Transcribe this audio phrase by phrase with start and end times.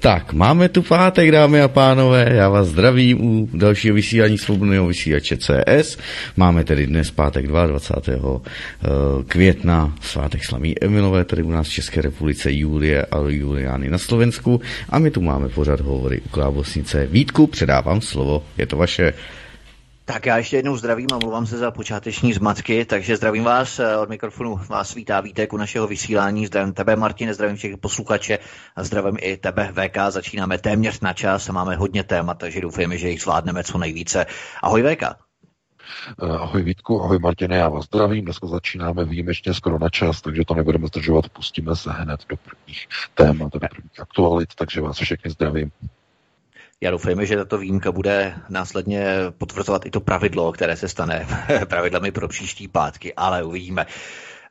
[0.00, 5.36] Tak, máme tu pátek, dámy a pánové, já vás zdravím u dalšího vysílání svobodného vysílače
[5.36, 5.98] CS.
[6.36, 8.40] Máme tedy dnes pátek 22.
[8.40, 8.88] Eh,
[9.26, 14.60] května, svátek slaví Emilové, tady u nás v České republice Julie a Juliány na Slovensku
[14.88, 17.06] a my tu máme pořád hovory u Klábosnice.
[17.06, 19.12] Vítku, předávám slovo, je to vaše.
[20.12, 23.96] Tak já ještě jednou zdravím a mluvám se za počáteční zmatky, takže zdravím vás eh,
[23.96, 28.38] od mikrofonu, vás vítá Vítek u našeho vysílání, zdravím tebe Martine, zdravím všech posluchače
[28.76, 32.98] a zdravím i tebe VK, začínáme téměř na čas a máme hodně témat, takže doufujeme,
[32.98, 34.26] že jich zvládneme co nejvíce.
[34.62, 35.02] Ahoj VK.
[35.02, 38.24] Eh, ahoj Vítku, ahoj Martine, já vás zdravím.
[38.24, 42.86] Dneska začínáme výjimečně skoro na čas, takže to nebudeme zdržovat, pustíme se hned do prvních
[43.14, 45.70] témat, do prvních aktualit, takže vás všechny zdravím.
[46.82, 51.26] Já doufejme, že tato výjimka bude následně potvrzovat i to pravidlo, které se stane
[51.68, 53.86] pravidlami pro příští pátky, ale uvidíme.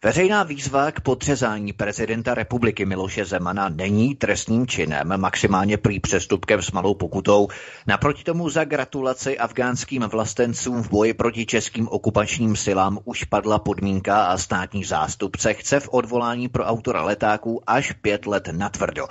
[0.04, 6.72] Veřejná výzva k podřezání prezidenta republiky Miloše Zemana není trestným činem, maximálně prý přestupkem s
[6.72, 7.48] malou pokutou.
[7.88, 14.24] Naproti tomu za gratulaci afgánským vlastencům v boji proti českým okupačním silám už padla podmínka
[14.24, 19.08] a státní zástupce chce v odvolání pro autora letáků až pět let natvrdo.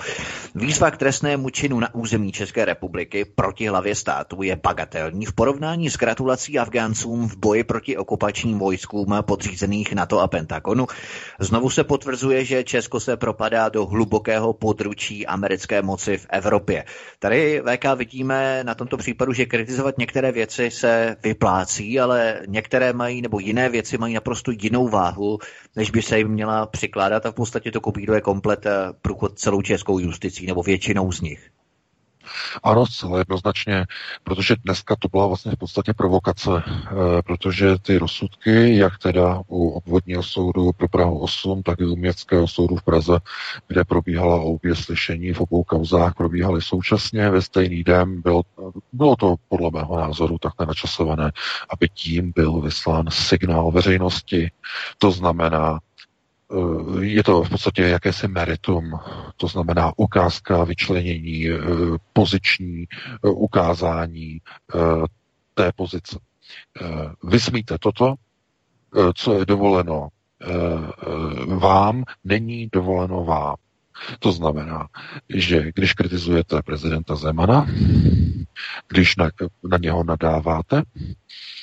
[0.55, 5.91] Výzva k trestnému činu na území České republiky proti hlavě státu je bagatelní v porovnání
[5.91, 10.87] s gratulací Afgáncům v boji proti okupačním vojskům podřízených NATO a Pentagon regionu.
[11.41, 16.85] Znovu se potvrzuje, že Česko se propadá do hlubokého područí americké moci v Evropě.
[17.19, 23.23] Tady VK vidíme na tomto případu, že kritizovat některé věci se vyplácí, ale některé mají
[23.23, 25.39] nebo jiné věci mají naprosto jinou váhu,
[25.77, 28.73] než by se jim měla přikládat a v podstatě to kopíruje komplet eh,
[29.03, 31.51] průchod celou českou justicí nebo většinou z nich.
[32.63, 33.87] Ano, zcela jednoznačně,
[34.25, 39.69] protože dneska to byla vlastně v podstatě provokace, eh, protože ty rozsudky, jak teda u
[39.69, 43.19] obvodního soudu pro Prahu 8, tak i u městského soudu v Praze,
[43.69, 48.23] kde probíhala obě slyšení v obou kauzách, probíhaly současně ve stejný den.
[48.23, 48.43] Bylo,
[48.93, 51.33] bylo to podle mého názoru tak načasované,
[51.71, 54.51] aby tím byl vyslán signál veřejnosti.
[54.99, 55.79] To znamená,
[57.01, 58.93] je to v podstatě jakési meritum,
[59.37, 61.59] to znamená ukázka, vyčlenění, eh,
[62.13, 62.85] poziční
[63.25, 64.41] eh, ukázání
[65.55, 66.19] té pozice.
[67.25, 68.15] Vysmíte toto,
[69.15, 70.09] co je dovoleno
[71.47, 73.57] vám, není dovoleno vám.
[74.19, 74.89] To znamená,
[75.29, 77.67] že když kritizujete prezidenta Zemana,
[78.89, 79.31] když na,
[79.71, 81.58] na něho nadáváte, Eh,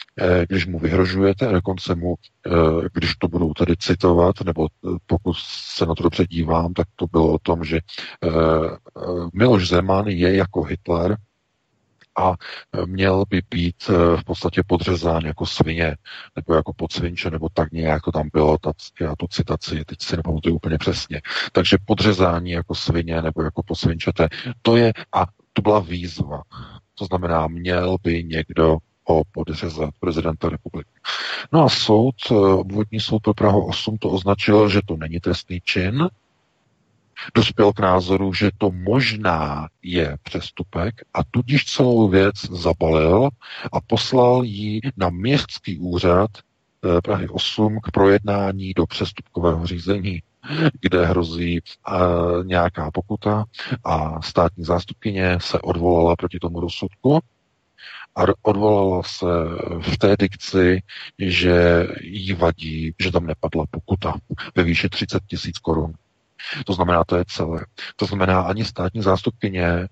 [0.47, 2.15] když mu vyhrožujete a dokonce mu,
[2.47, 2.49] eh,
[2.93, 7.07] když to budou tady citovat, nebo eh, pokud se na to dobře dívám, tak to
[7.07, 7.79] bylo o tom, že
[9.33, 11.17] Miloš Zeman je jako Hitler,
[12.17, 12.33] a
[12.85, 15.97] měl by být v podstatě podřezán jako svině,
[16.35, 18.71] nebo jako podsvinče, nebo tak nějak to tam bylo, ta,
[19.01, 21.21] já tu citaci teď si nepamatuju úplně přesně.
[21.51, 24.27] Takže podřezání jako svině, nebo jako podsvinčete,
[24.61, 26.41] to je, a to byla výzva.
[26.95, 30.89] To znamená, měl by někdo o podřezat prezidenta republiky.
[31.51, 35.61] No a soud, eh, obvodní soud pro Prahu 8 to označil, že to není trestný
[35.63, 36.09] čin,
[37.35, 43.29] dospěl k názoru, že to možná je přestupek a tudíž celou věc zabalil
[43.71, 50.21] a poslal ji na městský úřad eh, Prahy 8 k projednání do přestupkového řízení
[50.81, 53.45] kde hrozí uh, nějaká pokuta
[53.83, 57.19] a státní zástupkyně se odvolala proti tomu rozsudku
[58.15, 59.25] a odvolala se
[59.81, 60.81] v té dikci,
[61.19, 64.13] že jí vadí, že tam nepadla pokuta
[64.55, 65.93] ve výši 30 tisíc korun.
[66.65, 67.65] To znamená, to je celé.
[67.95, 69.87] To znamená, ani státní zástupkyně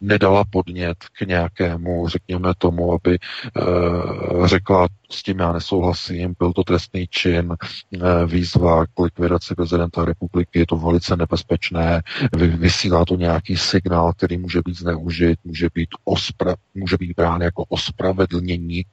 [0.00, 6.64] nedala podnět k nějakému, řekněme tomu, aby eh, řekla, s tím já nesouhlasím, byl to
[6.64, 7.56] trestný čin,
[7.94, 12.02] eh, výzva k likvidaci prezidenta republiky, je to velice nebezpečné,
[12.36, 17.64] vysílá to nějaký signál, který může být zneužit, může být, ospra- může být brán jako
[17.68, 18.84] ospravedlnění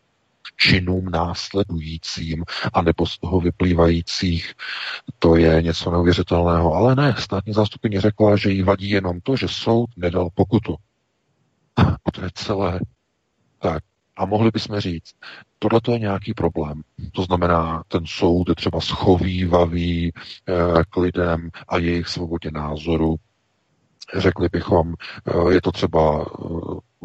[0.57, 2.43] činům následujícím
[2.73, 4.53] a nebo z toho vyplývajících.
[5.19, 6.73] To je něco neuvěřitelného.
[6.73, 10.75] Ale ne, státní zástupkyně řekla, že jí vadí jenom to, že soud nedal pokutu.
[12.13, 12.79] To je celé.
[13.59, 13.83] Tak,
[14.17, 15.13] a mohli bychom říct,
[15.59, 16.81] tohle to je nějaký problém.
[17.11, 20.53] To znamená, ten soud je třeba schovývavý eh,
[20.89, 23.15] k lidem a jejich svobodě názoru,
[24.17, 24.93] Řekli bychom,
[25.49, 26.25] je to třeba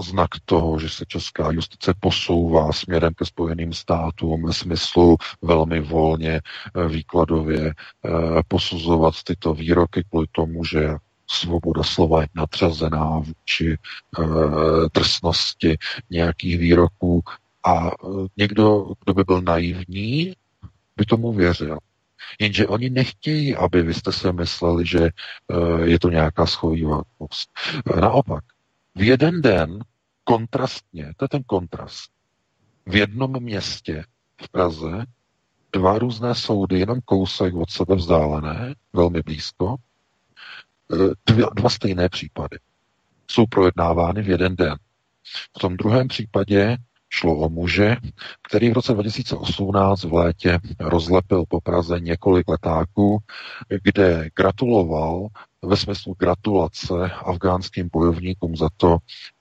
[0.02, 6.40] znak toho, že se česká justice posouvá směrem ke Spojeným státům ve smyslu velmi volně
[6.88, 7.74] výkladově
[8.48, 10.88] posuzovat tyto výroky kvůli tomu, že
[11.26, 13.78] svoboda slova je nadřazená vůči
[14.94, 15.78] drsnosti
[16.10, 17.20] nějakých výroků
[17.66, 17.90] a
[18.36, 20.32] někdo, kdo by byl naivní,
[20.96, 21.78] by tomu věřil.
[22.40, 25.10] Jenže oni nechtějí, aby vy jste se mysleli, že e,
[25.84, 27.50] je to nějaká schovývavost.
[27.96, 28.44] E, naopak,
[28.94, 29.78] v jeden den
[30.24, 32.10] kontrastně, to je ten kontrast,
[32.86, 34.04] v jednom městě
[34.42, 35.04] v Praze
[35.72, 39.76] dva různé soudy, jenom kousek od sebe vzdálené, velmi blízko,
[41.26, 42.58] dva, dva stejné případy
[43.30, 44.74] jsou projednávány v jeden den.
[45.56, 46.76] V tom druhém případě
[47.10, 47.96] šlo o muže,
[48.48, 53.18] který v roce 2018 v létě rozlepil po Praze několik letáků,
[53.84, 55.28] kde gratuloval
[55.62, 58.98] ve smyslu gratulace afgánským bojovníkům za to,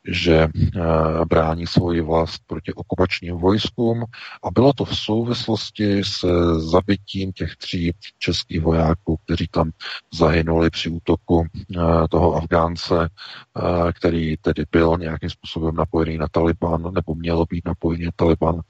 [0.07, 0.79] že eh,
[1.25, 4.03] brání svoji vlast proti okupačním vojskům
[4.43, 6.25] a bylo to v souvislosti s
[6.57, 9.71] zabitím těch tří českých vojáků, kteří tam
[10.13, 11.79] zahynuli při útoku eh,
[12.09, 18.05] toho Afgánce, eh, který tedy byl nějakým způsobem napojený na Taliban, nebo mělo být napojený
[18.05, 18.61] na Taliban.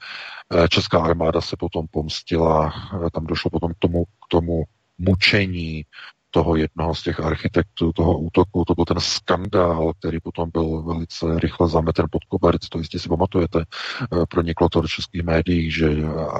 [0.68, 2.72] Česká armáda se potom pomstila,
[3.12, 4.64] tam došlo potom k tomu, k tomu
[4.98, 5.84] mučení
[6.30, 8.64] toho jednoho z těch architektů toho útoku.
[8.64, 12.68] To byl ten skandál, který potom byl velice rychle zameten pod koberec.
[12.68, 13.64] To jistě si pamatujete.
[14.12, 15.90] Eh, proniklo to do českých médií, že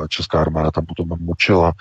[0.09, 1.73] česká armáda tam potom mučila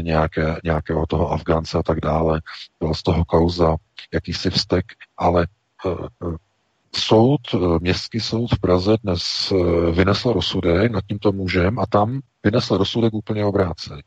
[0.00, 2.40] nějaké, nějakého toho Afgánce a tak dále.
[2.80, 3.76] Byla z toho kauza
[4.12, 4.84] jakýsi vztek,
[5.16, 5.46] ale
[5.86, 6.36] eh,
[6.96, 9.52] soud, eh, městský soud v Praze dnes
[9.92, 14.02] vynesl rozsudek nad tímto mužem a tam vynesl rozsudek úplně obrácený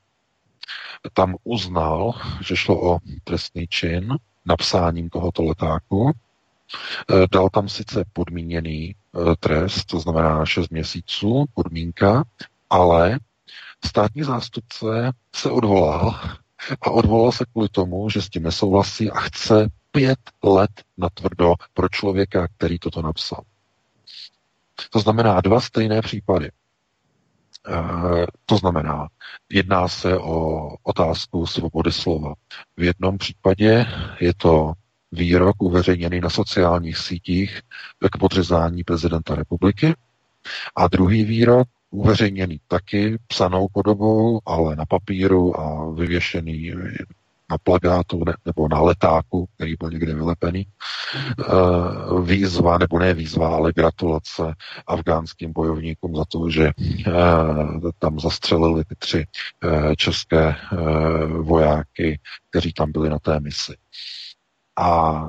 [1.13, 6.11] tam uznal, že šlo o trestný čin napsáním tohoto letáku.
[7.09, 12.23] Eh, dal tam sice podmíněný eh, trest, to znamená 6 měsíců, podmínka,
[12.69, 13.19] ale
[13.85, 16.19] státní zástupce se odvolal
[16.81, 21.53] a odvolal se kvůli tomu, že s tím nesouhlasí a chce pět let na tvrdo
[21.73, 23.41] pro člověka, který toto napsal.
[24.89, 26.51] To znamená dva stejné případy.
[27.67, 29.07] Eh, to znamená,
[29.49, 32.33] jedná se o otázku svobody slova.
[32.77, 33.85] V jednom případě
[34.19, 34.73] je to
[35.11, 37.61] výrok uveřejněný na sociálních sítích
[38.11, 39.93] k podřezání prezidenta republiky
[40.75, 46.73] a druhý výrok uveřejněný taky psanou podobou, ale na papíru a vyvěšený
[47.51, 50.67] na plagátu ne, nebo na letáku, který byl někde vylepený.
[51.39, 54.53] Uh, výzva, nebo ne výzva, ale gratulace
[54.87, 56.71] afgánským bojovníkům za to, že
[57.07, 59.25] uh, tam zastřelili ty tři
[59.63, 60.55] uh, české
[61.41, 62.19] vojáky,
[62.49, 63.75] kteří tam byli na té misi.
[64.79, 65.21] A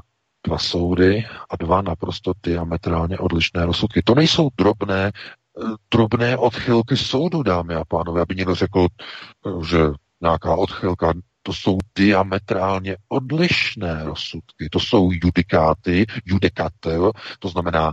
[0.47, 4.03] dva soudy a dva naprosto diametrálně odlišné rozsudky.
[4.03, 5.13] To nejsou drobné
[5.91, 8.87] drobné odchylky soudu, dámy a pánové, aby někdo řekl,
[9.69, 9.79] že
[10.21, 11.13] nějaká odchylka
[11.47, 14.69] to jsou diametrálně odlišné rozsudky.
[14.71, 17.93] To jsou judikáty, judikatel, to znamená,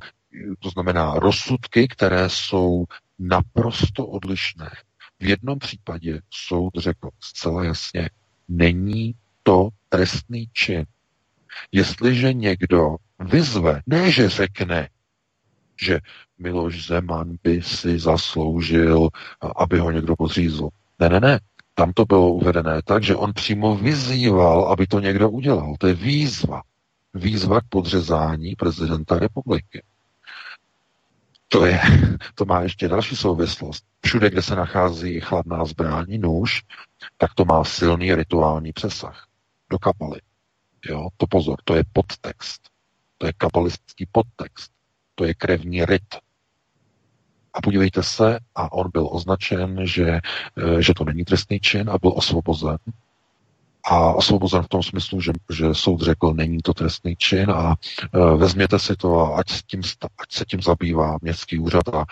[0.60, 2.86] to znamená rozsudky, které jsou
[3.20, 4.70] naprosto odlišné.
[5.20, 8.10] V jednom případě soud řekl zcela jasně,
[8.48, 9.14] není
[9.44, 10.86] to trestný čin.
[11.72, 14.90] Jestliže někdo vyzve, ne že řekne,
[15.82, 16.00] že
[16.40, 19.10] Miloš Zeman by si zasloužil,
[19.56, 20.70] aby ho někdo podřízl.
[21.00, 21.40] Ne, ne, ne.
[21.76, 25.76] Tam to bylo uvedené tak, že on přímo vyzýval, aby to někdo udělal.
[25.80, 26.62] To je výzva.
[27.14, 29.84] Výzva k podřezání prezidenta republiky.
[31.48, 31.82] To, je,
[32.36, 33.86] to má ještě další souvislost.
[34.06, 36.62] Všude, kde se nachází chladná zbrání, nůž,
[37.18, 39.28] tak to má silný rituální přesah.
[39.70, 40.22] Do kapaly.
[40.86, 42.62] Jo, to pozor, to je podtext.
[43.18, 44.72] To je kabalistický podtext.
[45.16, 46.16] To je krevní ryt.
[47.54, 51.98] A podívejte se, a on byl označen, že, eh, že to není trestný čin a
[51.98, 52.78] byl osvobozen.
[53.86, 57.76] A osvobozen v tom smyslu, že, že soud řekl, není to trestný čin a
[58.14, 59.82] e, vezměte si to a ať, s tím,
[60.18, 62.06] ať se tím zabývá městský úřad a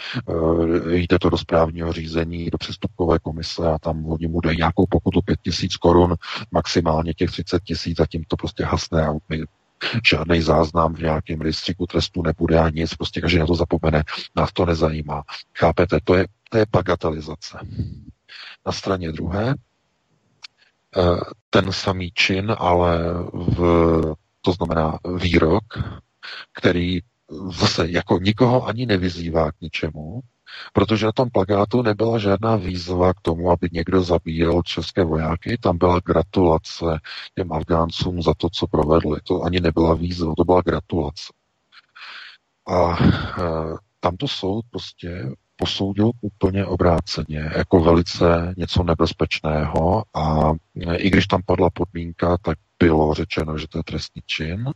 [0.92, 4.86] e, jde to do správního řízení, do přestupkové komise a tam oni mu dají nějakou
[4.90, 6.16] pokutu 5 tisíc korun,
[6.52, 9.44] maximálně těch 30 tisíc a tím to prostě hasne a my
[10.06, 14.04] žádný záznam v nějakém rejstříku trestu nebude a nic, prostě každý na to zapomene,
[14.36, 15.24] nás to nezajímá.
[15.58, 17.58] Chápete, to je, to je bagatelizace.
[18.66, 19.56] Na straně druhé,
[20.98, 21.02] eh,
[21.50, 23.00] ten samý čin, ale
[23.34, 23.62] v,
[24.42, 25.64] to znamená výrok,
[26.54, 27.00] který
[27.50, 30.22] zase jako nikoho ani nevyzývá k ničemu,
[30.74, 35.78] Protože na tom plagátu nebyla žádná výzva k tomu, aby někdo zabíjel české vojáky, tam
[35.78, 36.86] byla gratulace
[37.36, 39.20] těm Afgáncům za to, co provedli.
[39.24, 41.34] To ani nebyla výzva, to byla gratulace.
[42.68, 43.08] A e,
[44.00, 50.52] tamto soud prostě posoudil úplně obráceně, jako velice něco nebezpečného a
[50.96, 54.70] i když tam padla podmínka, tak bylo řečeno, že to je trestný čin.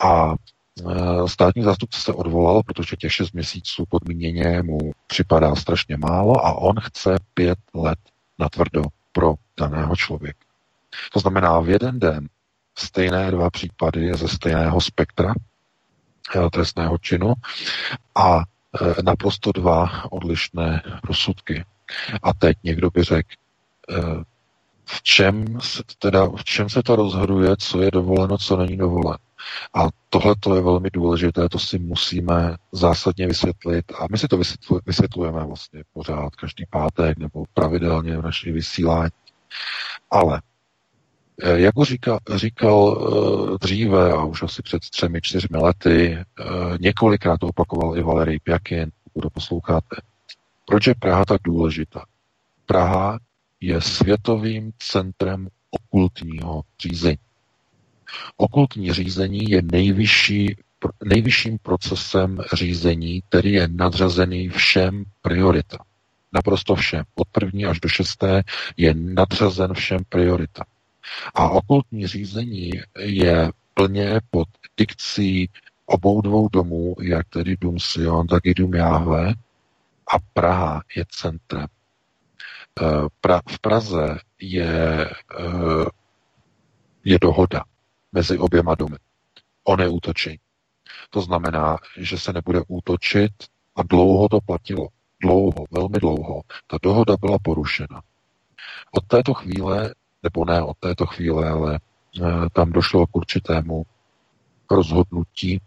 [0.00, 0.36] A e,
[1.26, 6.74] státní zástupce se odvolal, protože těch šest měsíců podmíněně mu připadá strašně málo a on
[6.80, 7.98] chce pět let
[8.38, 8.82] na tvrdo
[9.12, 10.44] pro daného člověka.
[11.12, 12.28] To znamená v jeden den
[12.78, 15.34] stejné dva případy ze stejného spektra
[16.36, 17.34] e, trestného činu
[18.14, 21.64] a e, naprosto dva odlišné rozsudky.
[22.22, 23.28] A teď někdo by řekl,
[24.84, 29.27] v čem, se, teda, v čem se to rozhoduje, co je dovoleno, co není dovoleno.
[29.74, 34.40] A tohle to je velmi důležité, to si musíme zásadně vysvětlit a my si to
[34.86, 39.10] vysvětlujeme vlastně pořád, každý pátek nebo pravidelně v naší vysílání.
[40.10, 40.42] Ale
[41.42, 42.98] eh, jak už říkal, říkal
[43.54, 46.44] eh, dříve, a už asi před třemi, čtyřmi lety, eh,
[46.80, 49.96] několikrát to opakoval i Valery Pjakin, pokud posloucháte.
[50.64, 52.04] Proč je Praha tak důležitá?
[52.66, 53.18] Praha
[53.60, 57.18] je světovým centrem okultního řízení.
[58.36, 60.56] Okultní řízení je nejvyšší,
[61.04, 65.86] nejvyšším procesem řízení, který je nadřazený všem prioritám.
[66.32, 67.04] Naprosto všem.
[67.14, 68.42] Od první až do šesté
[68.76, 70.66] je nadřazen všem prioritám.
[71.34, 75.50] A okultní řízení je plně pod dikcí
[75.86, 79.34] obou dvou domů, jak tedy Dům Sion, tak i Dům Jáhve.
[80.14, 81.66] A Praha je centrem.
[82.82, 85.10] Eh, v Praze je,
[85.40, 85.84] eh,
[87.04, 87.64] je dohoda
[88.12, 88.96] mezi oběma domy
[89.64, 90.38] o neútočení.
[91.10, 93.32] To znamená, že se nebude útočit
[93.76, 94.88] a dlouho to platilo.
[95.22, 96.42] Dlouho, velmi dlouho.
[96.66, 98.02] Ta dohoda byla porušena.
[98.92, 101.80] Od této chvíle, nebo ne od této chvíle, ale e,
[102.52, 103.86] tam došlo k určitému
[104.70, 105.60] rozhodnutí.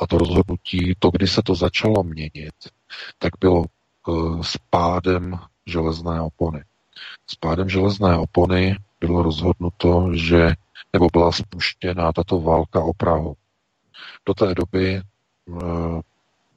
[0.00, 2.54] A to rozhodnutí, to, kdy se to začalo měnit,
[3.18, 3.68] tak bylo e,
[4.42, 6.64] s pádem železné opony.
[7.26, 10.54] S pádem železné opony bylo rozhodnuto, že
[10.92, 13.36] nebo byla spuštěna tato válka o Prahu.
[14.26, 15.02] Do té doby e,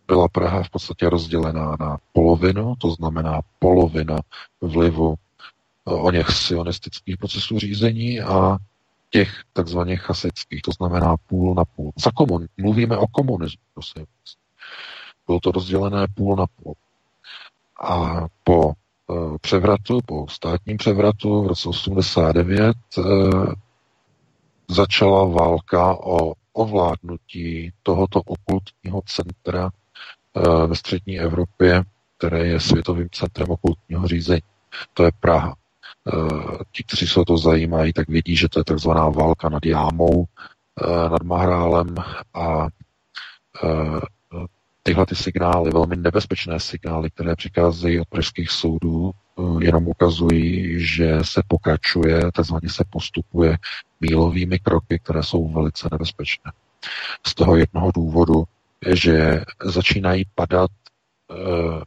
[0.08, 4.20] byla Praha v podstatě rozdělená na polovinu, to znamená polovina
[4.62, 8.58] vlivu e, o něch sionistických procesů řízení a
[9.10, 11.92] těch takzvaných chasických, to znamená půl na půl.
[11.96, 14.06] Za komun, mluvíme o komunismu, prosím.
[15.28, 16.76] Bylo to rozdělené půl na půl.
[17.82, 22.78] A po e, převratu, po státním převratu v roce 89
[24.70, 29.70] začala válka o ovládnutí tohoto okultního centra
[30.36, 31.84] eh, ve střední Evropě,
[32.18, 34.42] které je světovým centrem okultního řízení.
[34.94, 35.56] To je Praha.
[36.08, 39.66] Eh, ti, kteří se o to zajímají, tak vidí, že to je takzvaná válka nad
[39.66, 40.26] Jámou,
[40.84, 41.96] eh, nad Mahrálem
[42.34, 42.68] a
[44.84, 49.12] tyhle ty signály, velmi nebezpečné signály, které přicházejí od pražských soudů,
[49.60, 53.58] jenom ukazují, že se pokračuje, takzvaně se postupuje
[54.02, 56.52] mílovými kroky, které jsou velice nebezpečné.
[57.28, 58.44] Z toho jednoho důvodu,
[58.94, 60.72] že začínají padat
[61.32, 61.82] eh,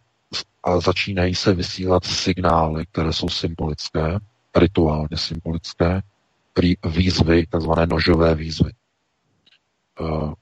[0.65, 4.19] a začínají se vysílat signály, které jsou symbolické,
[4.57, 6.01] rituálně symbolické,
[6.85, 8.71] výzvy, takzvané nožové výzvy.
[10.01, 10.33] Eh,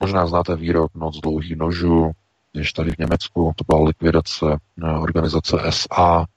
[0.00, 2.10] možná znáte výrok Noc dlouhých nožů,
[2.52, 4.46] když tady v Německu to byla likvidace
[5.00, 6.35] organizace SA, Eh,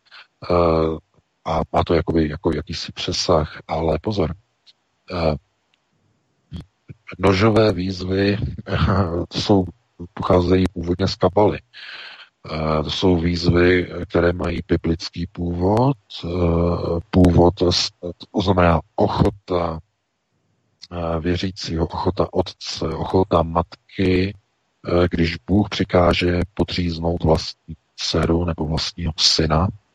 [1.46, 4.36] a má to jakoby, jako jakýsi přesah, ale pozor,
[5.12, 5.36] eh,
[7.20, 8.38] nožové výzvy
[9.28, 9.66] to jsou,
[10.14, 11.60] pocházejí původně z kabaly.
[12.52, 15.98] Eh, to jsou výzvy, které mají biblický původ.
[17.10, 17.54] Původ,
[18.34, 19.80] to znamená ochota
[21.20, 24.38] věřícího, ochota otce, ochota matky,
[25.12, 29.89] když Bůh přikáže potříznout vlastní dceru nebo vlastního syna, Eh,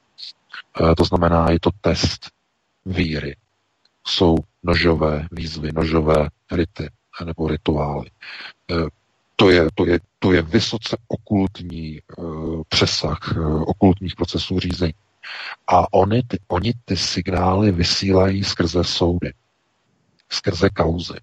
[0.97, 2.31] to znamená, je to test
[2.87, 3.37] víry.
[4.07, 6.91] Jsou nožové výzvy, nožové rity
[7.25, 8.11] nebo rituály.
[8.71, 8.75] Eh,
[9.37, 13.19] to je, to je, to je vysoce okultní uh, přesah
[13.67, 14.95] okultních procesů řízení.
[15.67, 19.35] A oni ty, oni ty signály vysílají skrze soudy,
[20.29, 21.19] skrze kauzy,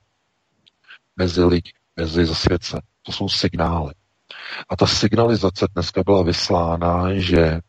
[1.15, 2.81] mezi lidi, mezi zasvědce.
[3.03, 3.93] To jsou signály.
[4.69, 7.59] A ta signalizace dneska byla vyslána, že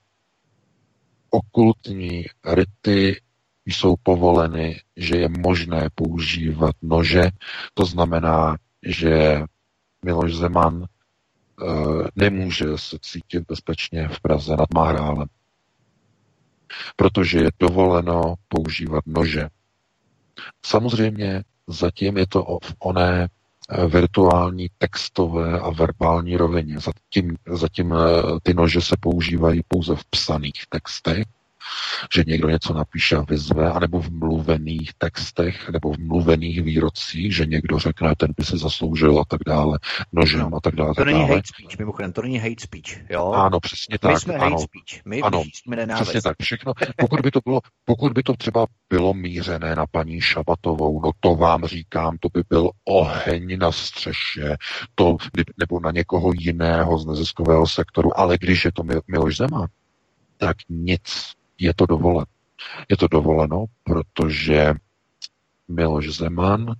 [1.32, 3.20] okultní rity
[3.66, 7.30] jsou povoleny, že je možné používat nože.
[7.74, 9.42] To znamená, že
[10.04, 10.86] Miloš Zeman
[12.16, 15.28] nemůže se cítit bezpečně v Praze nad Mahrálem,
[16.96, 19.48] protože je dovoleno používat nože.
[20.66, 23.28] Samozřejmě zatím je to v oné eh,
[23.88, 26.76] virtuální textové a verbální rovině.
[26.80, 27.94] Zatím, zatím
[28.42, 31.24] ty nože se používají pouze v psaných textech,
[32.14, 37.46] že někdo něco napíše a vyzve, anebo v mluvených textech, nebo v mluvených výrocích, že
[37.46, 39.78] někdo řekne, ten by si zasloužil a tak dále,
[40.12, 40.94] nožem a tak dále.
[40.94, 41.34] To není dále.
[41.34, 43.32] hate speech, mimochodem, to není hate speech, jo?
[43.32, 44.12] Ano, přesně tak.
[44.12, 46.72] My jsme ano, hate speech, my ano, jsme Přesně tak, všechno.
[46.96, 51.34] Pokud by to bylo, pokud by to třeba bylo mířené na paní Šabatovou, no to
[51.34, 54.56] vám říkám, to by byl oheň na střeše,
[54.94, 55.16] to,
[55.58, 59.66] nebo na někoho jiného z neziskového sektoru, ale když je to Miloš Zeman,
[60.38, 62.26] tak nic je to dovoleno.
[62.88, 64.74] Je to dovoleno, protože
[65.68, 66.74] Miloš Zeman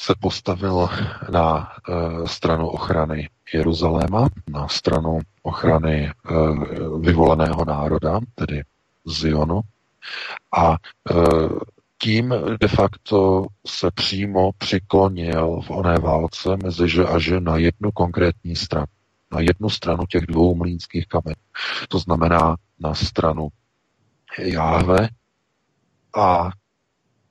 [0.00, 0.88] se postavil
[1.30, 8.62] na uh, stranu ochrany Jeruzaléma, na stranu ochrany uh, vyvoleného národa, tedy
[9.06, 9.60] Zionu,
[10.56, 11.58] a uh,
[11.98, 17.92] tím de facto se přímo přiklonil v oné válce mezi že a že na jednu
[17.92, 18.86] konkrétní stranu.
[19.32, 21.42] Na jednu stranu těch dvou mlínských kamenů.
[21.88, 23.48] To znamená na stranu
[24.38, 25.08] Jáhve
[26.16, 26.50] a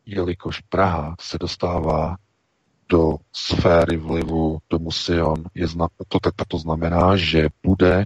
[0.05, 2.15] jelikož Praha se dostává
[2.89, 8.05] do sféry vlivu do Musion, je zna, to, to, to znamená, že bude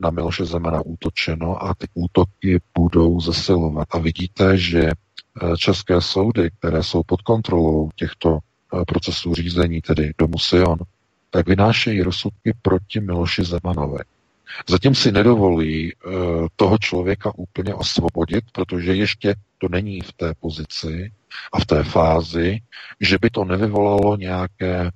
[0.00, 3.88] na Miloše Zemana útočeno a ty útoky budou zesilovat.
[3.90, 10.12] A vidíte, že eh, české soudy, které jsou pod kontrolou těchto eh, procesů řízení, tedy
[10.18, 10.78] do Musion,
[11.30, 13.98] tak vynášejí rozsudky proti Miloši Zemanovi.
[14.68, 16.12] Zatím si nedovolí uh,
[16.56, 21.12] toho člověka úplně osvobodit, protože ještě to není v té pozici
[21.52, 22.58] a v té fázi,
[23.00, 24.90] že by to nevyvolalo nějaké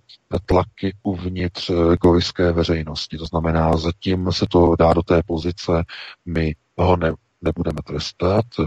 [0.47, 3.19] tlaky uvnitř eh, gojské veřejnosti.
[3.19, 5.85] To znamená, zatím se to dá do té pozice,
[6.27, 8.65] my ho ne, nebudeme trestat, eh,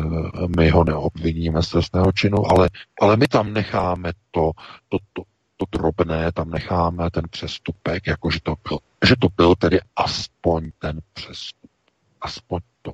[0.57, 2.69] my ho neobviníme z trestného činu, ale,
[3.01, 4.51] ale my tam necháme to,
[4.89, 5.23] to, to,
[5.57, 10.71] to drobné tam necháme, ten přestupek, jako že to byl, že to byl tedy aspoň
[10.79, 11.69] ten přestup.
[12.21, 12.91] Aspoň to.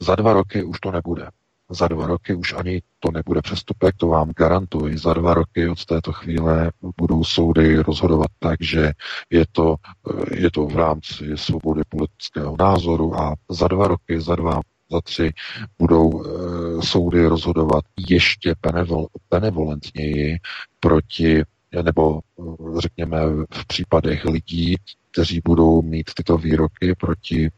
[0.00, 1.28] Za dva roky už to nebude.
[1.70, 4.98] Za dva roky už ani to nebude přestupek, to vám garantuji.
[4.98, 8.92] Za dva roky od této chvíle budou soudy rozhodovat tak, že
[9.30, 9.76] je to,
[10.30, 14.60] je to v rámci svobody politického názoru a za dva roky, za dva
[14.92, 15.32] za tři
[15.78, 16.28] budou e,
[16.82, 20.38] soudy rozhodovat ještě benevol, benevolentněji
[20.80, 21.42] proti,
[21.82, 22.42] nebo eh,
[22.80, 23.18] řekněme
[23.50, 24.76] v případech lidí,
[25.10, 27.50] kteří budou mít tyto výroky proti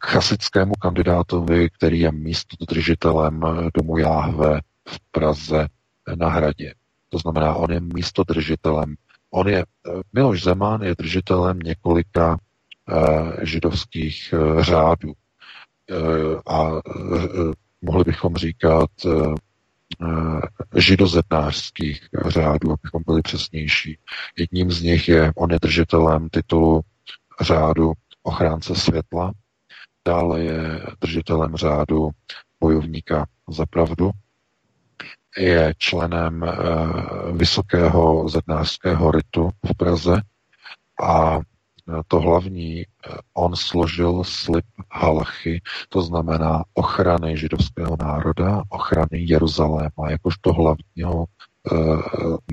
[0.00, 3.40] chasickému kandidátovi, který je místodržitelem
[3.74, 5.68] domu Jáhve v Praze
[6.16, 6.74] na hradě.
[7.08, 8.94] To znamená, on je místodržitelem.
[9.30, 12.38] On je, eh, Miloš Zeman je držitelem několika
[12.88, 15.12] eh, židovských eh, řádů.
[15.90, 17.52] Eh, a eh,
[17.84, 19.34] mohli bychom říkat eh,
[20.80, 23.98] židozednářských řádů, abychom byli přesnější.
[24.38, 26.80] Jedním z nich je, on je držitelem titulu
[27.40, 27.92] řádu
[28.22, 29.32] ochránce světla,
[30.06, 32.10] dále je držitelem řádu
[32.60, 34.10] bojovníka za pravdu,
[35.38, 36.44] je členem
[37.32, 40.20] Vysokého zednářského ritu v Praze.
[41.02, 41.38] A
[42.08, 50.52] to hlavní, eh, on složil slib halachy, to znamená ochrany židovského národa, ochrany Jeruzaléma, jakožto
[50.52, 51.74] hlavního e,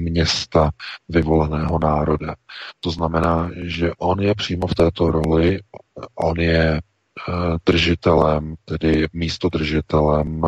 [0.02, 0.72] města
[1.10, 2.36] vyvoleného národa.
[2.80, 5.60] To znamená, že on je přímo v této roli,
[6.16, 6.82] on je
[7.66, 10.42] držitelem, tedy místodržitelem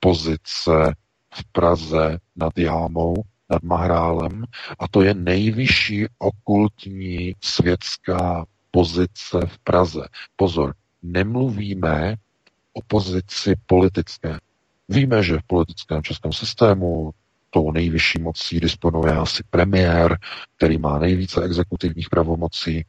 [0.00, 0.94] pozice
[1.34, 3.14] v Praze nad Jámou,
[3.62, 4.44] Mahrálem
[4.78, 10.08] a to je nejvyšší okultní světská pozice v Praze.
[10.36, 12.16] Pozor, nemluvíme
[12.72, 14.38] o pozici politické.
[14.88, 17.10] Víme, že v politickém českém systému
[17.50, 20.18] tou nejvyšší mocí disponuje asi premiér,
[20.56, 22.76] který má nejvíce exekutivních pravomocí.
[22.78, 22.84] E,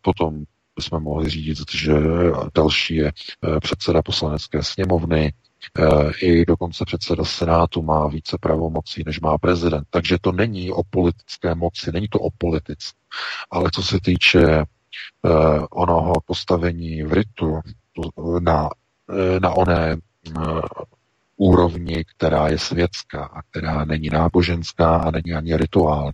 [0.00, 0.44] potom
[0.76, 1.92] bychom mohli říct, že
[2.54, 3.12] další je e,
[3.60, 5.39] předseda poslanecké sněmovny, Eh,
[6.22, 9.86] I dokonce předseda Senátu má více pravomocí, než má prezident.
[9.90, 12.92] Takže to není o politické moci, není to o politice.
[13.50, 14.64] Ale co se týče eh,
[15.70, 17.60] onoho postavení v ritu
[18.40, 18.68] na,
[19.10, 19.96] eh, na oné
[21.36, 26.12] úrovni, která je světská a která není náboženská a není ani rituální,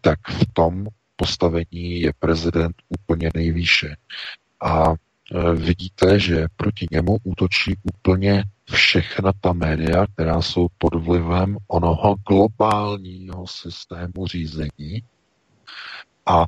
[0.00, 3.96] tak v tom postavení je prezident úplně nejvýše.
[4.62, 4.94] A
[5.54, 13.46] vidíte, že proti němu útočí úplně všechna ta média, která jsou pod vlivem onoho globálního
[13.46, 15.02] systému řízení.
[16.26, 16.44] A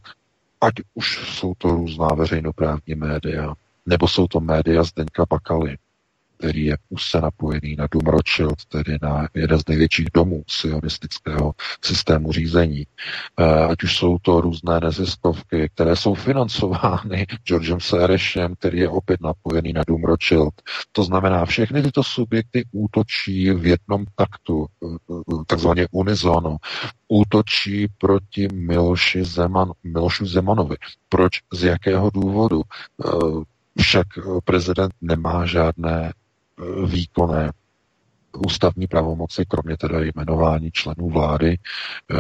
[0.61, 3.55] ať už jsou to různá veřejnoprávní média,
[3.87, 5.77] nebo jsou to média Zdeňka Bakaly,
[6.39, 11.53] který je úzce napojený na Dům Rothschild, tedy na jeden z největších domů sionistického
[11.85, 12.87] systému řízení.
[13.41, 19.21] Eh, ať už jsou to různé neziskovky, které jsou financovány Georgem Serešem, který je opět
[19.21, 20.55] napojený na Dům Rothschild.
[20.93, 26.57] To znamená, všechny tyto subjekty útočí v jednom taktu, eh, takzvaně unizono,
[27.09, 30.77] útočí proti Miloši Zeman, Milošu Zemanovi.
[31.09, 31.33] Proč?
[31.53, 32.63] Z jakého důvodu?
[33.05, 33.09] Eh,
[33.81, 34.07] však
[34.45, 36.13] prezident nemá žádné
[36.87, 37.53] výkonné
[38.47, 41.59] ústavní pravomoci, kromě teda jmenování členů vlády.
[42.11, 42.17] Eh,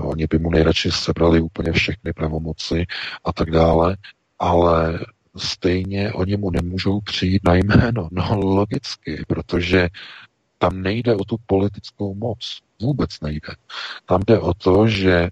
[0.00, 2.86] oni by mu nejradši sebrali úplně všechny pravomoci
[3.24, 3.96] a tak dále,
[4.38, 4.98] ale
[5.36, 8.08] stejně oni mu nemůžou přijít na jméno.
[8.12, 9.88] No logicky, protože
[10.58, 12.58] tam nejde o tu politickou moc.
[12.82, 13.48] Vůbec nejde.
[14.06, 15.28] Tam jde o to, že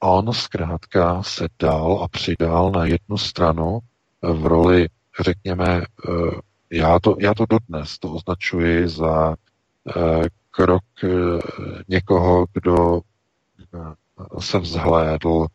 [0.00, 3.78] on zkrátka se dal a přidal na jednu stranu
[4.22, 4.88] v roli,
[5.24, 6.10] řekněme, eh,
[6.70, 9.36] já to, já to dodnes to označuji za
[9.96, 11.08] eh, krok eh,
[11.88, 13.00] někoho, kdo
[13.74, 13.94] eh,
[14.40, 15.46] se vzhlédl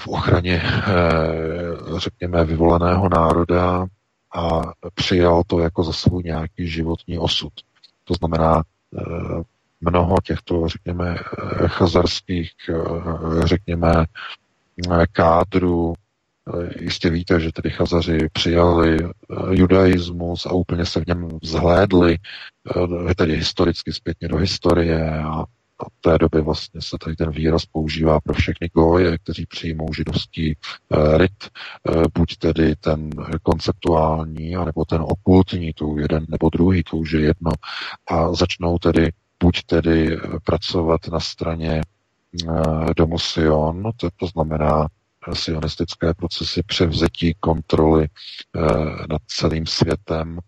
[0.00, 0.62] v ochraně,
[1.96, 3.86] řekněme, vyvoleného národa
[4.34, 4.60] a
[4.94, 7.52] přijal to jako za svůj nějaký životní osud.
[8.04, 8.62] To znamená,
[9.80, 11.16] mnoho těchto, řekněme,
[11.66, 12.50] chazarských,
[13.44, 14.04] řekněme,
[15.12, 15.94] kádrů
[16.80, 19.08] jistě víte, že tedy Chazaři přijali eh,
[19.50, 22.18] judaismus a úplně se v něm vzhlédli,
[23.10, 25.44] eh, tedy historicky zpětně do historie a
[25.80, 30.56] od té doby vlastně se tady ten výraz používá pro všechny goje, kteří přijmou židovský
[31.16, 31.50] ryt,
[32.14, 33.10] buď tedy ten
[33.42, 37.50] konceptuální, anebo ten okultní, tu jeden nebo druhý, to už je jedno,
[38.10, 41.82] a začnou tedy buď tedy pracovat na straně
[42.96, 44.88] domu Sion, to, to znamená
[45.34, 48.60] sionistické procesy převzetí kontroly eh,
[49.08, 50.38] nad celým světem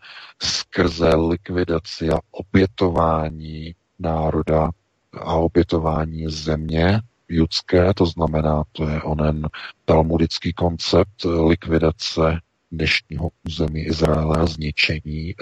[0.43, 4.71] skrze likvidaci a obětování národa
[5.13, 9.49] a obětování země judské, to znamená, to je onen
[9.85, 12.41] talmudický koncept likvidace
[12.73, 15.35] dnešního území Izraele zničení e,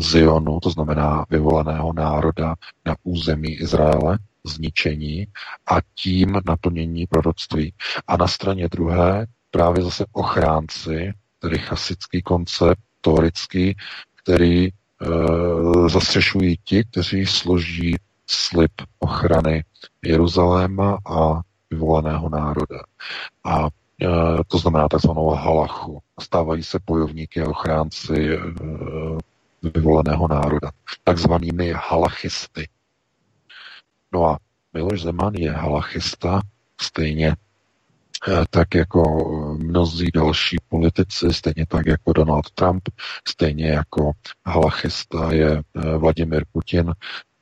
[0.00, 2.54] Zionu, to znamená vyvoleného národa
[2.86, 5.26] na území Izraele zničení
[5.70, 7.72] a tím naplnění proroctví.
[8.06, 13.76] A na straně druhé právě zase ochránci, tedy chasický koncept, torický,
[14.22, 14.72] který e,
[15.88, 19.64] zastřešují ti, kteří složí slib ochrany
[20.04, 21.40] Jeruzaléma a
[21.70, 22.82] vyvoleného národa.
[23.44, 23.68] A e,
[24.46, 26.02] to znamená takzvanou halachu.
[26.20, 28.38] Stávají se bojovníky a ochránci e,
[29.62, 30.70] vyvoleného národa,
[31.04, 32.68] takzvanými halachisty.
[34.12, 34.38] No a
[34.74, 36.40] Miloš Zeman je halachista,
[36.80, 37.36] stejně
[38.28, 39.02] eh, tak jako
[39.58, 42.88] mnozí další politici, stejně tak jako Donald Trump,
[43.28, 44.12] stejně jako
[44.46, 46.92] halachista je eh, Vladimir Putin,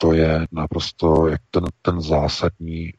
[0.04, 2.92] to je naprosto jak ten, ten zásadní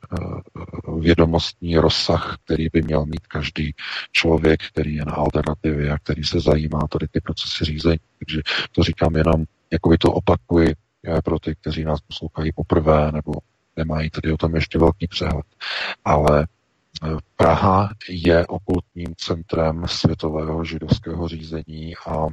[0.86, 3.74] uh, vědomostní rozsah, který by měl mít každý
[4.12, 8.00] člověk, který je na alternativě a který se zajímá tady ty procesy řízení.
[8.20, 8.41] Takže
[8.72, 10.74] to říkám jenom, jako by to opakuji
[11.24, 13.34] pro ty, kteří nás poslouchají poprvé nebo
[13.76, 15.46] nemají tedy o tom ještě velký přehled.
[16.06, 16.48] Ale
[17.04, 22.28] eh, Praha je okultním centrem světového židovského řízení a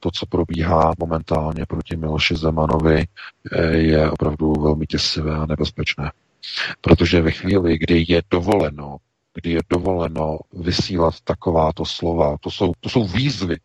[0.00, 3.04] to, co probíhá momentálně proti Miloši Zemanovi,
[3.52, 6.12] eh, je opravdu velmi těsivé a nebezpečné.
[6.80, 8.96] Protože ve chvíli, kdy je dovoleno,
[9.34, 13.56] kdy je dovoleno vysílat takováto slova, to jsou, to jsou výzvy,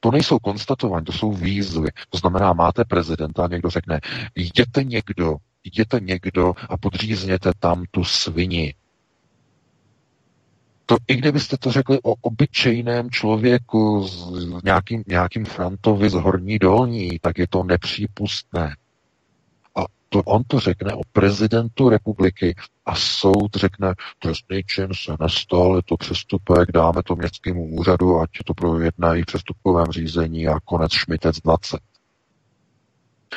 [0.00, 1.88] to nejsou konstatování, to jsou výzvy.
[2.10, 4.00] To znamená, máte prezidenta a někdo řekne,
[4.34, 8.74] jděte někdo jděte někdo a podřízněte tam tu svini.
[10.90, 17.18] To, I kdybyste to řekli o obyčejném člověku s nějakým, nějakým Frantovi z Horní dolní,
[17.18, 18.76] tak je to nepřípustné.
[19.76, 22.54] A to on to řekne o prezidentu republiky
[22.86, 28.30] a soud řekne, trestný čin se nestal, je to přestupek, dáme to městskému úřadu, ať
[28.46, 31.80] to projednají v přestupkovém řízení a konec šmitec 20.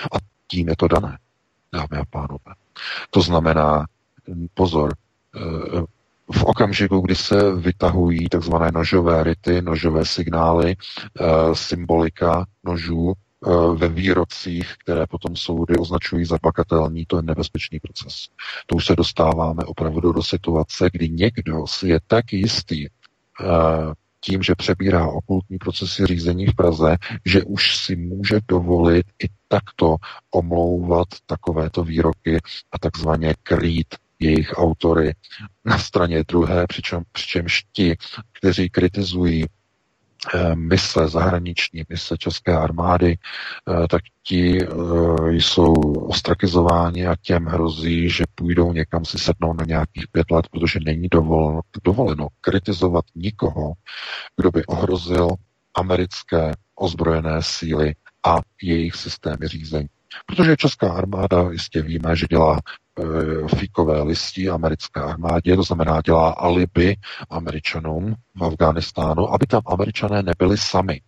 [0.04, 1.18] A tím je to dané
[1.74, 2.54] dámy a pánové.
[3.10, 3.86] To znamená,
[4.54, 4.94] pozor,
[5.36, 5.84] eh,
[6.32, 13.88] v okamžiku, kdy se vytahují takzvané nožové ryty, nožové signály, eh, symbolika nožů eh, ve
[13.88, 18.28] výrocích, které potom soudy označují za bakatelní, to je nebezpečný proces.
[18.68, 22.88] To už se dostáváme opravdu do situace, kdy někdo si je tak jistý
[24.24, 29.96] tím, že přebírá okultní procesy řízení v Praze, že už si může dovolit i takto
[30.32, 32.38] omlouvat takovéto výroky
[32.72, 35.14] a takzvaně krýt jejich autory
[35.66, 37.98] na straně druhé, přičem, přičemž ti,
[38.40, 39.46] kteří kritizují
[40.34, 44.68] Eh, mise, zahraniční mise České armády, eh, tak ti eh,
[45.32, 45.74] jsou
[46.08, 51.08] ostrakizováni a těm hrozí, že půjdou někam si sednout na nějakých pět let, protože není
[51.12, 53.74] dovoleno, dovoleno kritizovat nikoho,
[54.36, 55.30] kdo by ohrozil
[55.76, 59.90] americké ozbrojené síly a jejich systémy řízení.
[60.26, 66.30] Protože Česká armáda, jistě víme, že dělá e, fíkové listí americké armádě, to znamená dělá
[66.30, 66.96] alibi
[67.30, 71.02] američanům v Afghánistánu, aby tam američané nebyli sami.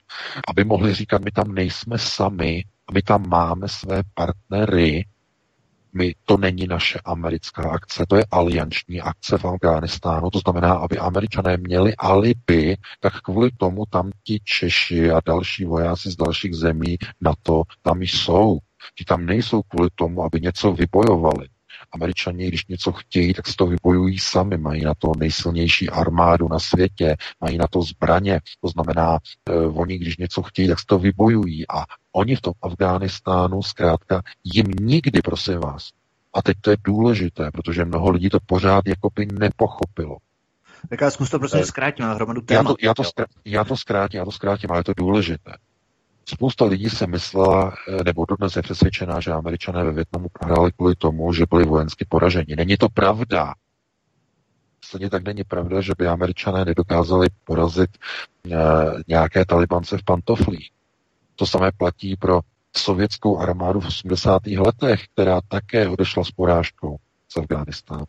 [0.47, 2.63] Aby mohli říkat, my tam nejsme sami,
[2.93, 5.05] my tam máme své partnery,
[5.97, 10.97] my, to není naše americká akce, to je alianční akce v Afghánistánu, to znamená, aby
[10.97, 16.97] američané měli alibi, tak kvůli tomu tam ti Češi a další vojáci z dalších zemí
[17.21, 18.59] na to tam jsou.
[18.98, 21.48] Ti tam nejsou kvůli tomu, aby něco vybojovali.
[21.91, 24.58] Američani, když něco chtějí, tak si to vybojují sami.
[24.58, 28.39] Mají na to nejsilnější armádu na světě, mají na to zbraně.
[28.62, 29.19] To znamená,
[29.50, 31.67] eh, oni, když něco chtějí, tak si to vybojují.
[31.67, 35.89] A oni v tom Afghánistánu zkrátka jim nikdy, prosím vás,
[36.34, 40.17] a teď to je důležité, protože mnoho lidí to pořád jako by nepochopilo.
[40.89, 42.62] Tak já zkus to prostě zkrátím na hromadu témat.
[42.62, 45.52] Já to, já, to zkrátím, já to zkrátím, já to zkrátím, ale je to důležité.
[46.25, 50.95] Spousta lidí se myslela, eh, nebo dodnes je přesvědčená, že američané ve Větnamu prohráli kvůli
[50.95, 52.55] tomu, že byli vojensky poraženi.
[52.55, 53.53] Není to pravda.
[54.85, 58.57] Stejně tak není pravda, že by američané nedokázali porazit e,
[59.07, 60.69] nějaké talibance v pantoflích.
[61.35, 62.39] To samé platí pro
[62.77, 64.47] sovětskou armádu v 80.
[64.47, 68.05] letech, která také odešla s porážkou z Afghánistánu.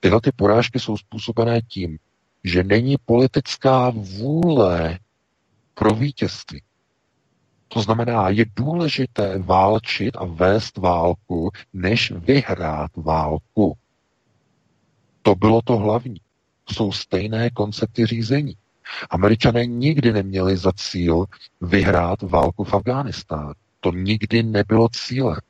[0.00, 1.98] Tyhle ty porážky jsou způsobené tím,
[2.44, 4.98] že není politická vůle
[5.74, 6.62] pro vítězství.
[7.74, 13.76] To znamená, je důležité válčit a vést válku, než vyhrát válku.
[15.22, 16.20] To bylo to hlavní.
[16.72, 18.56] Jsou stejné koncepty řízení.
[19.10, 21.24] Američané nikdy neměli za cíl
[21.60, 23.52] vyhrát válku v Afghánistánu.
[23.80, 25.40] To nikdy nebylo cílem.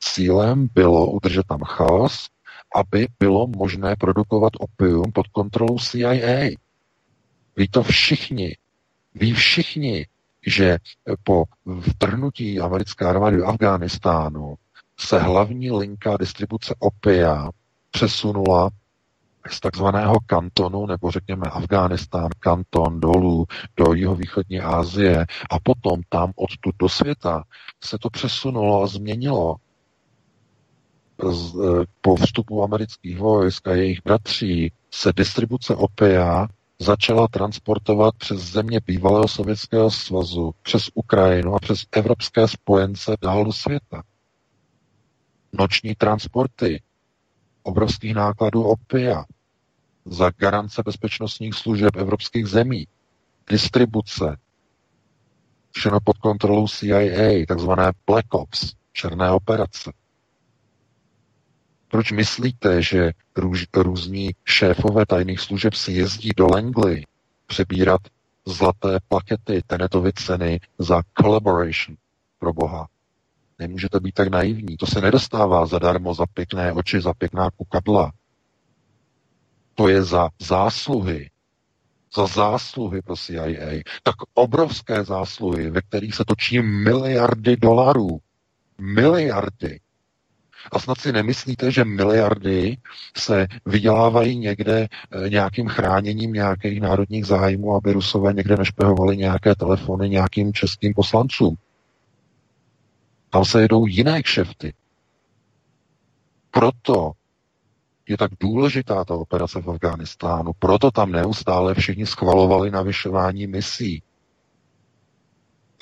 [0.00, 2.28] Cílem bylo udržet tam chaos,
[2.74, 6.50] aby bylo možné produkovat opium pod kontrolou CIA.
[7.56, 8.56] Ví to všichni.
[9.14, 10.06] Ví všichni,
[10.46, 10.78] že
[11.24, 11.44] po
[11.80, 14.54] vtrhnutí americké armády do Afghánistánu
[14.98, 17.50] se hlavní linka distribuce opia
[17.90, 18.70] přesunula
[19.50, 23.44] z takzvaného kantonu, nebo řekněme Afghánistán, kanton dolů
[23.76, 27.44] do jihovýchodní Asie a potom tam odtud do světa
[27.84, 29.56] se to přesunulo a změnilo.
[31.22, 31.26] E,
[32.00, 36.48] po vstupu amerických vojsk a jejich bratří se distribuce opia
[36.82, 43.52] začala transportovat přes země bývalého Sovětského svazu, přes Ukrajinu a přes evropské spojence dál do
[43.52, 44.02] světa.
[45.52, 46.82] Noční transporty,
[47.62, 49.24] obrovských nákladů opia,
[50.04, 52.86] za garance bezpečnostních služeb evropských zemí,
[53.50, 54.36] distribuce,
[55.70, 59.92] všechno pod kontrolou CIA, takzvané Black Ops, černé operace.
[61.92, 67.06] Proč myslíte, že růž, různí šéfové tajných služeb si jezdí do Langley
[67.46, 68.00] přebírat
[68.46, 71.96] zlaté plakety, Tenetovy ceny za collaboration
[72.38, 72.88] pro Boha?
[73.58, 74.76] Nemůžete být tak naivní.
[74.76, 78.12] To se nedostává zadarmo za pěkné oči, za pěkná kukadla.
[79.74, 81.30] To je za zásluhy.
[82.16, 83.82] Za zásluhy pro CIA.
[84.02, 88.20] Tak obrovské zásluhy, ve kterých se točí miliardy dolarů.
[88.78, 89.80] Miliardy.
[90.72, 92.76] A snad si nemyslíte, že miliardy
[93.16, 100.08] se vydělávají někde eh, nějakým chráněním nějakých národních zájmů, aby Rusové někde nešpehovali nějaké telefony
[100.08, 101.56] nějakým českým poslancům.
[103.30, 104.74] Tam se jedou jiné kšefty.
[106.50, 107.12] Proto
[108.08, 110.52] je tak důležitá ta operace v Afghánistánu.
[110.58, 114.02] Proto tam neustále všichni schvalovali navyšování misí.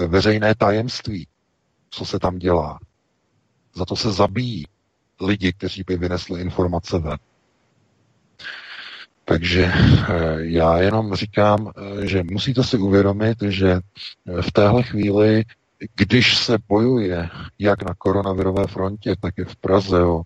[0.09, 1.27] Veřejné tajemství,
[1.90, 2.79] co se tam dělá.
[3.74, 4.64] Za to se zabíjí
[5.20, 7.18] lidi, kteří by vynesli informace ven.
[9.24, 11.70] Takže eh, já jenom říkám,
[12.02, 15.44] eh, že musíte si uvědomit, že eh, v téhle chvíli,
[15.96, 17.28] když se bojuje
[17.59, 20.22] jak na koronavirové frontě, tak i v Praze o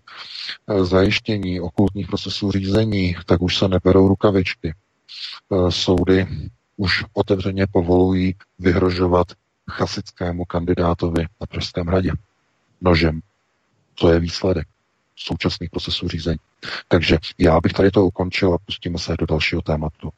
[0.83, 4.73] zajištění okultních procesů řízení, tak už se neberou rukavičky.
[5.69, 6.27] Soudy
[6.77, 9.27] už otevřeně povolují vyhrožovat
[9.71, 12.11] chasickému kandidátovi na Pražském hradě
[12.81, 13.21] nožem.
[13.95, 14.67] To je výsledek
[15.15, 16.39] současných procesů řízení.
[16.87, 20.09] Takže já bych tady to ukončil a pustíme se do dalšího tématu.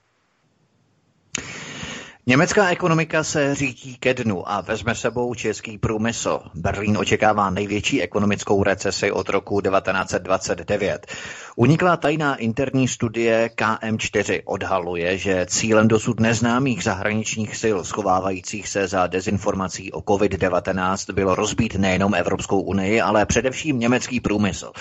[2.30, 6.40] Německá ekonomika se řídí ke dnu a vezme sebou český průmysl.
[6.54, 11.08] Berlín očekává největší ekonomickou recesi od roku 1929.
[11.56, 19.08] Uniklá tajná interní studie KM4 odhaluje, že cílem dosud neznámých zahraničních sil schovávajících se za
[19.08, 24.72] dezinformací o COVID-19 bylo rozbít nejenom Evropskou unii, ale především německý průmysl.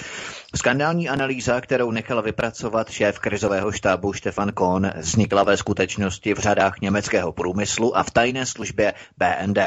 [0.54, 6.80] Skandální analýza, kterou nechal vypracovat šéf krizového štábu Stefan Kohn, vznikla ve skutečnosti v řadách
[6.80, 9.58] německého průmyslu a v tajné službě BND.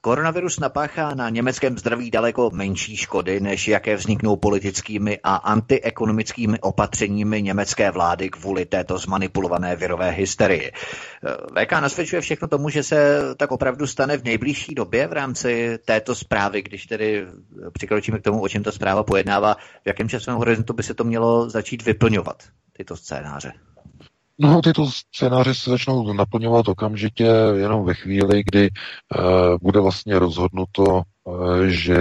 [0.00, 7.42] Koronavirus napáchá na německém zdraví daleko menší škody, než jaké vzniknou politickými a antiekonomickými opatřeními
[7.42, 10.72] německé vlády kvůli této zmanipulované virové hysterii.
[11.64, 16.14] VK nasvědčuje všechno tomu, že se tak opravdu stane v nejbližší době v rámci této
[16.14, 17.26] zprávy, když tedy
[17.72, 21.04] přikročíme k tomu, o čem ta zpráva pojednává, v jakém časovém horizontu by se to
[21.04, 23.52] mělo začít vyplňovat, tyto scénáře.
[24.40, 30.82] No, tyto scénáře se začnou naplňovat okamžitě jenom ve chvíli, kdy uh, bude vlastně rozhodnuto,
[31.24, 31.96] uh, že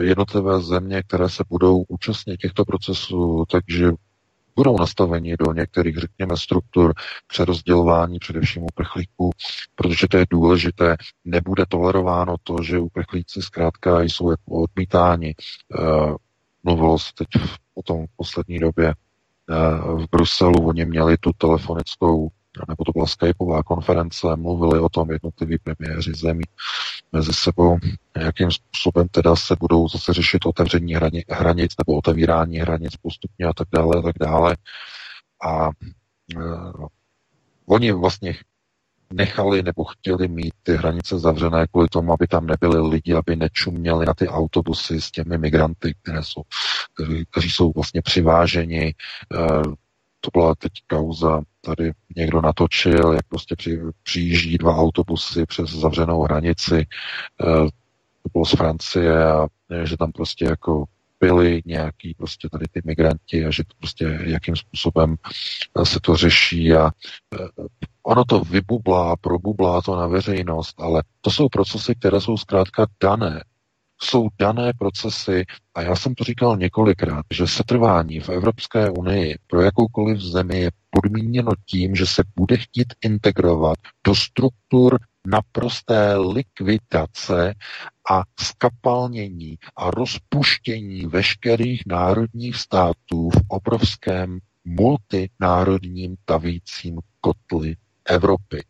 [0.00, 3.90] jednotlivé země, které se budou účastnit těchto procesů, takže
[4.56, 6.94] budou nastaveni do některých, řekněme, struktur
[7.26, 9.30] přerozdělování především uprchlíků,
[9.74, 10.96] protože to je důležité.
[11.24, 15.34] Nebude tolerováno to, že uprchlíci zkrátka jsou jako odmítáni.
[15.78, 16.16] Uh,
[16.62, 17.28] mluvilo se teď
[17.74, 18.94] o tom v poslední době
[19.96, 22.28] v Bruselu, oni měli tu telefonickou,
[22.68, 26.44] nebo to byla skypová konference, mluvili o tom jednotliví premiéři zemí
[27.12, 27.78] mezi sebou,
[28.16, 30.94] jakým způsobem teda se budou zase řešit otevření
[31.28, 34.56] hranic nebo otevírání hranic postupně a tak dále a tak dále.
[35.44, 35.70] A
[36.36, 36.86] uh,
[37.66, 38.34] oni vlastně
[39.12, 44.06] nechali nebo chtěli mít ty hranice zavřené kvůli tomu, aby tam nebyli lidi, aby nečuměli
[44.06, 46.42] na ty autobusy s těmi migranty, které jsou,
[47.30, 48.94] kteří, jsou vlastně přiváženi.
[49.34, 49.62] Eh,
[50.20, 56.22] to byla teď kauza, tady někdo natočil, jak prostě při, přijíždí dva autobusy přes zavřenou
[56.22, 56.86] hranici.
[57.40, 57.68] Eh,
[58.22, 59.48] to bylo z Francie a
[59.84, 60.84] že tam prostě jako
[61.22, 65.16] byli nějaký prostě tady ty migranti a že to prostě jakým způsobem
[65.84, 66.90] se to řeší a
[68.02, 73.44] ono to vybublá, probublá to na veřejnost, ale to jsou procesy, které jsou zkrátka dané.
[74.02, 79.60] Jsou dané procesy, a já jsem to říkal několikrát, že setrvání v Evropské unii pro
[79.60, 87.54] jakoukoliv zemi je podmíněno tím, že se bude chtít integrovat do struktur naprosté likvidace
[88.10, 98.64] a skapalnění a rozpuštění veškerých národních států v obrovském multinárodním tavícím kotli Evropy,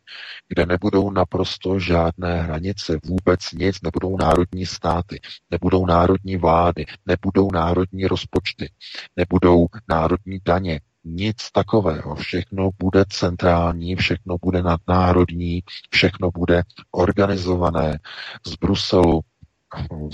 [0.49, 8.07] kde nebudou naprosto žádné hranice, vůbec nic, nebudou národní státy, nebudou národní vlády, nebudou národní
[8.07, 8.71] rozpočty,
[9.17, 12.15] nebudou národní daně, nic takového.
[12.15, 17.99] Všechno bude centrální, všechno bude nadnárodní, všechno bude organizované
[18.47, 19.21] z Bruselu.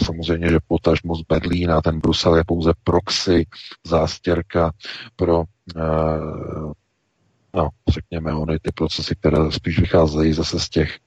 [0.04, 3.46] Samozřejmě, že potažmo z Berlína, ten Brusel je pouze proxy,
[3.86, 4.72] zástěrka
[5.16, 6.72] pro uh,
[7.54, 10.98] no, řekněme, ony ty procesy, které spíš vycházejí zase z těch,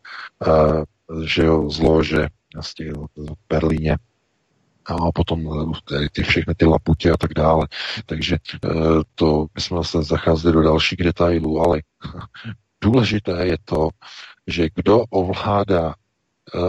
[0.47, 0.83] uh,
[1.25, 2.27] že jo, zlože,
[2.61, 3.97] z těch v Berlíně,
[4.85, 5.49] a potom
[5.93, 7.67] eh, ty všechny ty laputě a tak dále.
[8.05, 8.69] Takže eh,
[9.15, 11.81] to my jsme zase zacházeli do dalších detailů, ale
[12.83, 13.89] důležité je to,
[14.47, 15.95] že kdo ovládá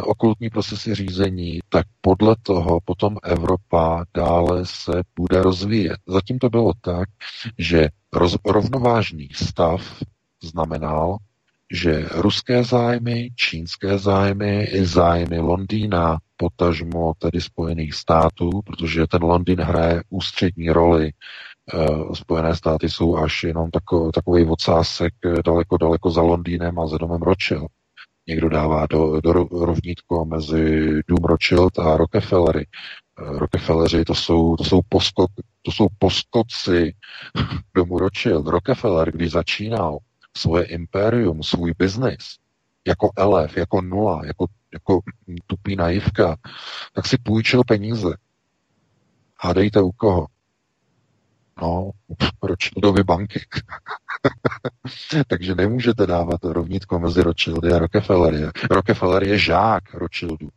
[0.02, 5.96] okultní procesy řízení, tak podle toho potom Evropa dále se bude rozvíjet.
[6.06, 7.08] Zatím to bylo tak,
[7.58, 7.88] že
[8.44, 10.02] rovnovážný stav
[10.42, 11.16] znamenal,
[11.72, 19.60] že ruské zájmy, čínské zájmy i zájmy Londýna, potažmo tedy Spojených států, protože ten Londýn
[19.60, 21.12] hraje ústřední roli
[21.74, 26.98] eh, Spojené státy jsou až jenom tako, takový ocásek daleko, daleko za Londýnem a za
[26.98, 27.70] domem Rothschild.
[28.26, 32.66] Někdo dává do, do rovnítko mezi Dům Rothschild a Rockefellery.
[32.66, 35.30] Eh, Rockefelleři to jsou, to jsou, poskok,
[35.62, 36.94] to jsou poskoci
[37.74, 38.46] domu Rothschild.
[38.46, 39.98] Rockefeller, když začínal
[40.36, 42.36] svoje impérium, svůj biznis,
[42.86, 45.00] jako elef, jako nula, jako, jako
[45.46, 46.36] tupý naivka,
[46.92, 48.16] tak si půjčil peníze.
[49.40, 50.26] Hádejte u koho?
[51.62, 51.90] No,
[52.42, 53.40] Rothschildovy banky.
[55.26, 58.38] Takže nemůžete dávat rovnítko mezi Rothschildy a Rockefellery.
[58.70, 60.48] Rockefeller je žák Rothschildu.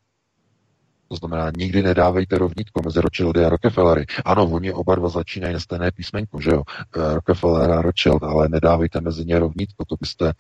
[1.08, 4.06] To znamená, nikdy nedávejte rovnítko mezi Rothschildy a Rockefellery.
[4.26, 6.64] Ano, oni oba dva začínají na stejné písmenko, že jo?
[6.97, 10.34] Eh, Rockefeller a Rothschild, ale nedávejte mezi ně rovnítko, to byste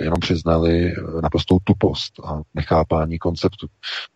[0.00, 0.92] jenom přiznali
[1.22, 3.66] naprostou tupost a nechápání konceptu.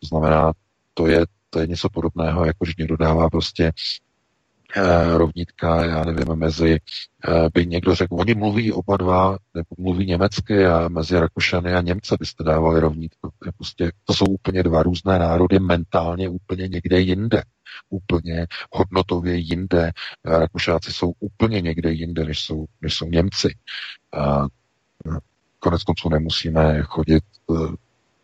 [0.01, 0.53] To znamená,
[0.95, 3.72] to je, to je něco podobného, jako že někdo dává prostě
[4.76, 6.80] eh, rovnítka, já nevím, mezi,
[7.28, 11.80] eh, by někdo řekl, oni mluví oba dva, nebo mluví německy a mezi Rakušany a
[11.80, 13.30] Němce byste dávali rovnítko.
[13.56, 17.42] Prostě, to jsou úplně dva různé národy, mentálně úplně někde jinde.
[17.90, 19.92] Úplně hodnotově jinde.
[20.24, 23.54] Rakušáci jsou úplně někde jinde, než jsou, než jsou Němci.
[24.12, 24.46] A
[25.58, 27.54] konec konců nemusíme chodit eh,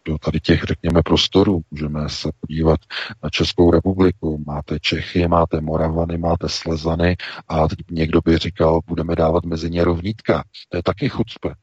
[0.09, 1.61] do tady těch, řekněme, prostorů.
[1.71, 2.81] Můžeme se podívat
[3.23, 4.45] na Českou republiku.
[4.47, 7.17] Máte Čechy, máte Moravany, máte Slezany
[7.49, 10.45] a teď někdo by říkal, budeme dávat mezi ně rovnítka.
[10.69, 11.55] To je taky chucpe.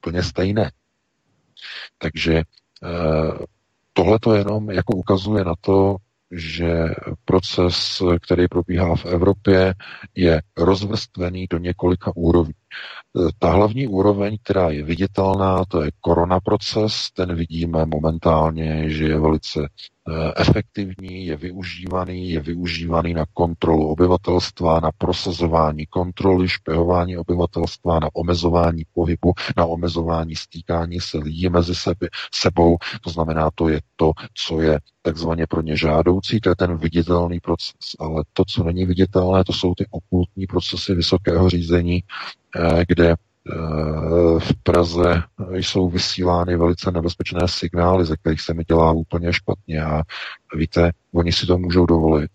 [0.00, 0.70] Plně stejné.
[1.98, 2.42] Takže eh,
[3.92, 5.96] tohle to jenom jako ukazuje na to,
[6.30, 6.84] že
[7.24, 9.74] proces, který probíhá v Evropě,
[10.14, 12.54] je rozvrstvený do několika úrovní.
[13.38, 19.20] Ta hlavní úroveň, která je viditelná, to je korona proces, ten vidíme momentálně, že je
[19.20, 28.00] velice eh, efektivní, je využívaný, je využívaný na kontrolu obyvatelstva, na prosazování kontroly, špehování obyvatelstva,
[28.00, 32.76] na omezování pohybu, na omezování stýkání se lidí mezi sebe, sebou.
[33.00, 34.12] To znamená, to je to,
[34.46, 37.74] co je takzvaně pro ně žádoucí, to je ten viditelný proces.
[38.00, 42.02] Ale to, co není viditelné, to jsou ty okultní procesy vysokého řízení,
[42.88, 43.16] kde eh,
[44.38, 49.84] v Praze jsou vysílány velice nebezpečné signály, ze kterých se mi dělá úplně špatně.
[49.84, 50.02] A
[50.54, 52.30] víte, oni si to můžou dovolit,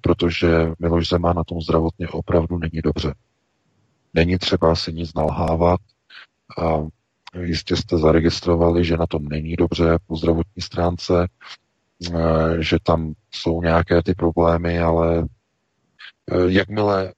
[0.00, 3.14] protože Miloš Zeman na tom zdravotně opravdu není dobře.
[4.14, 5.80] Není třeba si nic nalhávat.
[6.58, 6.86] A
[7.40, 11.28] jistě jste zaregistrovali, že na tom není dobře po zdravotní stránce,
[12.14, 15.26] eh, že tam jsou nějaké ty problémy, ale
[16.48, 17.12] jakmile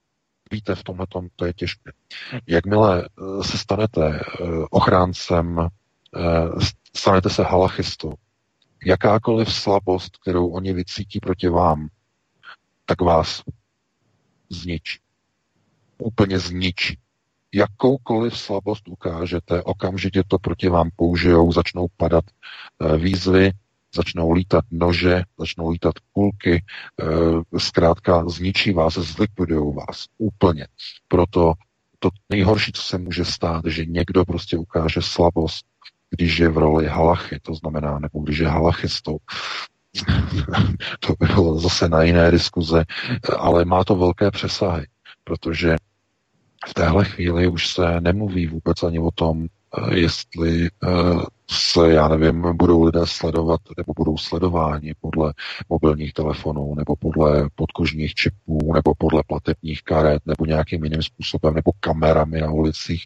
[0.51, 1.91] víte, v tomhle to je těžké.
[2.47, 6.21] Jakmile eh, se stanete eh, ochráncem, eh,
[6.97, 8.13] stanete se halachistou,
[8.87, 11.89] jakákoliv slabost, kterou oni vycítí proti vám,
[12.85, 13.43] tak vás
[14.51, 14.99] zničí.
[15.99, 16.99] Úplně zničí.
[17.55, 22.25] Jakoukoliv slabost ukážete, okamžitě to proti vám použijou, začnou padat
[22.99, 23.53] výzvy,
[23.99, 26.65] začnou lítat nože, začnou lítat kulky, e,
[27.59, 30.67] zkrátka zničí vás, zlikvidují vás úplně.
[31.09, 31.53] Proto
[31.99, 35.67] to nejhorší, co se může stát, že někdo prostě ukáže slabost,
[36.11, 39.19] když je v roli halachy, to znamená, nebo když je halachistou.
[41.01, 42.85] to by bylo zase na jiné diskuze,
[43.39, 44.87] ale má to velké přesahy,
[45.25, 45.77] protože
[46.69, 50.89] v téhle chvíli už se nemluví vůbec ani o tom, Eh, jestli eh,
[51.51, 55.35] se, já nevím, budou lidé sledovat nebo budou sledováni podle
[55.69, 61.71] mobilních telefonů nebo podle podkožních čipů nebo podle platebních karet nebo nějakým jiným způsobem nebo
[61.81, 63.05] kamerami na ulicích,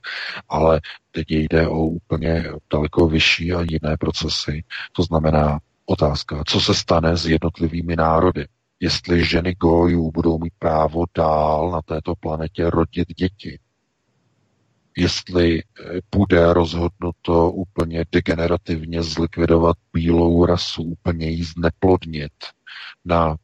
[0.48, 0.80] ale
[1.10, 4.64] teď jde o úplně daleko vyšší a jiné procesy.
[4.92, 8.46] To znamená otázka, co se stane s jednotlivými národy,
[8.80, 13.58] jestli ženy gojů budou mít právo dál na této planetě rodit děti,
[14.96, 22.32] jestli eh, bude rozhodnuto úplně degenerativně zlikvidovat bílou rasu, úplně jí zneplodnit
[23.04, 23.36] na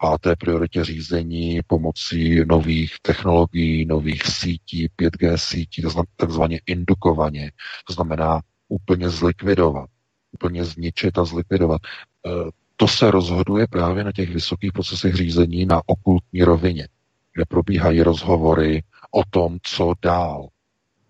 [0.00, 5.82] páté prioritě řízení pomocí nových technologií, nových sítí, 5G sítí,
[6.16, 7.52] takzvaně indukovaně.
[7.86, 9.90] To znamená úplně zlikvidovat,
[10.32, 11.80] úplně zničit a zlikvidovat.
[12.26, 12.30] Eh,
[12.76, 16.88] to se rozhoduje právě na těch vysokých procesech řízení na okultní rovině,
[17.34, 20.48] kde probíhají rozhovory o tom, co dál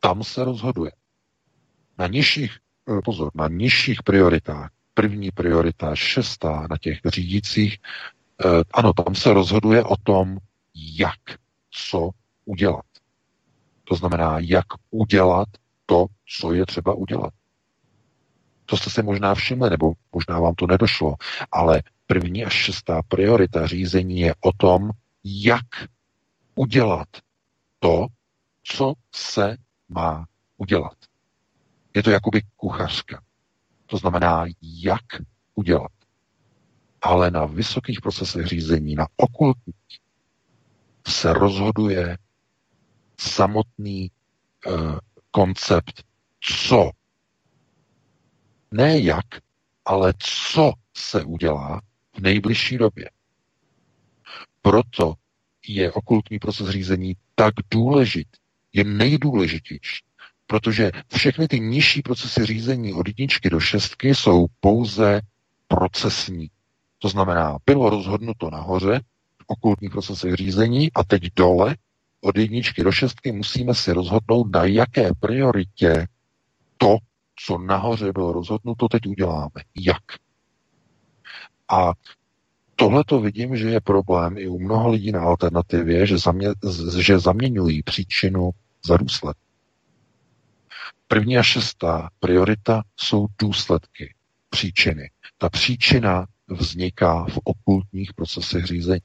[0.05, 0.93] tam se rozhoduje.
[1.99, 7.79] Na nižších, eh, pozor, na nižších prioritách, první priorita, šestá na těch řídících,
[8.45, 10.39] eh, ano, tam se rozhoduje o tom,
[10.75, 11.21] jak,
[11.71, 12.11] co
[12.45, 12.85] udělat.
[13.85, 15.49] To znamená, jak udělat
[15.87, 16.07] to,
[16.39, 17.33] co je třeba udělat.
[18.67, 21.15] To jste si možná všimli, nebo možná vám to nedošlo,
[21.53, 24.91] ale první až šestá priorita řízení je o tom,
[25.25, 25.67] jak
[26.55, 27.09] udělat
[27.79, 28.07] to,
[28.63, 29.57] co se
[29.89, 30.26] má
[30.57, 30.97] udělat.
[31.95, 33.22] Je to jakoby kuchařka.
[33.87, 35.05] To znamená, jak
[35.55, 35.93] udělat.
[37.03, 39.76] Ale na vysokých procesech řízení, na okultních,
[41.09, 42.18] se rozhoduje
[43.20, 44.11] samotný
[44.66, 44.99] uh,
[45.30, 46.05] koncept,
[46.41, 46.91] co.
[48.70, 49.26] Ne jak,
[49.85, 51.80] ale co se udělá
[52.16, 53.11] v nejbližší době.
[54.62, 55.14] Proto
[55.68, 58.41] je okultní proces řízení tak důležitý,
[58.75, 60.05] je nejdůležitější.
[60.47, 65.20] Protože všechny ty nižší procesy řízení od jedničky do šestky jsou pouze
[65.68, 66.51] procesní.
[66.99, 69.01] To znamená, bylo rozhodnuto nahoře,
[69.47, 71.77] okultní procesy řízení a teď dole
[72.20, 76.07] od jedničky do šestky musíme si rozhodnout, na jaké prioritě
[76.79, 76.97] to,
[77.47, 79.61] co nahoře bylo rozhodnuto, teď uděláme.
[79.75, 80.03] Jak?
[81.68, 81.93] A
[82.77, 86.49] Tohle to vidím, že je problém i u mnoha lidí na alternativě, že, zamě,
[86.99, 88.51] že zaměňují příčinu
[88.87, 89.43] za důsledek.
[91.09, 94.14] První a šestá priorita jsou důsledky,
[94.51, 95.11] příčiny.
[95.39, 99.01] Ta příčina vzniká v okultních procesech řízení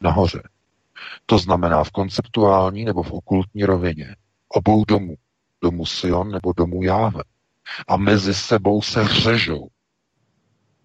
[0.00, 0.42] nahoře.
[1.26, 4.16] To znamená v konceptuální nebo v okultní rovině
[4.48, 5.14] obou domů.
[5.62, 7.22] Domu Sion nebo domu Jáve.
[7.88, 9.68] A mezi sebou se řežou.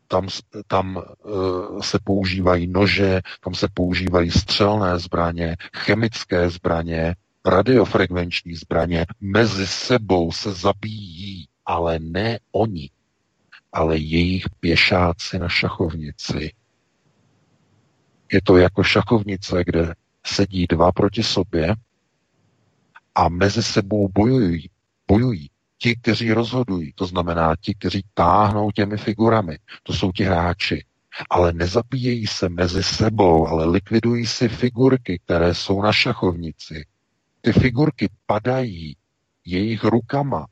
[0.07, 0.27] Tam,
[0.67, 7.15] tam uh, se používají nože, tam se používají střelné zbraně, chemické zbraně,
[7.45, 9.05] radiofrekvenční zbraně.
[9.21, 12.89] Mezi sebou se zabíjí, ale ne oni,
[13.73, 16.53] ale jejich pěšáci na šachovnici.
[18.31, 21.75] Je to jako šachovnice, kde sedí dva proti sobě
[23.15, 24.69] a mezi sebou bojují.
[25.07, 25.49] Bojují.
[25.77, 30.85] Ti, kteří rozhodují, to znamená ti, kteří táhnou těmi figurami, to jsou ti hráči.
[31.29, 36.85] Ale nezabíjejí se mezi sebou, ale likvidují si figurky, které jsou na šachovnici.
[37.45, 38.95] Ty figurky padají
[39.45, 40.45] jejich rukama.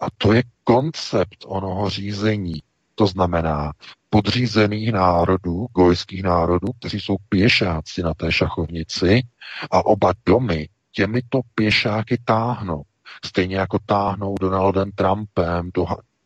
[0.00, 2.62] A to je koncept onoho řízení.
[2.94, 3.72] To znamená
[4.10, 9.22] podřízených národů, gojských národů, kteří jsou pěšáci na té šachovnici
[9.70, 12.82] a oba domy těmito pěšáky táhnou.
[13.24, 15.70] Stejně jako táhnou Donaldem Trumpem,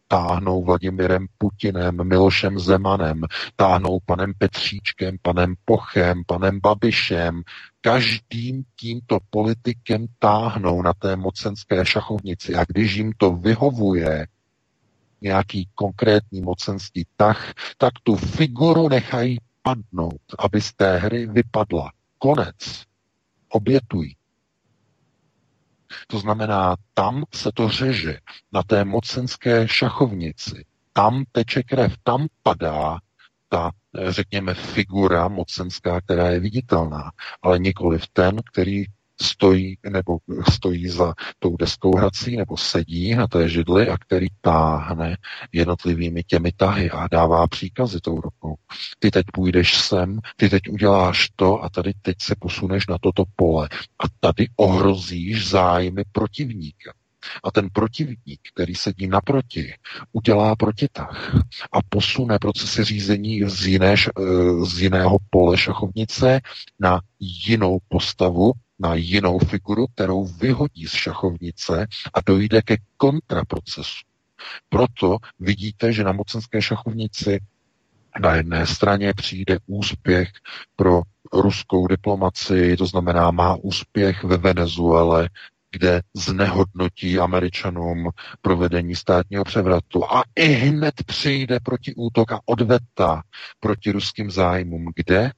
[0.08, 3.20] táhnou Vladimirem Putinem, Milošem Zemanem,
[3.56, 7.42] táhnou panem Petříčkem, panem Pochem, panem Babišem.
[7.84, 14.26] Každým tímto politikem táhnou na té mocenské šachovnici a když jim to vyhovuje,
[15.20, 21.92] nějaký konkrétní mocenský tah, tak tu figuru nechají padnout, aby z té hry vypadla.
[22.18, 22.84] Konec.
[23.48, 24.16] Obětují.
[26.06, 28.18] To znamená, tam se to řeže,
[28.52, 30.64] na té mocenské šachovnici.
[30.92, 32.98] Tam teče krev, tam padá
[33.54, 33.70] ta,
[34.08, 37.10] řekněme, figura mocenská, která je viditelná,
[37.42, 38.84] ale nikoli v ten, který
[39.22, 40.18] stojí nebo
[40.52, 45.16] stojí za tou deskou hrací nebo sedí na té židli a který táhne
[45.52, 48.54] jednotlivými těmi tahy a dává příkazy tou rukou.
[48.98, 53.24] Ty teď půjdeš sem, ty teď uděláš to a tady teď se posuneš na toto
[53.36, 56.92] pole a tady ohrozíš zájmy protivníka.
[57.44, 59.74] A ten protivník, který sedí naproti,
[60.12, 61.34] udělá protitah
[61.72, 63.94] a posune procesy řízení z, jiné,
[64.62, 66.40] z jiného pole šachovnice
[66.80, 74.04] na jinou postavu, na jinou figuru, kterou vyhodí z šachovnice a dojde ke kontraprocesu.
[74.68, 77.40] Proto vidíte, že na mocenské šachovnici
[78.20, 80.28] na jedné straně přijde úspěch
[80.76, 81.02] pro
[81.32, 85.28] ruskou diplomaci, to znamená má úspěch ve Venezuele,
[85.74, 88.10] kde znehodnotí Američanům
[88.42, 93.22] provedení státního převratu a i hned přijde proti útok a odveta
[93.60, 94.92] proti ruským zájmům.
[94.96, 95.30] Kde?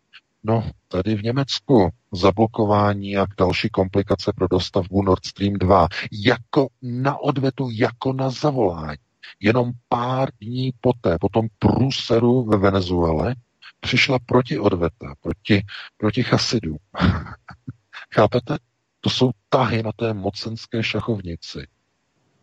[0.44, 5.88] No, tady v Německu zablokování a další komplikace pro dostavbu Nord Stream 2.
[6.26, 8.98] Jako na odvetu, jako na zavolání.
[9.40, 13.34] Jenom pár dní poté, po tom průseru ve Venezuele,
[13.80, 15.64] přišla proti odveta, proti,
[15.96, 16.78] proti chasidům.
[18.14, 18.56] Chápete?
[19.00, 21.58] To jsou tahy na té mocenské šachovnici.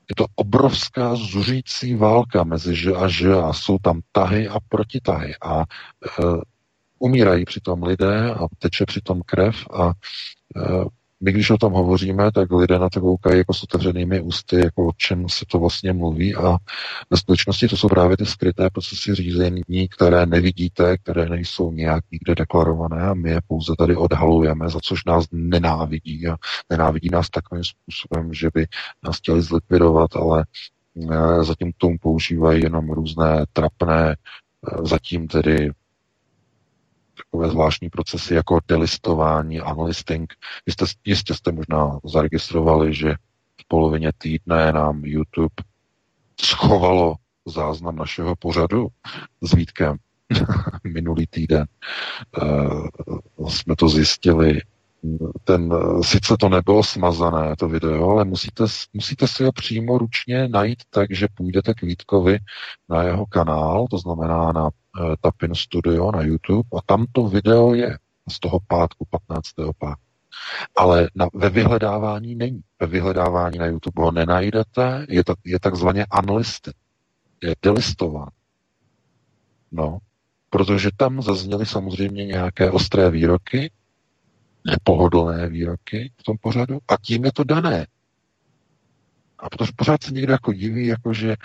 [0.09, 5.35] Je to obrovská zuřící válka mezi Ž a Ž a jsou tam tahy a protitahy.
[5.41, 5.63] A e,
[6.99, 9.91] umírají přitom lidé a teče přitom krev a e,
[11.23, 14.87] my, když o tom hovoříme, tak lidé na to koukají jako s otevřenými ústy, jako
[14.87, 16.35] o čem se to vlastně mluví.
[16.35, 16.57] A
[17.09, 22.35] ve skutečnosti to jsou právě ty skryté procesy řízení, které nevidíte, které nejsou nějak nikde
[22.35, 23.01] deklarované.
[23.01, 26.27] A my je pouze tady odhalujeme, za což nás nenávidí.
[26.27, 26.35] A
[26.69, 28.65] nenávidí nás takovým způsobem, že by
[29.03, 30.45] nás chtěli zlikvidovat, ale
[31.11, 34.15] e, zatím k tomu používají jenom různé trapné, e,
[34.87, 35.71] zatím tedy
[37.17, 40.33] takové zvláštní procesy jako delistování, unlisting.
[40.67, 43.15] Jste, jistě jste možná zaregistrovali, že
[43.61, 45.55] v polovině týdne nám YouTube
[46.41, 48.87] schovalo záznam našeho pořadu
[49.41, 49.97] s Vítkem
[50.83, 51.65] minulý týden.
[52.41, 54.61] Uh, jsme to zjistili
[55.43, 60.83] ten, sice to nebylo smazané, to video, ale musíte, musíte si ho přímo ručně najít
[60.89, 62.39] tak, že půjdete k Vítkovi
[62.89, 64.69] na jeho kanál, to znamená na
[65.21, 67.97] Tapin Studio na YouTube a tam to video je
[68.29, 69.49] z toho pátku 15.
[69.77, 70.03] pátku.
[70.75, 72.61] Ale na, ve vyhledávání není.
[72.79, 76.73] Ve vyhledávání na YouTube ho nenajdete, je, to, je takzvaně unlisted,
[77.43, 78.29] je delistován.
[79.71, 79.97] No,
[80.49, 83.71] protože tam zazněly samozřejmě nějaké ostré výroky,
[84.65, 87.87] nepohodlné výroky v tom pořadu a tím je to dané.
[89.39, 91.35] A protože pořád se někdo jako diví, jako že,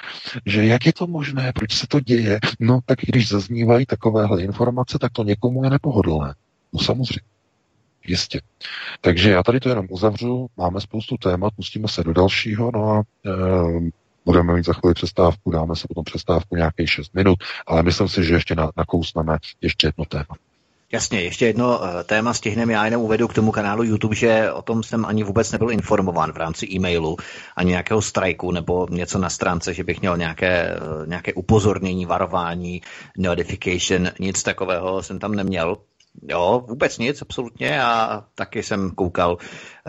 [0.47, 2.39] že jak je to možné, proč se to děje.
[2.61, 6.35] No tak když zaznívají takovéhle informace, tak to někomu je nepohodlné.
[6.73, 7.21] No samozřejmě.
[8.07, 8.41] Jistě.
[9.01, 13.03] Takže já tady to jenom uzavřu, máme spoustu témat, pustíme se do dalšího, no a
[13.27, 13.91] e,
[14.25, 18.25] budeme mít za chvíli přestávku, dáme se potom přestávku nějakých 6 minut, ale myslím si,
[18.25, 20.37] že ještě na, nakousneme ještě jedno téma.
[20.93, 22.73] Jasně, ještě jedno eh, téma stihneme.
[22.73, 26.33] Já jenom uvedu k tomu kanálu YouTube, že o tom jsem ani vůbec nebyl informován
[26.33, 27.17] v rámci e-mailu,
[27.57, 32.83] ani nějakého strajku nebo něco na stránce, že bych měl nějaké, eh, nějaké upozornění, varování,
[33.19, 35.77] notification, nic takového jsem tam neměl.
[36.23, 37.83] Jo, vůbec nic, absolutně.
[37.83, 39.39] A taky jsem koukal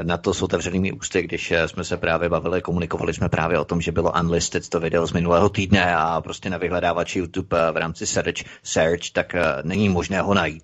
[0.04, 3.66] na to s otevřenými ústy, když eh, jsme se právě bavili, komunikovali jsme právě o
[3.66, 7.78] tom, že bylo unlisted to video z minulého týdne a prostě na vyhledávači YouTube v
[7.78, 10.64] rámci search, search tak není možné ho najít.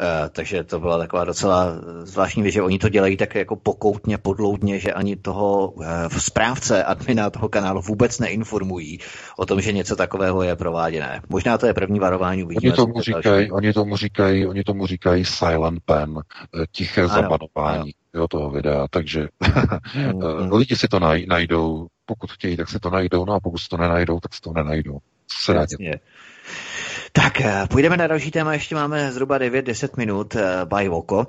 [0.00, 1.66] Uh, takže to byla taková docela
[2.02, 5.84] zvláštní věc, že oni to dělají tak jako pokoutně, podloudně, že ani toho uh,
[6.18, 8.98] správce admina toho kanálu vůbec neinformují
[9.36, 11.20] o tom, že něco takového je prováděné.
[11.28, 12.44] Možná to je první varování.
[12.44, 17.08] Uvidíme, oni tomu, říkají, oni tomu říkají, oni tomu říkají silent pen, eh, tiché ano,
[17.08, 18.02] zabanování ano.
[18.14, 19.28] Jo, toho videa, takže
[20.14, 23.58] mm, lidi si to naj, najdou, pokud chtějí, tak si to najdou, no a pokud
[23.58, 24.98] si to nenajdou, tak si to nenajdou.
[25.26, 26.00] Co se Jasně.
[27.14, 30.40] Tak eh, půjdeme na další téma, ještě máme zhruba 9-10 minut uh,
[30.78, 31.26] by Voko.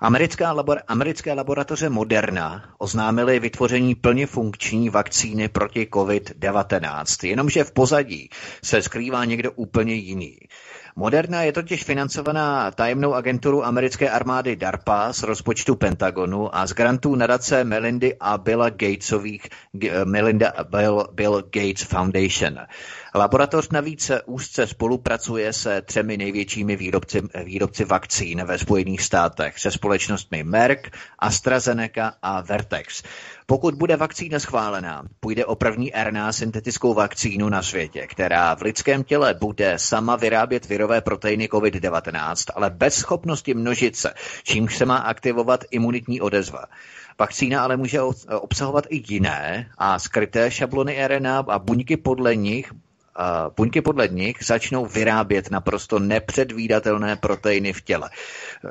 [0.00, 8.28] Americká labor- americké laboratoře Moderna oznámily vytvoření plně funkční vakcíny proti COVID-19, jenomže v pozadí
[8.64, 10.38] se skrývá někdo úplně jiný.
[10.98, 17.14] Moderna je totiž financovaná tajemnou agenturu americké armády DARPA z rozpočtu Pentagonu a z grantů
[17.14, 19.48] nadace Melindy a Billa Gatesových
[20.04, 22.58] Melinda Bill, Bill Gates Foundation.
[23.14, 30.44] Laboratoř navíc úzce spolupracuje se třemi největšími výrobci, výrobci vakcín ve Spojených státech, se společnostmi
[30.44, 33.02] Merck, AstraZeneca a Vertex.
[33.48, 39.04] Pokud bude vakcína schválená, půjde o první RNA syntetickou vakcínu na světě, která v lidském
[39.04, 44.96] těle bude sama vyrábět virové proteiny COVID-19, ale bez schopnosti množit se, čímž se má
[44.96, 46.64] aktivovat imunitní odezva.
[47.18, 48.00] Vakcína ale může
[48.40, 52.72] obsahovat i jiné a skryté šablony RNA a buňky podle nich
[53.56, 58.10] buňky podle nich začnou vyrábět naprosto nepředvídatelné proteiny v těle.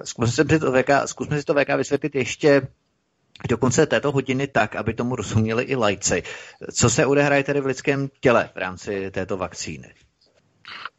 [0.04, 2.62] Zkusme si to VK, zkusme si to VK vysvětlit ještě
[3.50, 6.24] do konce této hodiny tak, aby tomu rozuměli i lajci.
[6.74, 9.94] Co se odehraje tedy v lidském těle v rámci této vakcíny?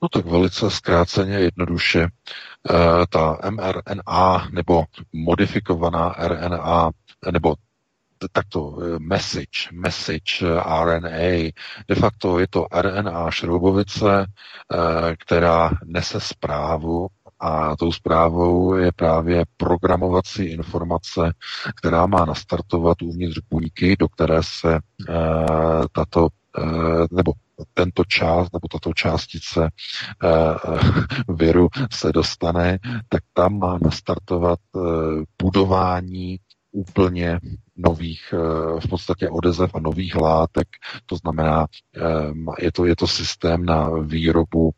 [0.03, 2.72] No tak velice zkráceně, jednoduše, eh,
[3.11, 6.91] ta mRNA nebo modifikovaná RNA
[7.32, 7.55] nebo
[8.32, 11.51] takto eh, message, message eh, RNA,
[11.89, 14.26] de facto je to RNA šroubovice,
[15.18, 17.09] která nese zprávu
[17.41, 21.32] a tou zprávou je právě programovací informace,
[21.76, 24.80] která má nastartovat uvnitř buňky, do které se e,
[25.93, 26.28] tato,
[26.59, 26.62] e,
[27.11, 27.32] nebo
[27.74, 29.70] tento část nebo tato částice e,
[31.34, 32.78] viru se dostane,
[33.09, 34.78] tak tam má nastartovat e,
[35.43, 36.37] budování
[36.72, 37.41] úplně
[37.76, 38.34] nových
[38.84, 40.68] v podstatě odezev a nových látek.
[41.07, 41.66] To znamená,
[42.59, 44.70] je to, je to systém na výrobu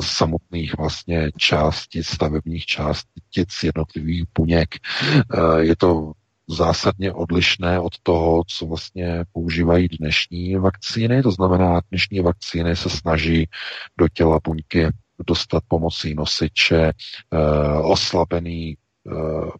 [0.00, 4.74] samotných vlastně částic, stavebních částic jednotlivých buněk.
[4.74, 6.12] Eh, je to
[6.48, 11.22] zásadně odlišné od toho, co vlastně používají dnešní vakcíny.
[11.22, 13.48] To znamená, dnešní vakcíny se snaží
[13.98, 14.88] do těla buňky
[15.26, 18.76] dostat pomocí nosiče eh, oslabený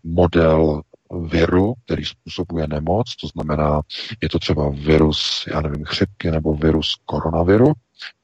[0.05, 0.83] model
[1.21, 3.81] viru, který způsobuje nemoc, to znamená,
[4.23, 7.73] je to třeba virus, já nevím, chřipky nebo virus koronaviru,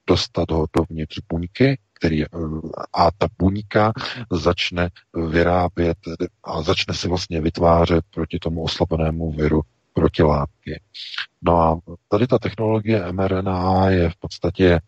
[0.07, 2.25] dostat ho dovnitř buňky, který,
[2.93, 3.93] a ta buňka
[4.33, 4.89] začne
[5.29, 5.99] vyrábět
[6.45, 9.61] a začne si vlastně vytvářet proti tomu oslabenému viru
[9.93, 10.81] protilátky.
[11.43, 11.79] No a
[12.09, 14.81] tady ta technologie mRNA je v podstatě e,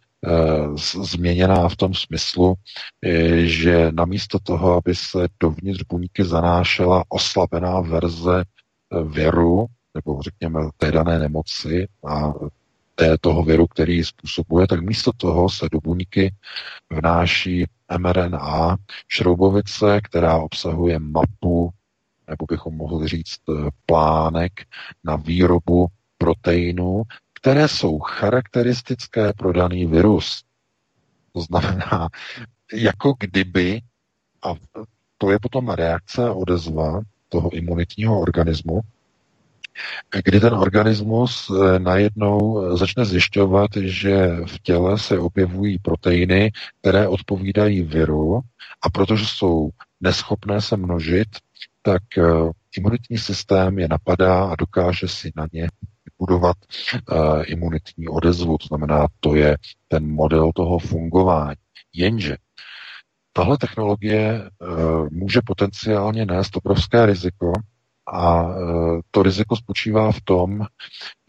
[1.03, 2.55] změněná v tom smyslu,
[3.05, 8.45] e, že namísto toho, aby se dovnitř buňky zanášela oslabená verze
[9.05, 12.33] viru, nebo řekněme té dané nemoci a
[13.03, 16.35] té, toho viru, který způsobuje, tak místo toho se do buňky
[16.91, 17.67] vnáší
[17.99, 18.77] mRNA
[19.09, 21.71] šroubovice, která obsahuje mapu,
[22.29, 24.53] nebo bychom mohli říct eh, plánek
[25.05, 25.87] na výrobu
[26.19, 27.03] proteinů,
[27.35, 30.45] které jsou charakteristické pro daný virus.
[31.33, 32.09] To znamená,
[32.73, 33.81] jako kdyby,
[34.43, 34.55] a
[35.19, 38.81] to je potom reakce a odezva toho imunitního organismu,
[40.25, 47.09] kdy ten organismus eh, najednou eh, začne zjišťovat, že v těle se objevují proteiny, které
[47.09, 48.41] odpovídají viru
[48.83, 49.71] a protože jsou
[50.01, 51.29] neschopné se množit,
[51.83, 52.23] tak eh,
[52.77, 55.69] imunitní systém je napadá a dokáže si na ně
[56.05, 56.57] vybudovat
[57.11, 59.57] uh, imunitní odezvu, to znamená, to je
[59.89, 61.57] ten model toho fungování.
[61.93, 62.37] Jenže
[63.33, 67.53] tahle technologie uh, může potenciálně nést obrovské riziko,
[68.07, 68.45] a
[69.11, 70.67] to riziko spočívá v tom,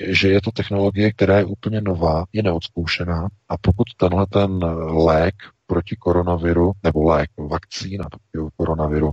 [0.08, 4.64] že je to technologie, která je úplně nová, je neodzkoušená a pokud tenhle ten
[5.06, 9.12] lék proti koronaviru, nebo lék, vakcína proti koronaviru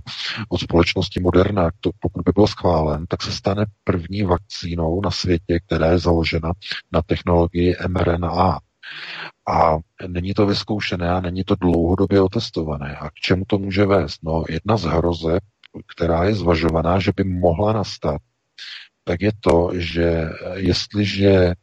[0.49, 5.59] od společnosti Moderna, to, pokud by byl schválen, tak se stane první vakcínou na světě,
[5.65, 6.51] která je založena
[6.91, 8.59] na technologii mRNA.
[9.49, 12.95] A není to vyzkoušené a není to dlouhodobě otestované.
[12.95, 14.23] A k čemu to může vést?
[14.23, 15.43] No, jedna z hrozeb,
[15.87, 18.21] která je zvažovaná, že by mohla nastat,
[19.03, 21.55] tak je to, že jestliže eh,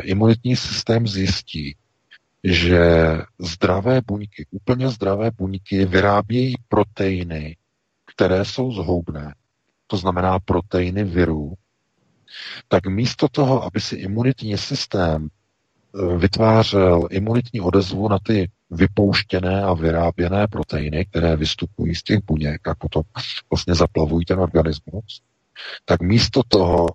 [0.00, 1.76] imunitní systém zjistí,
[2.44, 2.80] že
[3.38, 7.56] zdravé buňky, úplně zdravé buňky vyrábějí proteiny,
[8.14, 9.34] které jsou zhoubné,
[9.86, 11.54] to znamená proteiny virů,
[12.68, 19.74] tak místo toho, aby si imunitní systém eh, vytvářel imunitní odezvu na ty vypouštěné a
[19.74, 23.02] vyráběné proteiny, které vystupují z těch buněk a potom
[23.50, 25.22] vlastně zaplavují ten organismus,
[25.84, 26.88] tak místo toho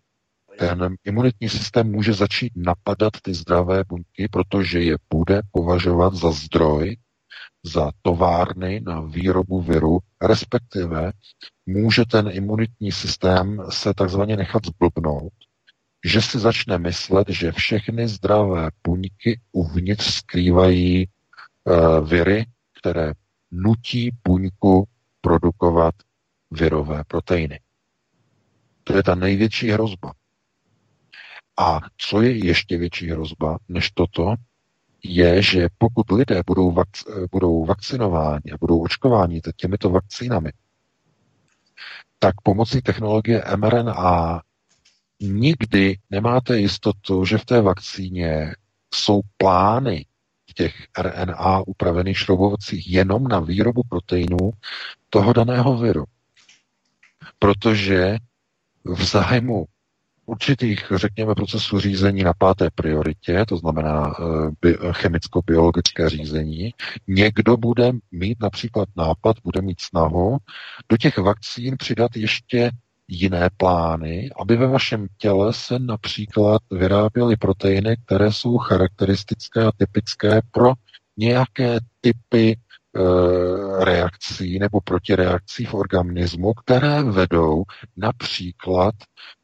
[0.59, 6.97] ten imunitní systém může začít napadat ty zdravé buňky, protože je bude považovat za zdroj,
[7.63, 11.11] za továrny na výrobu viru, respektive
[11.65, 15.33] může ten imunitní systém se takzvaně nechat zblbnout,
[16.05, 21.07] že si začne myslet, že všechny zdravé buňky uvnitř skrývají
[22.01, 22.45] viry,
[22.79, 23.13] které
[23.51, 24.87] nutí buňku
[25.21, 25.95] produkovat
[26.51, 27.59] virové proteiny.
[28.83, 30.13] To je ta největší hrozba.
[31.59, 34.35] A co je ještě větší hrozba než toto,
[35.03, 40.51] je, že pokud lidé budou, vak- budou vakcinováni a budou očkováni těmito vakcínami,
[42.19, 44.41] tak pomocí technologie mRNA
[45.21, 48.55] nikdy nemáte jistotu, že v té vakcíně
[48.93, 50.05] jsou plány
[50.57, 54.51] těch RNA upravených šroubovacích jenom na výrobu proteinů
[55.09, 56.03] toho daného viru.
[57.39, 58.17] Protože
[58.85, 59.65] v zájmu
[60.25, 64.23] určitých, řekněme, procesů řízení na páté prioritě, to znamená eh,
[64.61, 66.73] bi- chemicko-biologické řízení,
[67.07, 70.37] někdo bude mít například nápad, bude mít snahu
[70.89, 72.71] do těch vakcín přidat ještě
[73.07, 80.41] jiné plány, aby ve vašem těle se například vyráběly proteiny, které jsou charakteristické a typické
[80.51, 80.73] pro
[81.17, 82.57] nějaké typy
[82.97, 87.63] Eh, reakcí nebo protireakcí v organismu, které vedou
[87.97, 88.95] například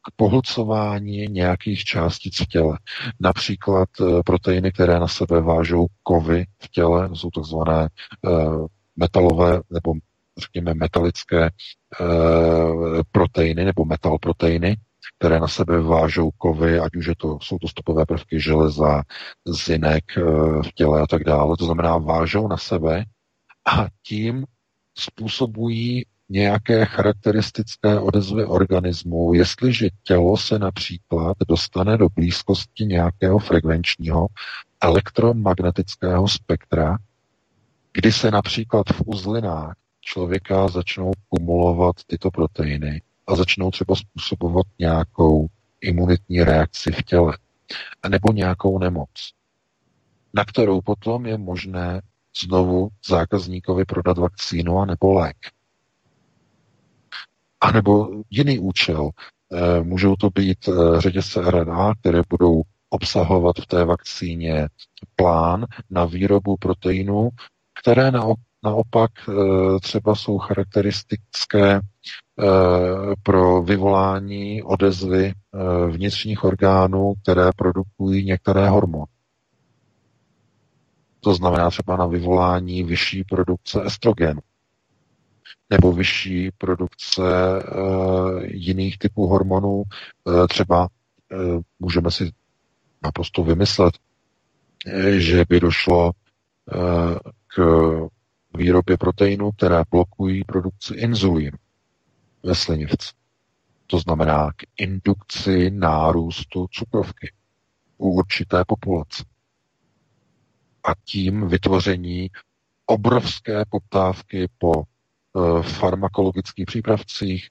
[0.02, 2.80] k pohlcování nějakých částic v těle.
[3.20, 8.30] Například eh, proteiny, které na sebe vážou kovy v těle, jsou takzvané eh,
[8.96, 9.94] metalové nebo
[10.40, 11.50] řekněme metalické
[13.12, 14.78] proteiny nebo metalproteiny,
[15.20, 19.04] které na sebe vážou kovy, ať už je to, jsou to stopové prvky železa,
[19.46, 20.04] zinek
[20.62, 21.58] v těle a tak dále.
[21.58, 23.06] To znamená, vážou na sebe
[23.68, 24.46] a tím
[24.98, 34.28] způsobují nějaké charakteristické odezvy organismu, jestliže tělo se například dostane do blízkosti nějakého frekvenčního
[34.82, 36.98] elektromagnetického spektra,
[37.94, 45.48] kdy se například v uzlinách člověka začnou kumulovat tyto proteiny a začnou třeba způsobovat nějakou
[45.82, 47.38] imunitní reakci v těle,
[48.10, 49.10] nebo nějakou nemoc,
[50.34, 52.02] na kterou potom je možné
[52.44, 55.38] znovu zákazníkovi prodat vakcínu a nebo lék.
[57.62, 59.10] A nebo jiný účel.
[59.54, 64.68] Eh, můžou to být eh, řetězce RNA, které budou obsahovat v té vakcíně
[65.16, 67.30] plán na výrobu proteinů,
[67.82, 68.12] které
[68.64, 69.34] naopak eh,
[69.80, 71.80] třeba jsou charakteristické
[73.24, 75.34] pro vyvolání odezvy
[75.90, 79.06] vnitřních orgánů, které produkují některé hormony.
[81.20, 84.40] To znamená třeba na vyvolání vyšší produkce estrogenu
[85.70, 87.22] nebo vyšší produkce
[88.44, 89.84] jiných typů hormonů.
[90.50, 90.88] Třeba
[91.80, 92.32] můžeme si
[93.04, 93.94] naprosto vymyslet,
[95.18, 96.12] že by došlo
[97.48, 97.60] k
[98.58, 101.58] výrobě proteinů, které blokují produkci inzulínu
[102.44, 103.10] ve slinivci.
[103.88, 107.34] To znamená k indukci nárůstu cukrovky
[107.98, 109.24] u určité populace
[110.84, 112.30] a tím vytvoření
[112.86, 117.50] obrovské poptávky po uh, farmakologických přípravcích,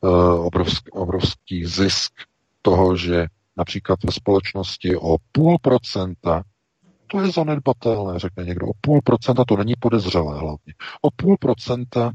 [0.00, 2.12] uh, obrovský, obrovský zisk
[2.62, 6.42] toho, že například ve společnosti o půl procenta,
[7.12, 12.12] to je zanedbatelné, řekne někdo, o půl procenta, to není podezřelé hlavně, o půl procenta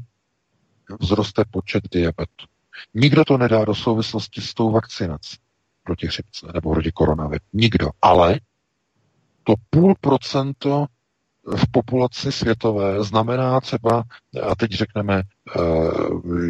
[1.00, 2.46] vzroste počet diabetu.
[2.94, 5.36] Nikdo to nedá do souvislosti s tou vakcinací.
[5.84, 7.44] proti chřipce nebo proti koronaviru.
[7.52, 7.90] Nikdo.
[8.02, 8.40] Ale
[9.44, 10.86] to půl procento
[11.56, 14.04] v populaci světové znamená třeba,
[14.42, 15.22] a teď řekneme,
[15.56, 15.60] eh,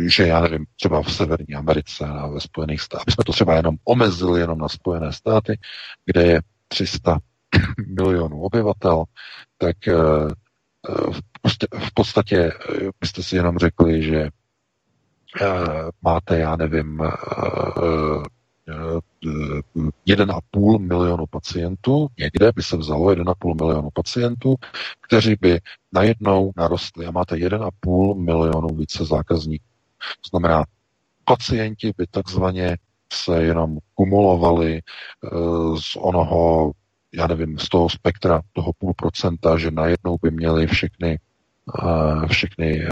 [0.09, 3.76] že já nevím, třeba v Severní Americe a ve Spojených státech, jsme to třeba jenom
[3.84, 5.59] omezili jenom na Spojené státy,
[6.07, 7.18] kde je 300
[7.86, 9.05] milionů obyvatel,
[9.59, 9.94] tak eh,
[10.88, 11.12] eh,
[11.78, 12.53] v podstatě
[13.01, 14.28] byste si jenom řekli, že
[16.03, 17.03] máte, já nevím,
[20.07, 24.55] 1,5 milionu pacientů, někde by se vzalo 1,5 milionu pacientů,
[25.01, 25.61] kteří by
[25.92, 29.64] najednou narostli a máte 1,5 milionu více zákazníků.
[29.99, 30.64] To znamená,
[31.24, 32.76] pacienti by takzvaně
[33.12, 35.28] se jenom kumulovali eh,
[35.80, 36.72] z onoho,
[37.12, 41.18] já nevím, z toho spektra toho půl procenta, že najednou by měli všechny,
[41.82, 42.90] eh, všechny eh,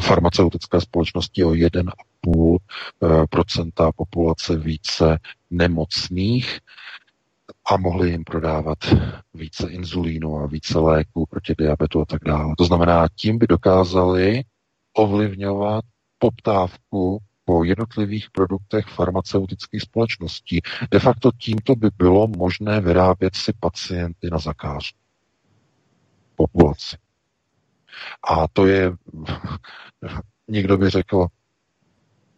[0.00, 5.18] farmaceutické společnosti o 1,5% populace více
[5.50, 6.58] nemocných
[7.70, 8.78] a mohli jim prodávat
[9.34, 12.54] více inzulínu a více léků proti diabetu a tak dále.
[12.58, 14.42] To znamená, tím by dokázali
[14.94, 15.84] ovlivňovat
[16.18, 20.60] poptávku po jednotlivých produktech farmaceutických společností.
[20.90, 24.98] De facto tímto by bylo možné vyrábět si pacienty na zakázku.
[26.36, 26.96] Populaci.
[28.28, 28.92] A to je,
[30.48, 31.26] někdo by řekl,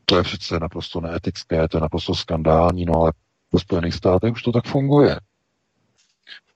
[0.04, 3.12] to je přece naprosto neetické, to je naprosto skandální, no ale
[3.52, 5.20] ve Spojených státech už to tak funguje.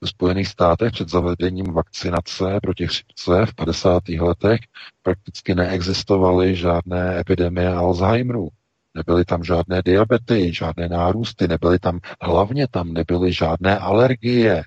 [0.07, 4.09] Spojených státech před zavedením vakcinace proti chřipce v 50.
[4.09, 4.61] letech
[5.03, 8.49] prakticky neexistovaly žádné epidemie Alzheimeru.
[8.95, 14.63] Nebyly tam žádné diabety, žádné nárůsty, nebyly tam, hlavně tam nebyly žádné alergie,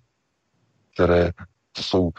[0.94, 1.32] které
[1.78, 2.12] jsou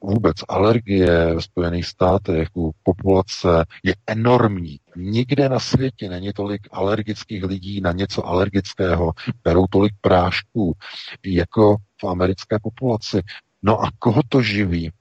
[0.00, 4.80] vůbec alergie v Spojených státech u populace je enormní.
[4.96, 9.12] Nikde na světě není tolik alergických lidí na něco alergického,
[9.44, 10.72] berou tolik prášků
[11.26, 13.22] jako v americké populaci.
[13.62, 14.92] No a koho to živí?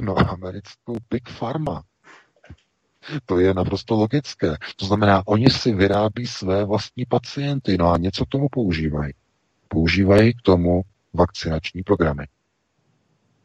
[0.00, 1.82] No americkou Big Pharma.
[3.26, 4.56] To je naprosto logické.
[4.76, 9.12] To znamená, oni si vyrábí své vlastní pacienty, no a něco k tomu používají.
[9.68, 12.26] Používají k tomu vakcinační programy.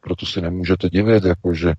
[0.02, 1.74] Proto si nemůžete divit, jako že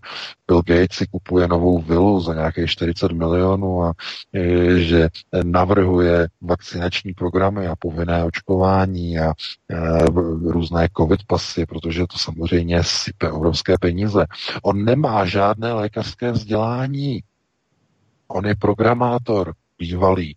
[0.48, 3.92] Bill Gates si kupuje novou vilu za nějakých 40 milionů a
[4.34, 5.08] e, že
[5.44, 9.32] navrhuje vakcinační programy a povinné očkování a
[9.70, 10.04] e,
[10.50, 14.26] různé covid pasy, protože to samozřejmě sype obrovské peníze.
[14.62, 17.22] On nemá žádné lékařské vzdělání.
[18.28, 20.36] On je programátor bývalý.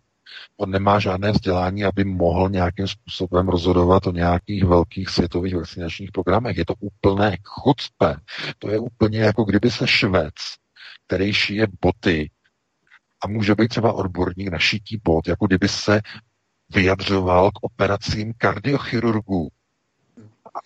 [0.57, 6.57] On nemá žádné vzdělání, aby mohl nějakým způsobem rozhodovat o nějakých velkých světových vakcinačních programech.
[6.57, 8.15] Je to úplné chucpe.
[8.59, 10.33] To je úplně jako kdyby se švec,
[11.07, 12.31] který šije boty
[13.23, 16.01] a může být třeba odborník na šití bot, jako kdyby se
[16.69, 19.49] vyjadřoval k operacím kardiochirurgů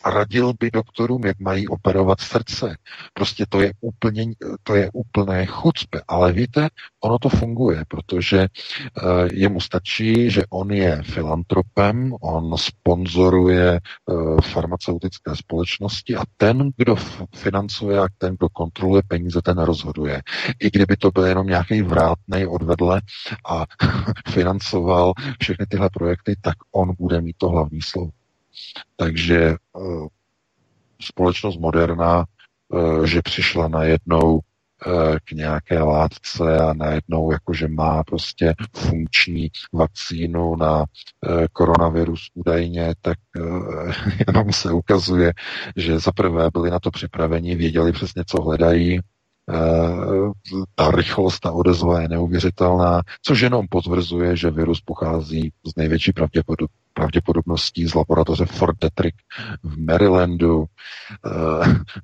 [0.05, 2.77] radil by doktorům, jak mají operovat srdce.
[3.13, 4.25] Prostě to je úplně,
[4.63, 6.01] to je úplné chucpe.
[6.07, 6.67] Ale víte,
[7.03, 15.35] ono to funguje, protože uh, jemu stačí, že on je filantropem, on sponzoruje uh, farmaceutické
[15.35, 16.95] společnosti a ten, kdo
[17.35, 20.21] financuje a ten, kdo kontroluje peníze, ten rozhoduje.
[20.59, 23.01] I kdyby to byl jenom nějaký vrátnej odvedle
[23.49, 23.65] a
[24.29, 28.18] financoval všechny tyhle projekty, tak on bude mít to hlavní slovo.
[28.95, 29.57] Takže eh,
[31.01, 38.53] společnost moderna, eh, že přišla najednou eh, k nějaké látce a najednou jakože má prostě
[38.75, 40.85] funkční vakcínu na
[41.53, 43.17] koronavirus údajně, tak
[44.27, 45.33] jenom se ukazuje,
[45.75, 48.99] že za prvé byli na to připraveni, věděli přesně, co hledají,
[50.75, 56.11] ta rychlost, ta odezva je neuvěřitelná, což jenom potvrzuje, že virus pochází z největší
[56.93, 59.15] pravděpodobností z laboratoře Fort Detrick
[59.63, 60.65] v Marylandu.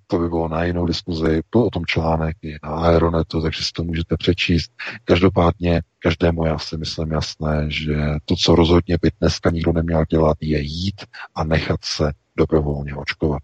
[0.07, 3.71] To by bylo na jinou diskuzi, byl o tom článek i na Aeronetu, takže si
[3.71, 4.71] to můžete přečíst.
[5.03, 10.37] Každopádně každému já si myslím jasné, že to, co rozhodně by dneska nikdo neměl dělat,
[10.41, 11.01] je jít
[11.35, 13.41] a nechat se dobrovolně očkovat.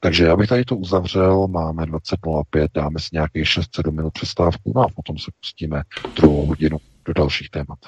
[0.00, 4.82] Takže já bych tady to uzavřel, máme 20.05, dáme si nějakých 6-7 minut přestávku, no
[4.82, 5.82] a potom se pustíme
[6.16, 7.78] druhou hodinu do dalších témat.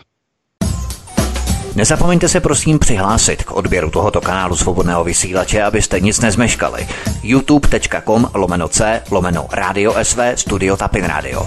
[1.76, 6.86] Nezapomeňte se prosím přihlásit k odběru tohoto kanálu svobodného vysílače, abyste nic nezmeškali.
[7.22, 11.46] youtube.com lomeno c lomeno radio sv studio tapin radio.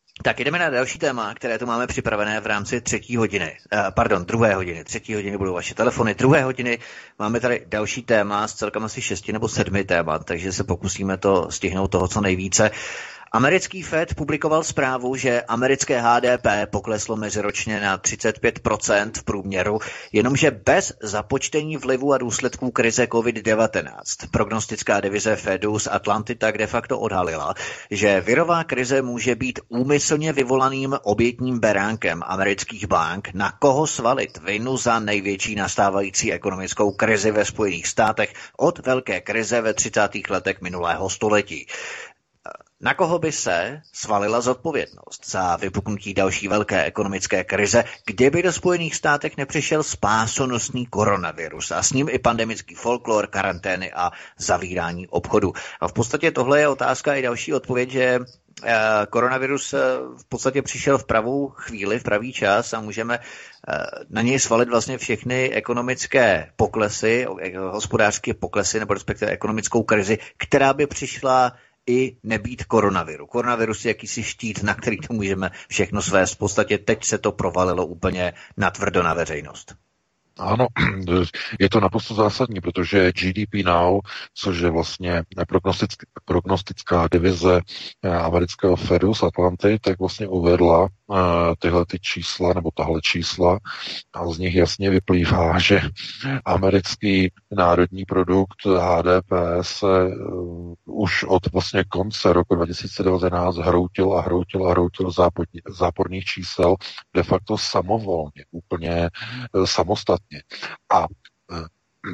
[0.23, 3.57] Tak jdeme na další téma, které tu máme připravené v rámci třetí hodiny.
[3.73, 4.83] Uh, pardon, druhé hodiny.
[4.83, 6.13] Třetí hodiny budou vaše telefony.
[6.15, 6.79] Druhé hodiny
[7.19, 11.51] máme tady další téma s celkem asi šesti nebo sedmi témat, takže se pokusíme to
[11.51, 12.71] stihnout toho co nejvíce.
[13.33, 19.79] Americký Fed publikoval zprávu, že americké HDP pokleslo meziročně na 35% v průměru,
[20.11, 23.91] jenomže bez započtení vlivu a důsledků krize COVID-19.
[24.31, 27.53] Prognostická divize Fedu z Atlanty tak de facto odhalila,
[27.91, 34.77] že virová krize může být úmyslně vyvolaným obětním beránkem amerických bank, na koho svalit vinu
[34.77, 40.09] za největší nastávající ekonomickou krizi ve Spojených státech od velké krize ve 30.
[40.29, 41.67] letech minulého století.
[42.83, 48.95] Na koho by se svalila zodpovědnost za vypuknutí další velké ekonomické krize, kdyby do Spojených
[48.95, 55.53] státech nepřišel spásonosný koronavirus a s ním i pandemický folklor, karantény a zavírání obchodu.
[55.81, 58.19] A v podstatě tohle je otázka i další odpověď, že
[58.63, 58.75] eh,
[59.09, 59.79] koronavirus eh,
[60.17, 63.73] v podstatě přišel v pravou chvíli, v pravý čas a můžeme eh,
[64.09, 67.27] na něj svalit vlastně všechny ekonomické poklesy,
[67.57, 71.53] hospodářské poklesy nebo respektive ekonomickou krizi, která by přišla
[71.87, 73.27] i nebýt koronaviru.
[73.27, 76.35] Koronavirus je jakýsi štít, na který to můžeme všechno svést.
[76.35, 79.75] V podstatě teď se to provalilo úplně natvrdo na veřejnost.
[80.39, 80.67] Ano,
[81.59, 83.99] je to naprosto zásadní, protože GDP Now,
[84.33, 85.23] což je vlastně
[86.25, 87.61] prognostická, divize
[88.03, 90.89] eh, amerického Fedu z Atlanty, tak vlastně uvedla
[91.59, 93.59] tyhle ty čísla, nebo tahle čísla,
[94.13, 95.81] a z nich jasně vyplývá, že
[96.45, 99.31] americký národní produkt HDP
[99.61, 105.11] se uh, už od vlastně konce roku 2019 hroutil a hroutil a hroutil
[105.69, 106.75] záporných čísel
[107.15, 109.09] de facto samovolně, úplně
[109.53, 110.41] uh, samostatně.
[110.93, 111.05] A e,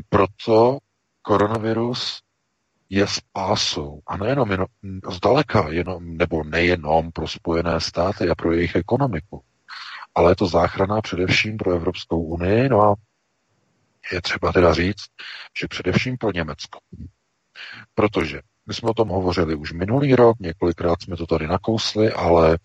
[0.09, 0.77] proto
[1.21, 2.21] koronavirus
[2.89, 4.01] je spásou.
[4.07, 4.67] A nejenom jenom,
[5.11, 9.43] zdaleka jenom, nebo nejenom pro Spojené státy a pro jejich ekonomiku,
[10.15, 12.95] ale je to záchrana především pro Evropskou unii, no a
[14.11, 15.05] je třeba teda říct,
[15.59, 16.79] že především pro Německo.
[17.95, 22.57] Protože my jsme o tom hovořili už minulý rok, několikrát jsme to tady nakousli, ale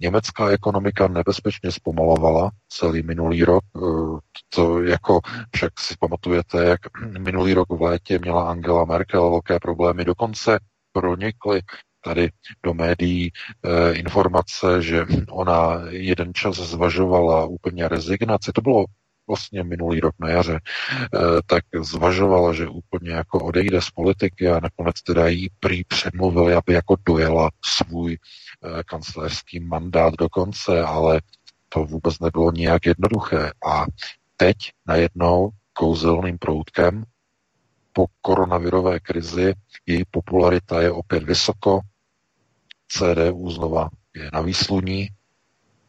[0.00, 3.64] Německá ekonomika nebezpečně zpomalovala celý minulý rok.
[3.76, 4.18] Eh,
[4.48, 5.20] to jako,
[5.54, 6.80] však si pamatujete, jak
[7.18, 10.58] minulý rok v létě měla Angela Merkel velké problémy, dokonce
[10.92, 11.62] pronikly
[12.06, 12.30] tady
[12.62, 18.52] do médií e, informace, že ona jeden čas zvažovala úplně rezignaci.
[18.52, 18.84] To bylo
[19.28, 24.60] vlastně minulý rok na jaře, e, tak zvažovala, že úplně jako odejde z politiky a
[24.60, 28.18] nakonec teda jí prý předmluvili, aby jako dojela svůj
[28.64, 31.20] Eh, kancléřský mandát do konce, ale
[31.68, 33.52] to vůbec nebylo nijak jednoduché.
[33.66, 33.84] A
[34.36, 34.56] teď
[34.86, 37.04] najednou kouzelným proutkem
[37.92, 39.54] po koronavirové krizi
[39.86, 41.80] její popularita je opět vysoko,
[42.88, 45.08] CDU znova je na výsluní,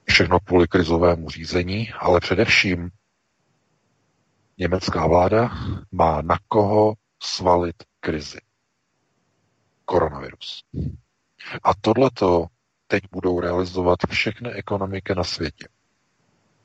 [0.09, 2.89] všechno kvůli krizovému řízení, ale především
[4.57, 5.51] německá vláda
[5.91, 6.93] má na koho
[7.23, 8.39] svalit krizi.
[9.85, 10.63] Koronavirus.
[11.63, 12.45] A tohleto
[12.87, 15.67] teď budou realizovat všechny ekonomiky na světě.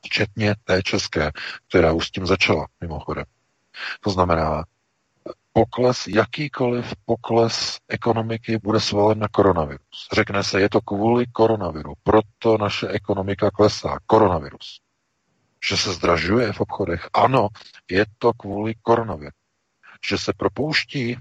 [0.05, 1.30] Včetně té české,
[1.68, 3.24] která už s tím začala, mimochodem.
[4.01, 4.64] To znamená,
[5.53, 10.09] pokles, jakýkoliv pokles ekonomiky bude svalen na koronavirus.
[10.12, 13.99] Řekne se, je to kvůli koronaviru, proto naše ekonomika klesá.
[14.07, 14.82] Koronavirus.
[15.65, 17.09] Že se zdražuje v obchodech.
[17.15, 17.49] Ano,
[17.91, 19.37] je to kvůli koronaviru.
[20.09, 21.17] Že se propouští,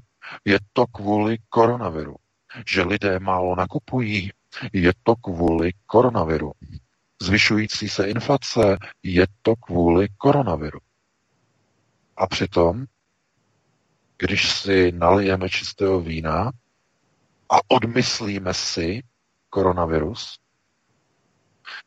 [0.46, 2.16] je to kvůli koronaviru.
[2.68, 4.32] Že lidé málo nakupují,
[4.74, 6.52] je to kvůli koronaviru.
[7.22, 10.80] Zvyšující se inflace je to kvůli koronaviru.
[12.18, 12.86] A přitom,
[14.18, 16.52] když si nalijeme čistého vína
[17.50, 19.04] a odmyslíme si
[19.50, 20.40] koronavirus,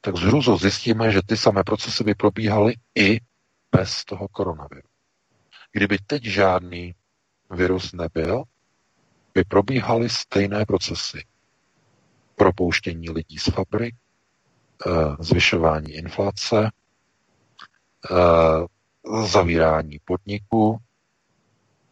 [0.01, 0.23] tak z
[0.59, 3.21] zjistíme, že ty samé procesy by probíhaly i
[3.73, 4.89] bez toho koronaviru.
[5.73, 6.95] Kdyby teď žádný
[7.51, 8.43] virus nebyl,
[9.35, 11.25] by probíhaly stejné procesy
[12.37, 16.71] propouštění lidí z fabrik, eh, zvyšování inflace,
[18.11, 20.79] eh, zavírání podniků,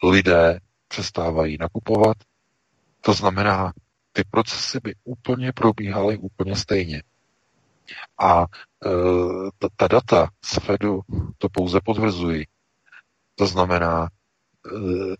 [0.02, 2.16] lidé přestávají nakupovat.
[3.00, 3.72] To znamená,
[4.12, 7.02] ty procesy by úplně probíhaly úplně stejně.
[8.20, 8.46] A e,
[9.58, 11.00] ta, ta data z Fedu
[11.38, 12.44] to pouze potvrzují.
[13.34, 14.08] To znamená, e,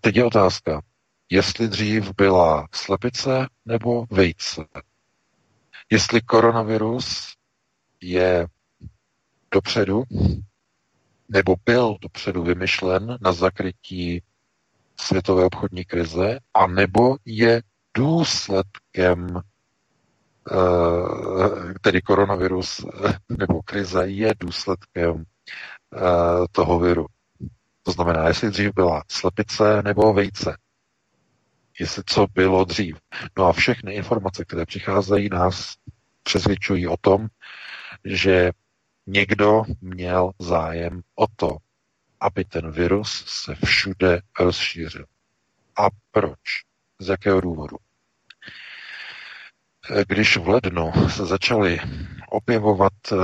[0.00, 0.82] teď je otázka,
[1.30, 4.64] jestli dřív byla slepice nebo vejce
[5.92, 7.36] jestli koronavirus
[8.00, 8.46] je
[9.54, 10.02] dopředu,
[11.28, 14.22] nebo byl dopředu vymyšlen na zakrytí
[15.00, 17.62] světové obchodní krize, a nebo je
[17.96, 19.40] důsledkem
[21.80, 22.86] tedy koronavirus
[23.38, 25.24] nebo krize je důsledkem
[26.52, 27.06] toho viru.
[27.82, 30.56] To znamená, jestli dřív byla slepice nebo vejce.
[31.80, 32.96] Jestli co bylo dřív.
[33.38, 35.74] No a všechny informace, které přicházejí, nás
[36.22, 37.26] přesvědčují o tom,
[38.04, 38.50] že
[39.06, 41.56] někdo měl zájem o to,
[42.20, 45.04] aby ten virus se všude rozšířil.
[45.76, 46.38] A proč?
[47.00, 47.76] Z jakého důvodu?
[50.08, 51.80] Když v lednu se začaly
[52.30, 53.16] objevovat eh,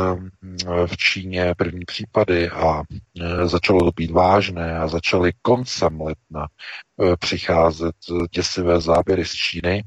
[0.87, 2.83] v Číně první případy a
[3.21, 7.97] eh, začalo to být vážné a začaly koncem ledna eh, přicházet
[8.33, 9.85] děsivé záběry z Číny,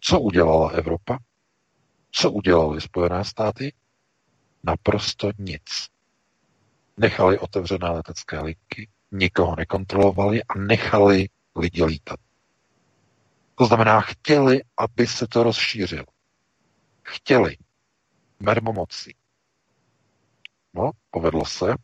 [0.00, 1.18] co udělala Evropa?
[2.10, 3.72] Co udělali Spojené státy?
[4.64, 5.86] Naprosto nic.
[6.96, 12.18] Nechali otevřené letecké linky, nikoho nekontrolovali a nechali lidi lítat.
[13.58, 16.04] To znamená, chtěli, aby se to rozšířilo.
[17.02, 17.56] Chtěli.
[18.40, 19.14] Mermomocí.
[20.74, 21.74] No, povedlo se.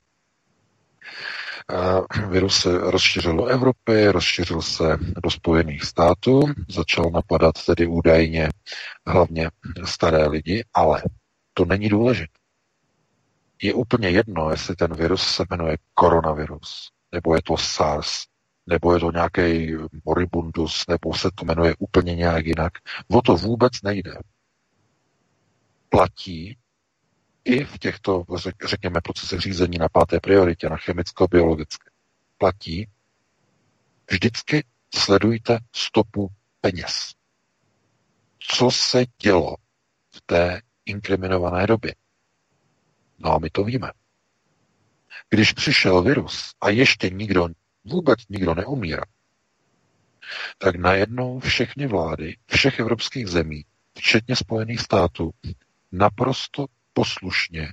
[1.73, 8.49] Uh, virus se rozšířil do Evropy, rozšířil se do Spojených států, začal napadat tedy údajně
[9.07, 9.51] hlavně
[9.85, 11.03] staré lidi, ale
[11.55, 12.39] to není důležité.
[13.63, 18.25] Je úplně jedno, jestli ten virus se jmenuje koronavirus, nebo je to SARS,
[18.67, 22.73] nebo je to nějaký moribundus, nebo se to jmenuje úplně nějak jinak.
[23.09, 24.15] O to vůbec nejde.
[25.89, 26.59] Platí
[27.45, 28.25] i v těchto,
[28.65, 31.91] řekněme, procesech řízení na páté prioritě, na chemicko-biologické.
[32.39, 32.89] Platí.
[34.11, 36.29] Vždycky sledujte stopu
[36.61, 37.13] peněz.
[38.39, 39.57] Co se dělo
[40.11, 41.95] v té inkriminované době?
[43.19, 43.91] No a my to víme.
[45.31, 47.49] Když přišel virus a ještě nikdo
[47.85, 49.03] vůbec nikdo neumírá,
[50.59, 53.65] tak najednou všechny vlády všech evropských zemí,
[53.99, 55.31] včetně Spojených států,
[55.93, 57.73] naprosto poslušně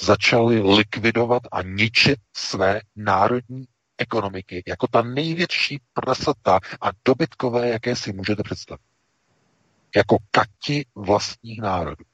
[0.00, 3.64] začaly likvidovat a ničit své národní
[3.98, 8.82] ekonomiky jako ta největší prasata a dobytkové, jaké si můžete představit.
[9.96, 12.04] Jako kati vlastních národů.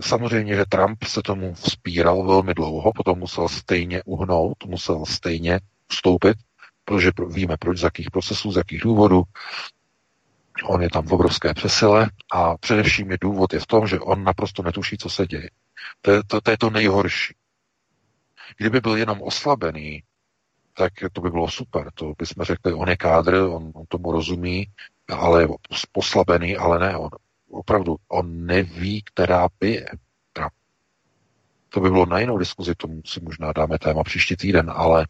[0.00, 6.36] Samozřejmě, že Trump se tomu vzpíral velmi dlouho, potom musel stejně uhnout, musel stejně vstoupit,
[6.84, 9.22] protože víme proč, z jakých procesů, z jakých důvodů.
[10.64, 14.24] On je tam v obrovské přesile a především je důvod je v tom, že on
[14.24, 15.50] naprosto netuší, co se děje.
[16.00, 17.34] To je to, to, je to nejhorší.
[18.56, 20.02] Kdyby byl jenom oslabený,
[20.76, 21.90] tak to by bylo super.
[21.94, 24.66] To bychom řekli, on je kádr, on, on tomu rozumí,
[25.08, 25.48] ale je
[25.92, 27.10] poslabený, ale ne, on
[27.54, 29.86] opravdu, on neví, která bije.
[31.74, 35.06] To by bylo na jinou diskuzi, tomu si možná dáme téma příští týden, ale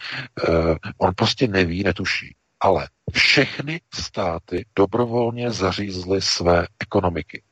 [0.49, 2.37] uh, on prostě neví, netuší.
[2.61, 7.43] Ale všechny státy dobrovolně zařízly své ekonomiky.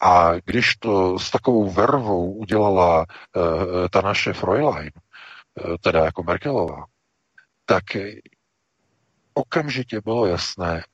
[0.00, 3.44] A když to s takovou vervou udělala uh,
[3.90, 6.84] ta naše Fräulein, uh, teda jako Merkelová,
[7.64, 7.84] tak
[9.34, 10.84] okamžitě bylo jasné,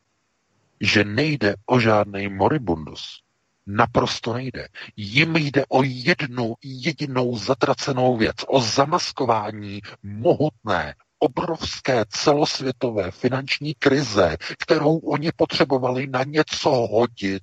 [0.81, 3.22] že nejde o žádný moribundus.
[3.66, 4.68] Naprosto nejde.
[4.97, 14.99] Jim jde o jednu jedinou zatracenou věc, o zamaskování mohutné, obrovské celosvětové finanční krize, kterou
[14.99, 17.43] oni potřebovali na něco hodit,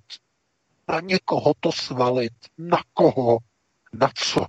[0.88, 3.38] na někoho to svalit, na koho,
[3.94, 4.46] na co.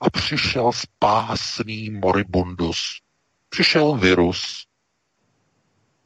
[0.00, 3.00] A přišel spásný moribundus.
[3.48, 4.66] Přišel virus,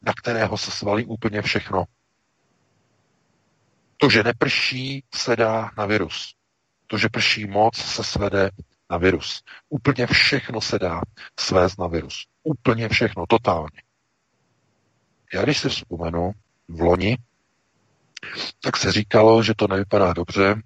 [0.06, 1.84] na kterého se svalí úplně všechno.
[3.96, 6.34] To, že neprší, se dá na virus.
[6.86, 8.50] To, že prší moc, se svede
[8.90, 9.42] na virus.
[9.68, 11.00] Úplně všechno se dá
[11.40, 12.26] svést na virus.
[12.42, 13.82] Úplně všechno, totálně.
[15.34, 16.32] Já když si vzpomenu
[16.68, 17.18] v loni,
[18.60, 20.62] tak se říkalo, že to nevypadá dobře,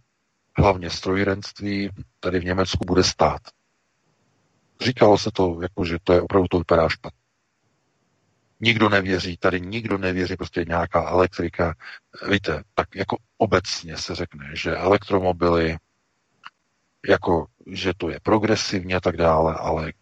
[0.58, 1.90] hlavně strojírenství
[2.20, 3.40] tady v Německu bude stát.
[4.80, 7.27] Říkalo se to, jako, že to je opravdu to vypadá špatně.
[8.60, 11.74] Nikdo nevěří, tady nikdo nevěří, prostě nějaká elektrika.
[12.30, 15.76] Víte, tak jako obecně se řekne, že elektromobily,
[17.08, 19.92] jako, že to je progresivně a tak dále, ale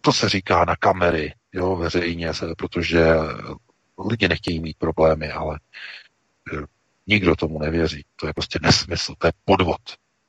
[0.00, 3.06] to se říká na kamery, jo, veřejně, protože
[4.10, 5.60] lidi nechtějí mít problémy, ale
[6.52, 6.66] eh,
[7.06, 8.04] nikdo tomu nevěří.
[8.16, 9.80] To je prostě nesmysl, to je podvod.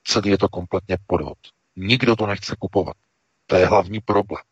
[0.03, 1.37] Celý je to kompletně podvod.
[1.75, 2.95] Nikdo to nechce kupovat.
[3.47, 4.43] To je hlavní problém.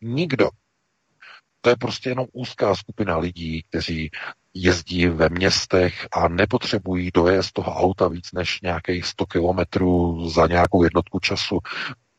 [0.00, 0.48] Nikdo.
[1.68, 4.10] To je prostě jenom úzká skupina lidí, kteří
[4.54, 10.82] jezdí ve městech a nepotřebují dojezd toho auta víc než nějakých 100 kilometrů za nějakou
[10.82, 11.58] jednotku času.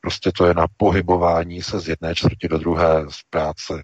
[0.02, 3.84] Prostě to je na pohybování se z jedné čtvrti do druhé z práce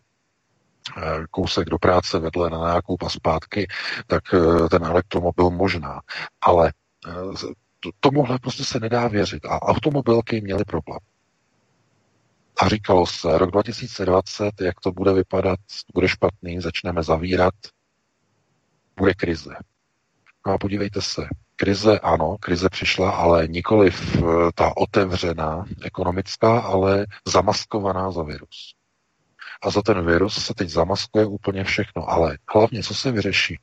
[1.32, 3.68] kousek do práce vedle na nějakou paspátky,
[4.08, 4.24] tak
[4.72, 6.02] ten elektromobil možná.
[6.42, 6.74] Ale
[8.00, 9.46] tomuhle prostě se nedá věřit.
[9.46, 11.00] A automobilky měly problém.
[12.62, 15.60] A říkalo se, rok 2020, jak to bude vypadat,
[15.94, 17.54] bude špatný, začneme zavírat,
[18.98, 19.56] bude krize.
[20.48, 24.24] No a podívejte se, krize ano, krize přišla, ale nikoli v
[24.56, 28.76] ta otevřená ekonomická, ale zamaskovaná za virus.
[29.62, 32.10] A za ten virus se teď zamaskuje úplně všechno.
[32.10, 33.60] Ale hlavně, co se vyřeší?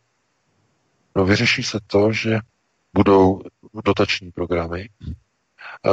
[1.16, 2.39] No vyřeší se to, že
[2.94, 3.43] budou
[3.85, 4.89] dotační programy.
[5.87, 5.91] Eh,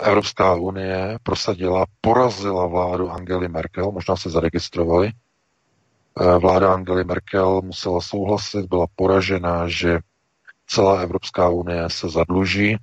[0.00, 5.12] Evropská unie prosadila, porazila vládu Angely Merkel, možná se zaregistrovali.
[6.20, 9.98] Eh, vláda Angely Merkel musela souhlasit, byla poražena, že
[10.66, 12.76] celá Evropská unie se zadluží,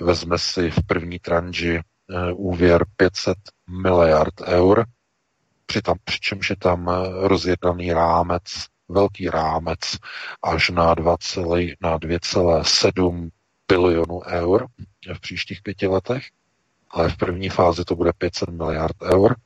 [0.00, 1.82] vezme si v první tranži eh,
[2.32, 3.36] úvěr 500
[3.82, 4.84] miliard eur,
[5.66, 8.42] přitom, přičemž je tam rozjednaný rámec
[8.88, 9.78] velký rámec
[10.42, 13.30] až na 2,7
[13.68, 14.66] bilionů eur
[15.14, 16.24] v příštích pěti letech,
[16.90, 19.36] ale v první fázi to bude 500 miliard eur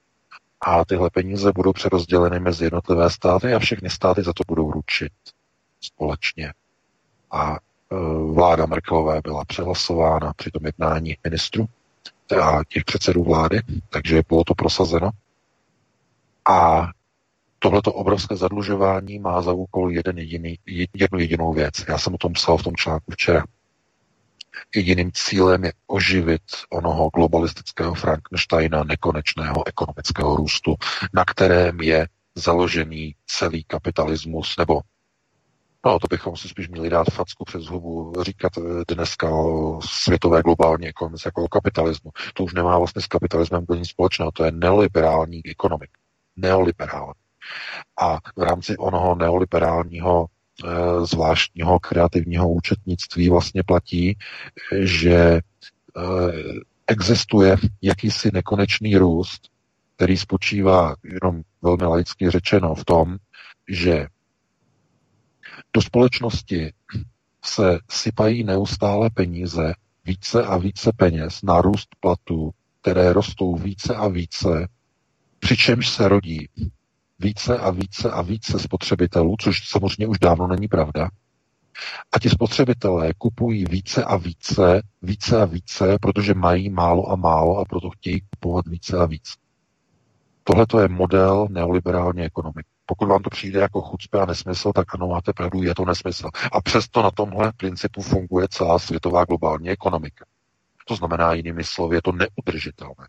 [0.61, 5.13] a tyhle peníze budou přerozděleny mezi jednotlivé státy a všechny státy za to budou ručit
[5.81, 6.53] společně.
[7.31, 7.59] A e,
[8.33, 11.67] vláda Merkelové byla přehlasována při tom jednání ministru
[12.43, 15.11] a těch předsedů vlády, takže bylo to prosazeno.
[16.49, 16.89] A
[17.59, 20.59] tohleto obrovské zadlužování má za úkol jeden jediný,
[20.95, 21.75] jednu jedinou věc.
[21.89, 23.45] Já jsem o tom psal v tom článku včera.
[24.75, 30.75] Jediným cílem je oživit onoho globalistického Frankensteina nekonečného ekonomického růstu,
[31.13, 34.81] na kterém je založený celý kapitalismus, nebo
[35.87, 40.43] No, to bychom si spíš měli dát facku přes hubu, říkat eh, dneska o světové
[40.43, 42.11] globální ekonomice jako o kapitalismu.
[42.35, 45.91] To už nemá vlastně s kapitalismem nic společného, to je neoliberální ekonomik.
[46.37, 47.13] Neoliberální.
[48.01, 50.27] A v rámci onoho neoliberálního
[51.05, 54.17] zvláštního kreativního účetnictví vlastně platí,
[54.81, 55.41] že e,
[56.87, 59.43] existuje jakýsi nekonečný růst,
[59.97, 63.17] který spočívá jenom velmi laicky řečeno v tom,
[63.69, 64.07] že
[65.75, 66.73] do společnosti
[67.45, 69.73] se sypají neustále peníze,
[70.05, 72.51] více a více peněz na růst platů,
[72.81, 74.69] které rostou více a více,
[75.39, 76.49] přičemž se rodí
[77.21, 81.09] více a více a více spotřebitelů, což samozřejmě už dávno není pravda.
[82.13, 87.59] A ti spotřebitelé kupují více a více, více a více, protože mají málo a málo
[87.59, 89.33] a proto chtějí kupovat více a více.
[90.45, 92.69] Tohle to je model neoliberální ekonomiky.
[92.87, 96.29] Pokud vám to přijde jako chucpe a nesmysl, tak ano, máte pravdu, je to nesmysl.
[96.53, 100.25] A přesto na tomhle principu funguje celá světová globální ekonomika.
[100.87, 103.09] To znamená, jinými slovy, je to neudržitelné.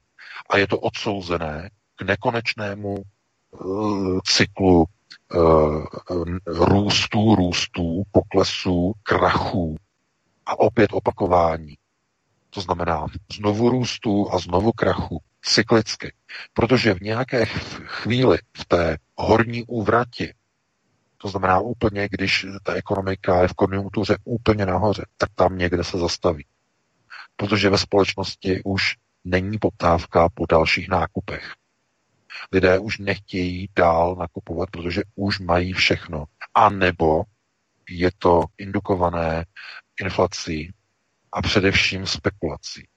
[0.50, 2.96] A je to odsouzené k nekonečnému
[4.24, 4.86] cyklu
[6.46, 9.76] růstů, růstů, poklesů, krachů
[10.46, 11.78] a opět opakování.
[12.50, 13.06] To znamená
[13.36, 16.14] znovu růstů a znovu krachu, cyklicky.
[16.54, 17.46] Protože v nějaké
[17.86, 20.34] chvíli v té horní úvrati,
[21.18, 25.98] to znamená úplně, když ta ekonomika je v konjunktuře úplně nahoře, tak tam někde se
[25.98, 26.46] zastaví.
[27.36, 31.54] Protože ve společnosti už není poptávka po dalších nákupech.
[32.52, 36.26] Lidé už nechtějí dál nakupovat, protože už mají všechno.
[36.56, 37.24] A nebo
[37.90, 39.46] je to indukované
[40.02, 40.74] inflací
[41.32, 42.88] a především spekulací.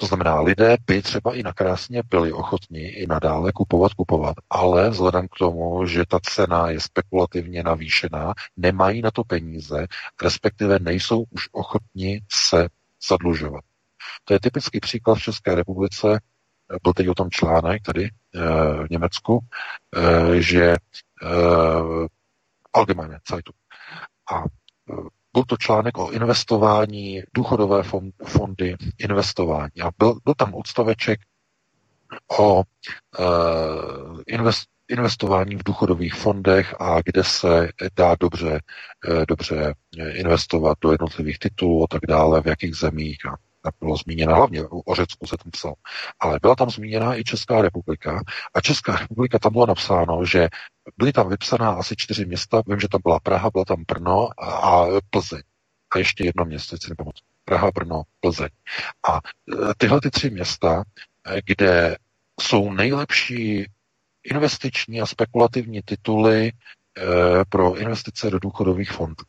[0.00, 5.28] To znamená, lidé by třeba i nakrásně byli ochotní i nadále kupovat, kupovat, ale vzhledem
[5.28, 9.86] k tomu, že ta cena je spekulativně navýšená, nemají na to peníze,
[10.22, 12.68] respektive nejsou už ochotni se
[13.08, 13.64] zadlužovat.
[14.24, 16.20] To je typický příklad v České republice,
[16.82, 19.40] byl teď o tom článek tady v Německu,
[19.96, 20.76] eh, že eh,
[22.72, 23.56] Allgemeine Zeitung.
[24.32, 24.44] A
[25.32, 27.82] byl to článek o investování, důchodové
[28.26, 29.80] fondy, investování.
[29.82, 31.20] A byl, byl tam odstaveček
[32.38, 32.62] o
[34.26, 38.60] invest, investování v důchodových fondech a kde se dá dobře,
[39.28, 39.74] dobře
[40.14, 43.36] investovat do jednotlivých titulů a tak dále, v jakých zemích a
[43.68, 45.74] tak bylo zmíněna, hlavně o Řecku se tam psal,
[46.20, 48.22] ale byla tam zmíněna i Česká republika
[48.54, 50.48] a Česká republika tam bylo napsáno, že
[50.96, 54.50] byly tam vypsaná asi čtyři města, vím, že tam byla Praha, byla tam Brno a,
[54.50, 55.42] a Plzeň.
[55.94, 57.22] A ještě jedno město, si nepamatuji.
[57.44, 58.48] Praha, Brno, Plzeň.
[59.08, 60.82] A e, tyhle ty tři města,
[61.26, 61.96] e, kde
[62.40, 63.66] jsou nejlepší
[64.24, 66.52] investiční a spekulativní tituly e,
[67.48, 69.24] pro investice do důchodových fondů.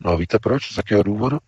[0.00, 0.72] No a víte proč?
[0.72, 1.38] Z jakého důvodu?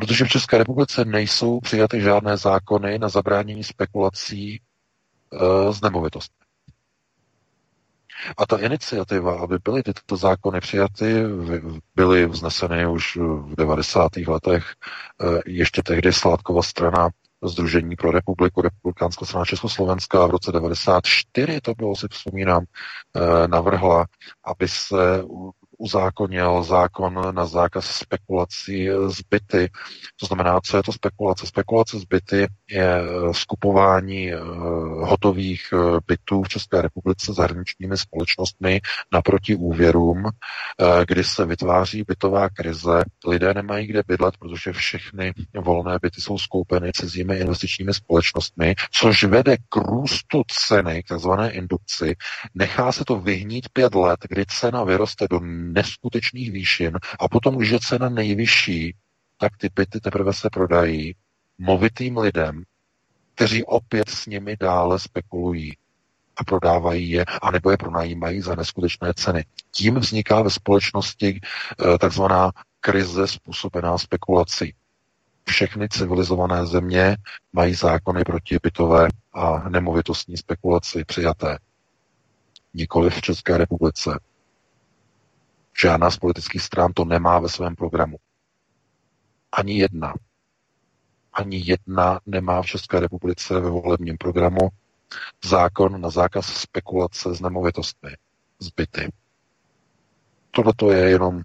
[0.00, 4.60] Protože v České republice nejsou přijaty žádné zákony na zabránění spekulací e,
[5.72, 6.40] s nemovitostmi.
[8.36, 11.22] A ta iniciativa, aby byly tyto zákony přijaty,
[11.94, 14.16] byly vzneseny už v 90.
[14.16, 14.64] letech.
[15.20, 17.10] Eh, ještě tehdy Sládkova strana
[17.44, 22.64] Združení pro republiku, republikánská strana Československa v roce 94, to bylo, si vzpomínám,
[23.16, 24.06] eh, navrhla,
[24.44, 25.22] aby se
[25.80, 29.70] uzákonil zákon na zákaz spekulací z byty.
[30.20, 31.46] To znamená, co je to spekulace?
[31.46, 34.38] Spekulace z byty je eh, skupování eh,
[35.00, 38.80] hotových eh, bytů v České republice zahraničními společnostmi
[39.12, 40.22] naproti úvěrům,
[41.06, 43.04] kdy se vytváří bytová krize.
[43.26, 49.56] Lidé nemají kde bydlet, protože všechny volné byty jsou skoupeny cizími investičními společnostmi, což vede
[49.56, 52.16] k růstu ceny, k takzvané indukci.
[52.54, 55.40] Nechá se to vyhnít pět let, kdy cena vyroste do
[55.72, 58.94] neskutečných výšin a potom, když je cena nejvyšší,
[59.38, 61.14] tak ty byty teprve se prodají
[61.58, 62.62] movitým lidem,
[63.34, 65.76] kteří opět s nimi dále spekulují
[66.36, 69.44] a prodávají je, anebo je pronajímají za neskutečné ceny.
[69.70, 74.74] Tím vzniká ve společnosti eh, takzvaná krize způsobená spekulací.
[75.44, 77.16] Všechny civilizované země
[77.52, 81.58] mají zákony proti bytové a nemovitostní spekulaci přijaté.
[82.74, 84.20] Nikoli v České republice.
[85.80, 88.16] Žádná z politických stran to nemá ve svém programu.
[89.52, 90.14] Ani jedna.
[91.32, 94.68] Ani jedna nemá v České republice ve volebním programu
[95.44, 98.10] zákon na zákaz spekulace s nemovitostmi,
[98.58, 99.12] zbyty.
[100.50, 101.42] Tohle to je jenom uh,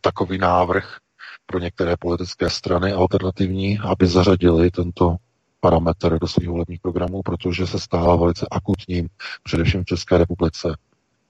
[0.00, 0.98] takový návrh
[1.46, 5.16] pro některé politické strany alternativní, aby zařadili tento
[5.60, 9.08] parametr do svých volebních programů, protože se stává velice akutním,
[9.42, 10.76] především v České republice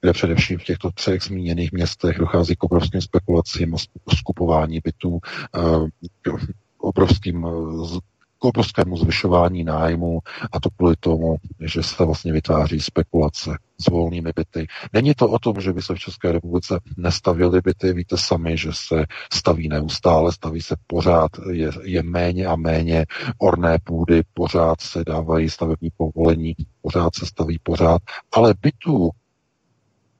[0.01, 3.75] kde především v těchto třech zmíněných městech dochází k obrovským spekulacím
[4.17, 5.19] skupování bytů,
[5.55, 6.31] eh,
[6.77, 7.99] obrovským eh,
[8.41, 10.19] k obrovskému zvyšování nájmu
[10.51, 13.51] a to kvůli tomu, že se vlastně vytváří spekulace
[13.81, 14.67] s volnými byty.
[14.93, 18.69] Není to o tom, že by se v České republice nestavily byty, víte sami, že
[18.73, 23.05] se staví neustále, staví se pořád, je, je méně a méně
[23.37, 28.01] orné půdy, pořád se dávají stavební povolení, pořád se staví pořád,
[28.31, 29.09] ale bytů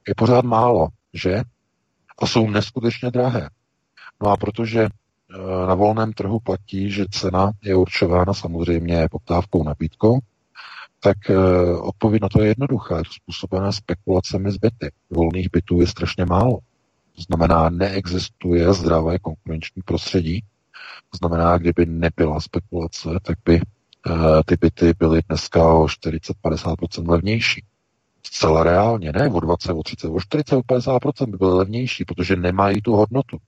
[0.08, 1.42] je pořád málo, že?
[2.18, 3.50] A jsou neskutečně drahé.
[4.22, 4.88] No a protože e,
[5.66, 10.18] na volném trhu platí, že cena je určována samozřejmě poptávkou nabídkou,
[11.00, 11.36] tak e,
[11.76, 12.98] odpověď na to je jednoduchá.
[12.98, 14.90] Je to způsobené spekulacemi z byty.
[15.10, 16.58] Volných bytů je strašně málo.
[17.16, 20.40] To znamená, neexistuje zdravé konkurenční prostředí.
[21.10, 23.60] To znamená, kdyby nebyla spekulace, tak by e,
[24.46, 27.64] ty byty byly dneska o 40-50% levnější.
[28.26, 32.36] Zcela reálně, ne o 20, o 30, o 40, o 50% by byly levnější, protože
[32.36, 33.38] nemají tu hodnotu.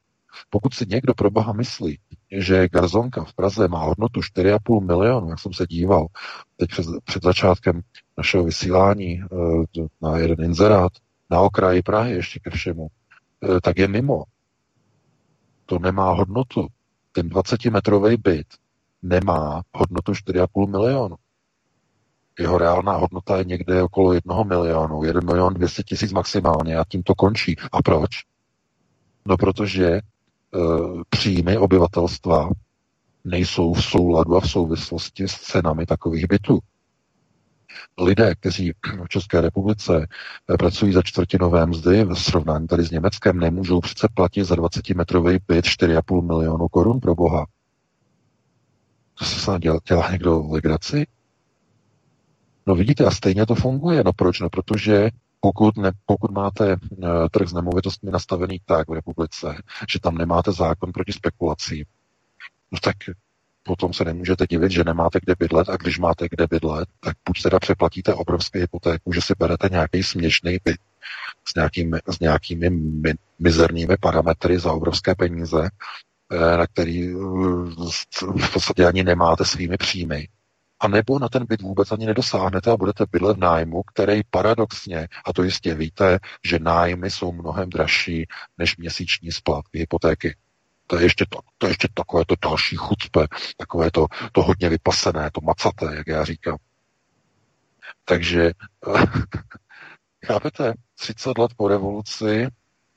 [0.50, 1.98] Pokud si někdo pro boha myslí,
[2.32, 6.06] že garzonka v Praze má hodnotu 4,5 milionu, jak jsem se díval
[6.56, 7.80] teď před, před začátkem
[8.18, 10.92] našeho vysílání eh, na jeden inzerát
[11.30, 12.86] na okraji Prahy ještě ke všemu,
[13.42, 14.24] eh, tak je mimo.
[15.66, 16.66] To nemá hodnotu.
[17.12, 18.46] Ten 20-metrový byt
[19.02, 21.16] nemá hodnotu 4,5 milionu.
[22.38, 27.02] Jeho reálná hodnota je někde okolo jednoho milionu, 1 milion 200 tisíc maximálně a tím
[27.02, 27.56] to končí.
[27.72, 28.10] A proč?
[29.26, 30.00] No protože e,
[31.08, 32.50] příjmy obyvatelstva
[33.24, 36.58] nejsou v souladu a v souvislosti s cenami takových bytů.
[37.98, 38.72] Lidé, kteří
[39.04, 40.06] v České republice
[40.54, 45.38] e, pracují za čtvrtinové mzdy v srovnání tady s Německem, nemůžou přece platit za 20-metrový
[45.48, 47.46] byt 4,5 milionu korun pro boha.
[49.18, 51.06] To se snad dělá, dělá někdo legraci?
[52.66, 54.04] No vidíte, a stejně to funguje.
[54.04, 54.40] No proč?
[54.40, 55.10] No protože
[55.40, 60.52] pokud, ne, pokud máte uh, trh s nemovitostmi nastavený tak v republice, že tam nemáte
[60.52, 61.84] zákon proti spekulacím,
[62.72, 62.96] no tak
[63.62, 67.42] potom se nemůžete divit, že nemáte kde bydlet a když máte kde bydlet, tak buď
[67.42, 70.76] teda přeplatíte obrovské hypotéku, že si berete nějaký směšný byt
[71.48, 75.68] s nějakými, s nějakými mi, mizernými parametry za obrovské peníze,
[76.32, 77.16] eh, na který eh,
[78.20, 80.28] v podstatě ani nemáte svými příjmy
[80.84, 85.08] a nebo na ten byt vůbec ani nedosáhnete a budete bydlet v nájmu, který paradoxně,
[85.24, 88.26] a to jistě víte, že nájmy jsou mnohem dražší
[88.58, 90.36] než měsíční splátky hypotéky.
[90.86, 94.68] To je ještě, to, to je ještě takové to další chucpe, takové to, to hodně
[94.68, 96.56] vypasené, to macaté, jak já říkám.
[98.04, 98.50] Takže,
[100.26, 102.48] chápete, 30 let po revoluci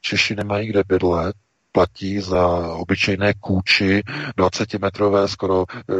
[0.01, 1.35] Češi nemají kde bydlet,
[1.77, 4.03] platí za obyčejné kůči
[4.37, 5.93] 20-metrové skoro e,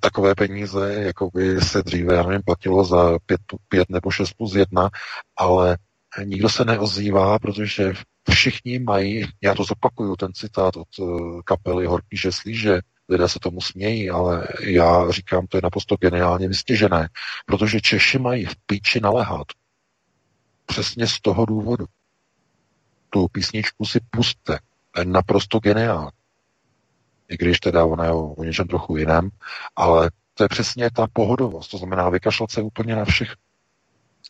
[0.00, 4.54] takové peníze, jako by se dříve, já nevím, platilo za 5, 5 nebo 6 plus
[4.54, 4.90] 1,
[5.36, 5.78] ale
[6.24, 7.92] nikdo se neozývá, protože
[8.30, 11.04] všichni mají, já to zopakuju, ten citát od e,
[11.44, 16.48] kapely Horký žeslí, že lidé se tomu smějí, ale já říkám, to je naprosto geniálně
[16.48, 17.08] vystěžené,
[17.46, 19.46] protože Češi mají v píči nalehat
[20.66, 21.84] přesně z toho důvodu.
[23.10, 24.58] Tu písničku si puste.
[25.04, 26.10] Naprosto geniální.
[27.28, 29.30] I když teda ona je o, něčem trochu jiném,
[29.76, 31.68] ale to je přesně ta pohodovost.
[31.68, 33.34] To znamená vykašlat se úplně na všech.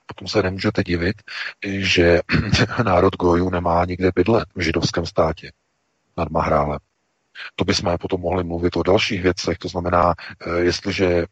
[0.07, 1.23] Potom se nemůžete divit,
[1.67, 2.21] že
[2.85, 5.53] národ Gojů nemá nikde bydlet v židovském státě
[6.17, 6.79] nad Mahrálem.
[7.57, 10.15] To bychom potom mohli mluvit o dalších věcech, to znamená,
[10.47, 11.25] eh, jestliže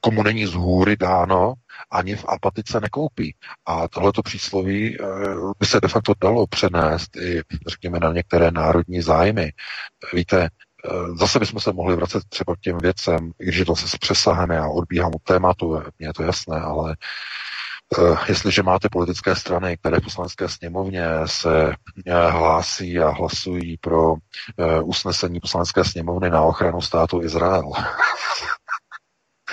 [0.00, 1.54] komu není z hůry dáno,
[1.90, 3.34] ani v apatice nekoupí.
[3.66, 5.04] A tohleto přísloví eh,
[5.58, 9.52] by se de facto dalo přenést i, řekněme, na některé národní zájmy.
[10.12, 10.48] Víte,
[11.18, 15.12] zase bychom se mohli vracet třeba k těm věcem, když to zase přesahané a odbíhám
[15.14, 16.96] od tématu, mně je to jasné, ale
[17.98, 21.74] Eh, jestliže máte politické strany, které v poslanecké sněmovně se
[22.06, 24.14] eh, hlásí a hlasují pro
[24.58, 27.70] eh, usnesení poslanecké sněmovny na ochranu státu Izrael,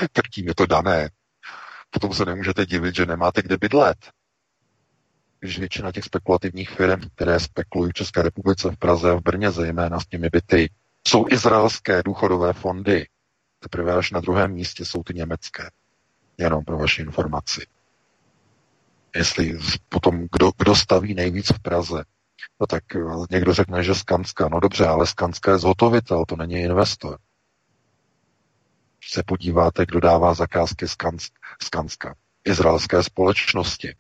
[0.11, 1.09] tak tím je to dané.
[1.89, 3.97] Potom se nemůžete divit, že nemáte kde bydlet.
[5.39, 9.51] Když většina těch spekulativních firm, které spekulují v České republice, v Praze a v Brně,
[9.51, 10.69] zejména s těmi byty,
[11.07, 13.07] jsou izraelské důchodové fondy.
[13.59, 15.69] Teprve až na druhém místě jsou ty německé.
[16.37, 17.65] Jenom pro vaši informaci
[19.15, 19.57] jestli
[19.89, 22.03] potom kdo, kdo staví nejvíc v Praze,
[22.61, 22.99] no tak eh,
[23.31, 24.49] někdo řekne, že Skanska.
[24.49, 27.17] No dobře, ale Skanska je zhotovitel, to není investor.
[29.07, 30.85] Se podíváte, kdo dává zakázky
[31.61, 32.15] Skanska,
[32.45, 33.95] izraelské společnosti,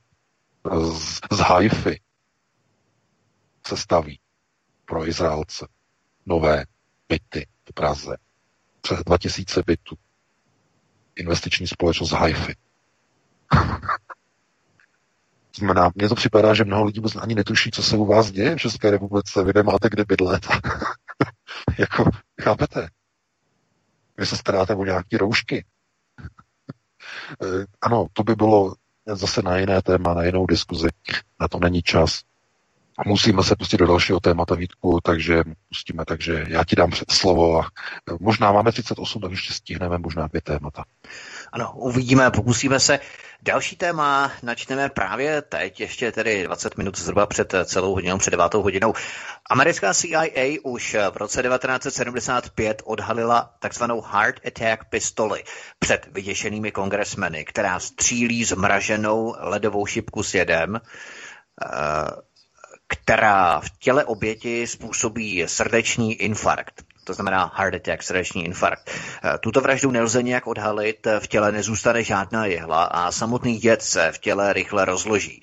[0.71, 1.99] z, z Haify
[3.67, 4.19] se staví
[4.85, 5.67] pro Izraelce
[6.25, 6.65] nové
[7.09, 8.17] byty v Praze.
[8.81, 9.95] Přes 2000 bytů.
[11.15, 12.55] Investiční společnost Haify.
[15.57, 18.55] Znamená, mně to připadá, že mnoho lidí vůbec ani netuší, co se u vás děje
[18.55, 19.43] v České republice.
[19.43, 20.47] Vy nemáte kde bydlet.
[21.79, 22.09] jako,
[22.41, 22.89] chápete?
[24.17, 25.65] Vy se staráte o nějaké roušky.
[27.43, 28.75] Eh, ano, to by bylo
[29.05, 30.87] zase na jiné téma, na jinou diskuzi.
[31.39, 32.21] Na to není čas.
[33.05, 37.59] Musíme se pustit do dalšího témata, Vítku, takže pustíme, takže já ti dám před slovo
[37.59, 37.67] a
[38.19, 40.83] možná máme 38, tak ještě stihneme možná dvě témata.
[41.51, 42.99] Ano, uvidíme, pokusíme se.
[43.45, 48.53] Další téma načneme právě teď, ještě tedy 20 minut zhruba před celou hodinou, před 9
[48.53, 48.93] hodinou.
[49.49, 55.43] Americká CIA už v roce 1975 odhalila takzvanou Heart Attack pistoli
[55.79, 61.69] před vyděšenými kongresmeny, která střílí zmraženou ledovou šipku s jedem, eh,
[62.87, 68.89] která v těle oběti způsobí srdeční infarkt to znamená heart attack, srdeční infarkt.
[68.89, 74.11] Eh, tuto vraždu nelze nějak odhalit, v těle nezůstane žádná jehla a samotný jed se
[74.11, 75.41] v těle rychle rozloží.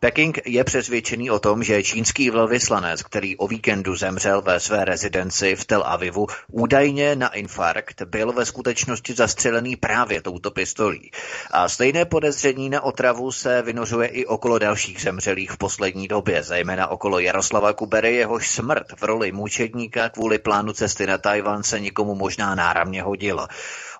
[0.00, 5.56] Peking je přesvědčený o tom, že čínský velvyslanec, který o víkendu zemřel ve své rezidenci
[5.56, 11.10] v Tel Avivu, údajně na infarkt byl ve skutečnosti zastřelený právě touto pistolí.
[11.50, 16.88] A stejné podezření na otravu se vynořuje i okolo dalších zemřelých v poslední době, zejména
[16.88, 22.14] okolo Jaroslava Kubery, jehož smrt v roli mučedníka kvůli plánu cesty na Tajvan se nikomu
[22.14, 23.48] možná náramně hodila.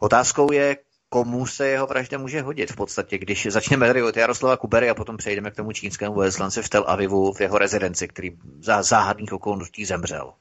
[0.00, 0.76] Otázkou je,
[1.08, 4.94] komu se jeho vražda může hodit v podstatě, když začneme tady od Jaroslava Kubery a
[4.94, 8.30] potom přejdeme k tomu čínskému velvyslanci v Tel Avivu v jeho rezidenci, který
[8.60, 10.32] za záhadných okolností zemřel.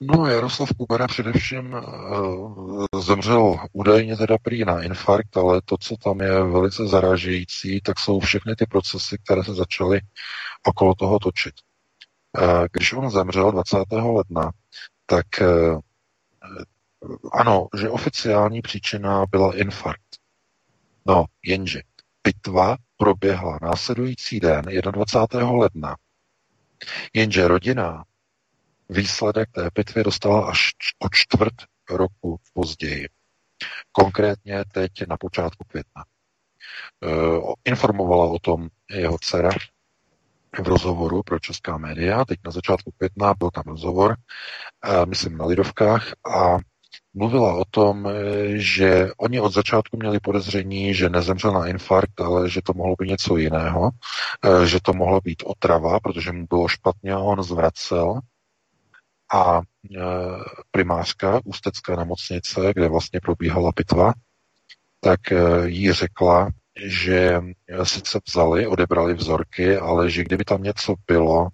[0.00, 6.20] No, Jaroslav Kubera především uh, zemřel údajně teda prý na infarkt, ale to, co tam
[6.20, 10.00] je velice zaražející, tak jsou všechny ty procesy, které se začaly
[10.66, 11.54] okolo toho točit.
[12.38, 13.76] Uh, když on zemřel 20.
[13.92, 14.50] ledna,
[15.06, 15.80] tak uh,
[17.32, 20.16] ano, že oficiální příčina byla infarkt.
[21.06, 21.80] No, jenže
[22.22, 25.50] pitva proběhla následující den, 21.
[25.50, 25.96] ledna.
[27.14, 28.04] Jenže rodina
[28.88, 31.54] výsledek té pitvy dostala až o čtvrt
[31.90, 33.08] roku později.
[33.92, 36.04] Konkrétně teď na počátku května.
[36.04, 37.08] E,
[37.64, 39.50] informovala o tom jeho dcera
[40.62, 42.24] v rozhovoru pro česká média.
[42.24, 44.16] Teď na začátku května byl tam rozhovor,
[44.84, 46.58] e, myslím na Lidovkách, a
[47.14, 48.12] mluvila o tom, eh,
[48.56, 53.08] že oni od začátku měli podezření, že nezemřel na infarkt, ale že to mohlo být
[53.08, 53.90] něco jiného,
[54.44, 58.20] eh, že to mohlo být otrava, protože mu bylo špatně a on zvracel.
[59.34, 60.00] A eh,
[60.70, 64.12] primářka Ústecké nemocnice, kde vlastně probíhala pitva,
[65.00, 65.20] tak
[65.64, 66.50] jí řekla,
[66.86, 67.40] že
[67.82, 71.48] sice vzali, odebrali vzorky, ale že kdyby tam něco bylo,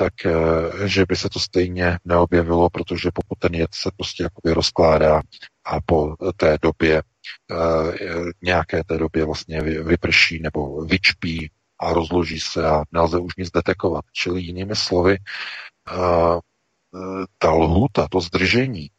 [0.00, 4.54] tak eh, že by se to stejně neobjevilo, protože pokud ten jed se prostě jakoby
[4.54, 5.22] rozkládá
[5.64, 7.02] a po té době,
[7.50, 7.54] eh,
[8.42, 14.04] nějaké té době vlastně vyprší nebo vyčpí a rozloží se a nelze už nic detekovat.
[14.12, 16.40] Čili jinými slovy, eh,
[17.38, 18.90] ta lhůta, to zdržení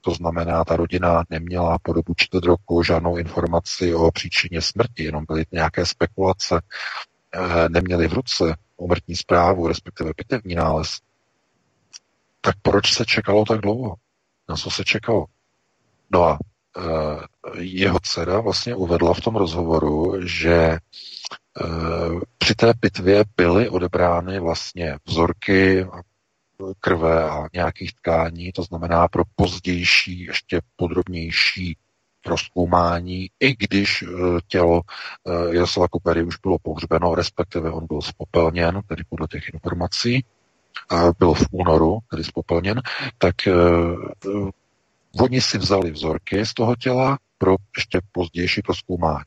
[0.00, 5.24] To znamená, ta rodina neměla po dobu čtvrt roku žádnou informaci o příčině smrti, jenom
[5.28, 6.60] byly nějaké spekulace,
[7.68, 10.98] neměli v ruce umrtní zprávu, respektive pitevní nález.
[12.40, 13.94] Tak proč se čekalo tak dlouho?
[14.48, 15.24] Na co se čekalo?
[16.10, 20.78] No a e, jeho dcera vlastně uvedla v tom rozhovoru, že e,
[22.38, 25.86] při té pitvě byly odebrány vlastně vzorky
[26.80, 31.76] krve a nějakých tkání, to znamená pro pozdější, ještě podrobnější
[32.22, 34.06] proskoumání, i když e,
[34.46, 34.80] tělo
[35.50, 40.24] Jaroslava Kupery už bylo pohřbeno, respektive on byl spopelněn, tedy podle těch informací,
[40.90, 42.80] a byl v únoru, tedy spopelněn,
[43.18, 43.34] tak
[45.18, 49.24] Oni si vzali vzorky z toho těla pro ještě pozdější proskoumání.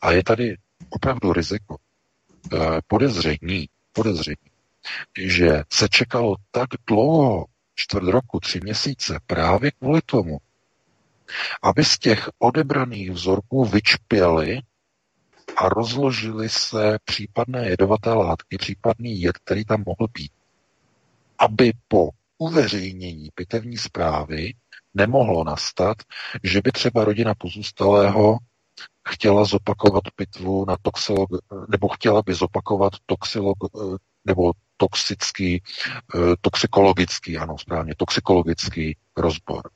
[0.00, 0.56] A je tady
[0.90, 1.76] opravdu riziko,
[2.52, 4.50] eh, podezření, podezření,
[5.18, 10.38] že se čekalo tak dlouho, čtvrt roku, tři měsíce, právě kvůli tomu,
[11.62, 14.60] aby z těch odebraných vzorků vyčpěli
[15.56, 20.32] a rozložili se případné jedovaté látky, případný jed, který tam mohl být.
[21.38, 22.08] Aby po
[22.38, 24.54] uveřejnění pitevní zprávy
[24.94, 25.96] nemohlo nastat,
[26.42, 28.38] že by třeba rodina pozůstalého
[29.08, 31.28] chtěla zopakovat pitvu na toxilog,
[31.68, 33.58] nebo chtěla by zopakovat toxilog,
[34.24, 35.62] nebo toxický,
[36.40, 39.70] toxikologický, ano, správně, toxikologický rozbor.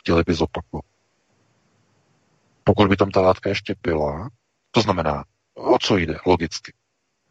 [0.00, 0.84] Chtěli by zopakovat.
[2.64, 4.30] Pokud by tam ta látka ještě byla,
[4.70, 5.24] to znamená,
[5.54, 6.72] o co jde, logicky.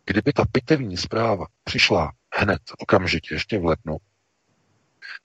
[0.05, 3.97] Kdyby ta pitevní zpráva přišla hned, okamžitě, ještě v lednu,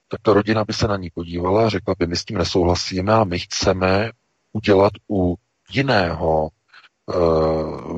[0.07, 3.13] tak ta rodina by se na ní podívala a řekla by, my s tím nesouhlasíme
[3.13, 4.11] a my chceme
[4.53, 5.35] udělat u
[5.69, 6.49] jiného
[7.09, 7.13] eh,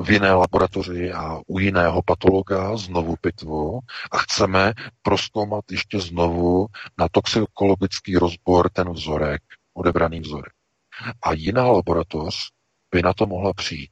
[0.02, 3.80] v jiné laboratoři a u jiného patologa znovu pitvu
[4.10, 4.72] a chceme
[5.02, 6.66] proskoumat ještě znovu
[6.98, 9.42] na toxikologický rozbor ten vzorek,
[9.74, 10.52] odebraný vzorek.
[11.22, 12.34] A jiná laboratoř
[12.90, 13.90] by na to mohla přijít,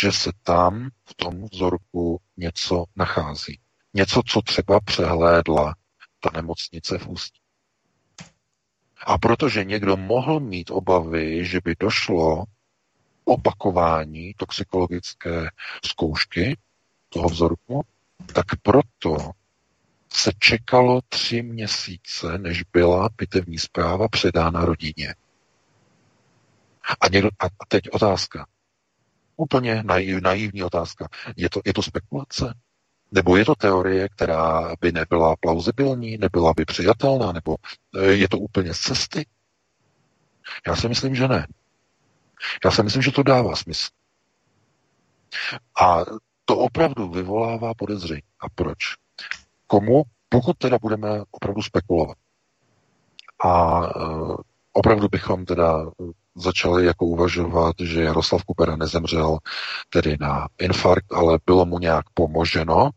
[0.00, 3.60] že se tam v tom vzorku něco nachází.
[3.94, 5.74] Něco, co třeba přehlédla
[6.20, 7.40] ta nemocnice v Ústí.
[9.06, 12.44] A protože někdo mohl mít obavy, že by došlo
[13.24, 15.50] opakování toxikologické
[15.84, 16.58] zkoušky
[17.08, 17.84] toho vzorku,
[18.34, 19.30] tak proto
[20.12, 25.14] se čekalo tři měsíce, než byla pitevní zpráva předána rodině.
[27.00, 28.46] A, někdo, a teď otázka.
[29.36, 29.82] Úplně
[30.22, 31.08] naivní otázka.
[31.36, 32.54] Je to, je to spekulace?
[33.12, 37.56] Nebo je to teorie, která by nebyla plauzibilní, nebyla by přijatelná, nebo
[37.96, 39.26] e, je to úplně z cesty?
[40.66, 41.46] Já si myslím, že ne.
[42.64, 43.88] Já si myslím, že to dává smysl.
[45.80, 46.04] A
[46.44, 48.22] to opravdu vyvolává podezření.
[48.40, 48.78] A proč?
[49.66, 50.02] Komu?
[50.28, 52.18] Pokud teda budeme opravdu spekulovat.
[53.44, 53.88] A e,
[54.72, 55.86] opravdu bychom teda
[56.34, 59.38] začali jako uvažovat, že Jaroslav Kupera nezemřel
[59.90, 62.90] tedy na infarkt, ale bylo mu nějak pomoženo,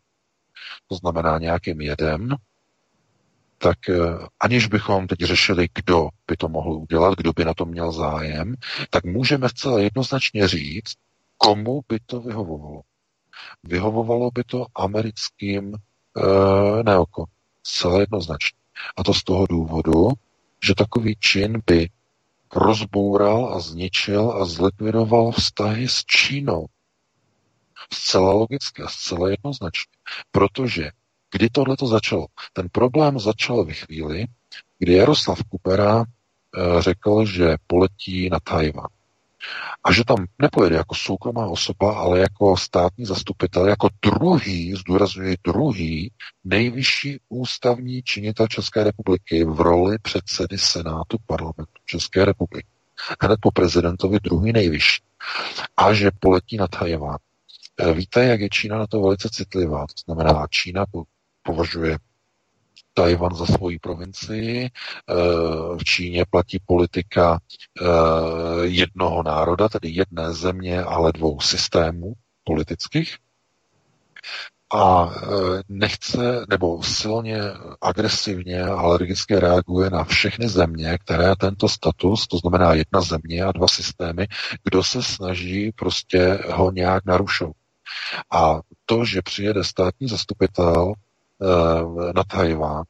[0.88, 2.36] to znamená nějakým jedem,
[3.58, 3.96] tak eh,
[4.40, 8.56] aniž bychom teď řešili, kdo by to mohl udělat, kdo by na to měl zájem,
[8.90, 10.94] tak můžeme zcela jednoznačně říct,
[11.38, 12.82] komu by to vyhovovalo.
[13.64, 17.26] Vyhovovalo by to americkým e, neoko.
[17.64, 18.60] Zcela jednoznačně.
[18.98, 20.10] A to z toho důvodu,
[20.64, 21.90] že takový čin by
[22.56, 26.66] rozboural a zničil a zlikvidoval vztahy s Čínou.
[27.94, 29.94] Zcela logicky a zcela jednoznačně.
[30.32, 30.92] Protože
[31.32, 32.28] kdy tohle to začalo?
[32.54, 34.26] Ten problém začal v chvíli,
[34.80, 38.88] kdy Jaroslav Kupera eh, řekl, že poletí na Tajvan.
[39.84, 46.12] A že tam nepojede jako soukromá osoba, ale jako státní zastupitel, jako druhý, zdůrazňuji druhý,
[46.44, 52.68] nejvyšší ústavní činitel České republiky v roli předsedy Senátu parlamentu České republiky.
[53.22, 55.04] Hned po prezidentovi druhý nejvyšší.
[55.78, 57.18] A že poletí na Tajvan.
[57.80, 59.86] Eh, víte, jak je Čína na to velice citlivá.
[59.88, 60.86] To znamená, Čína
[61.44, 61.98] považuje
[62.98, 64.66] Tajvan za svoji provincii.
[64.66, 65.14] Eh,
[65.78, 67.86] v Číně platí politika eh,
[68.62, 72.14] jednoho národa, tedy jedné země, ale dvou systémů
[72.44, 73.18] politických.
[74.74, 75.10] A
[75.70, 77.42] nechce, nebo silně
[77.82, 83.52] agresivně a alergicky reaguje na všechny země, které tento status, to znamená jedna země a
[83.52, 84.28] dva systémy,
[84.64, 87.56] kdo se snaží prostě ho nějak narušovat.
[88.32, 91.15] A to, že přijede státní zastupitel eh,
[92.16, 92.84] na Tajván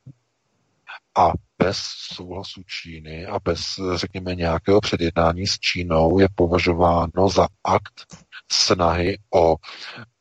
[1.18, 1.78] a bez
[2.14, 3.60] souhlasu Číny a bez,
[3.96, 8.06] řekněme, nějakého předjednání s Čínou je považováno za akt
[8.52, 9.56] snahy o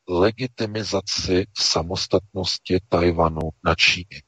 [0.09, 4.23] legitimizaci samostatnosti Tajvanu na Číně.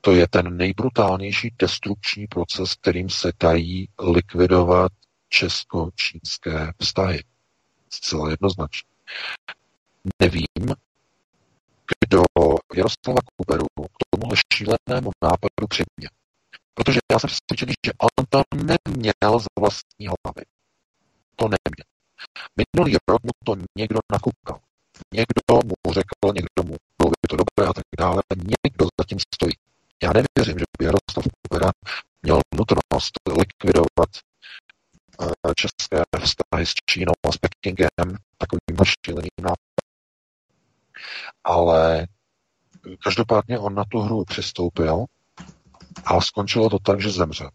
[0.00, 4.92] To je ten nejbrutálnější destrukční proces, kterým se dají likvidovat
[5.28, 7.24] česko-čínské vztahy.
[7.90, 8.90] Zcela jednoznačně.
[10.20, 10.74] Nevím,
[12.00, 12.22] kdo
[12.76, 16.12] Jaroslava Kuberu k tomuhle šílenému nápadu přiměl.
[16.74, 20.44] Protože já jsem přesvědčený, že on to neměl z vlastní hlavy.
[21.36, 21.86] To neměl.
[22.60, 24.58] Minulý rok mu to někdo nakukal.
[25.14, 28.22] Někdo mu řekl, někdo mu bylo by to dobré a tak dále.
[28.36, 29.54] Někdo zatím stojí.
[30.02, 31.70] Já nevěřím, že by Jaroslav Kubera
[32.22, 34.10] měl nutnost likvidovat
[35.20, 38.08] eh, české vztahy s Čínou a s Pekingem
[38.38, 39.71] takovým šíleným nápadem.
[41.44, 42.06] Ale
[43.04, 45.04] každopádně on na tu hru přistoupil
[46.04, 47.50] a skončilo to tak, že zemřel.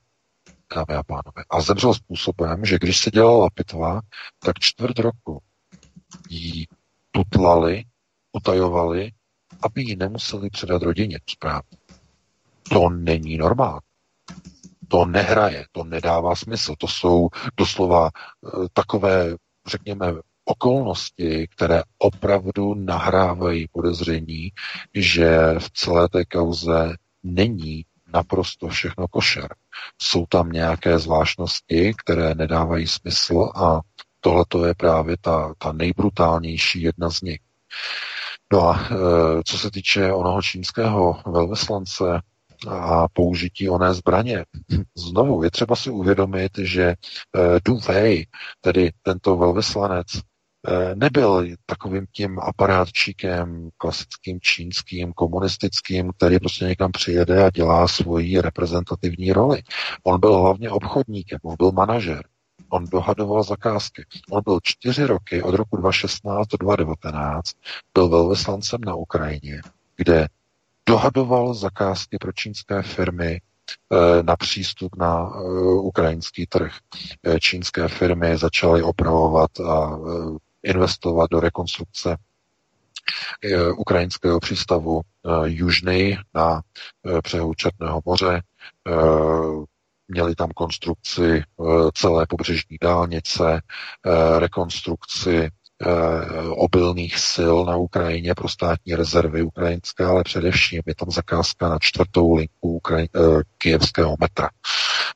[0.75, 1.43] Dámy a pánové.
[1.49, 4.01] A zemřel způsobem, že když se dělala pitva,
[4.39, 5.41] tak čtvrt roku
[6.29, 6.67] jí
[7.11, 7.83] tutlali,
[8.31, 9.11] utajovali,
[9.61, 11.67] aby ji nemuseli předat rodině zprávu.
[12.69, 13.79] To není normální.
[14.87, 16.75] To nehraje, to nedává smysl.
[16.77, 18.09] To jsou doslova e,
[18.73, 19.35] takové,
[19.67, 20.13] řekněme,
[20.47, 24.51] okolnosti, které opravdu nahrávají podezření,
[24.93, 29.55] že v celé té kauze není naprosto všechno košer.
[30.01, 33.79] Jsou tam nějaké zvláštnosti, které nedávají smysl a
[34.19, 37.39] tohle je právě ta, ta nejbrutálnější jedna z nich.
[38.53, 38.95] No a e,
[39.45, 42.21] co se týče onoho čínského velvyslance
[42.69, 44.45] a použití oné zbraně,
[44.95, 46.95] znovu je třeba si uvědomit, že e,
[47.65, 48.27] Du Wei,
[48.61, 50.07] tedy tento velvyslanec,
[50.95, 59.33] nebyl takovým tím aparátčíkem klasickým čínským, komunistickým, který prostě někam přijede a dělá svoji reprezentativní
[59.33, 59.61] roli.
[60.03, 62.23] On byl hlavně obchodníkem, on byl manažer,
[62.69, 64.05] on dohadoval zakázky.
[64.31, 67.51] On byl čtyři roky, od roku 2016 do 2019,
[67.93, 69.61] byl velvyslancem na Ukrajině,
[69.95, 70.27] kde
[70.89, 75.41] dohadoval zakázky pro čínské firmy eh, na přístup na eh,
[75.81, 76.71] ukrajinský trh.
[77.39, 79.99] Čínské firmy začaly opravovat a
[80.63, 82.17] investovat do rekonstrukce
[83.43, 86.61] eh, ukrajinského přístavu eh, Južný na
[87.05, 88.41] eh, břehu Černého moře.
[90.09, 91.43] Měli tam konstrukci
[91.93, 93.61] celé pobřežní dálnice,
[94.37, 95.49] rekonstrukci
[96.49, 102.35] obilných sil na Ukrajině pro státní rezervy ukrajinské, ale především je tam zakázka na čtvrtou
[102.35, 104.49] linku Ukraj- kijevského metra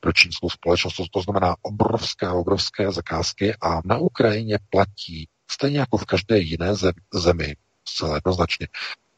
[0.00, 0.94] pro čínskou společnost.
[1.12, 6.74] To, znamená obrovské, obrovské zakázky a na Ukrajině platí Stejně jako v každé jiné
[7.14, 8.68] zemi, zcela jednoznačně.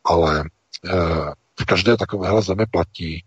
[0.05, 0.45] Ale
[0.85, 0.91] eh,
[1.61, 3.25] v každé takovéhle zemi platí,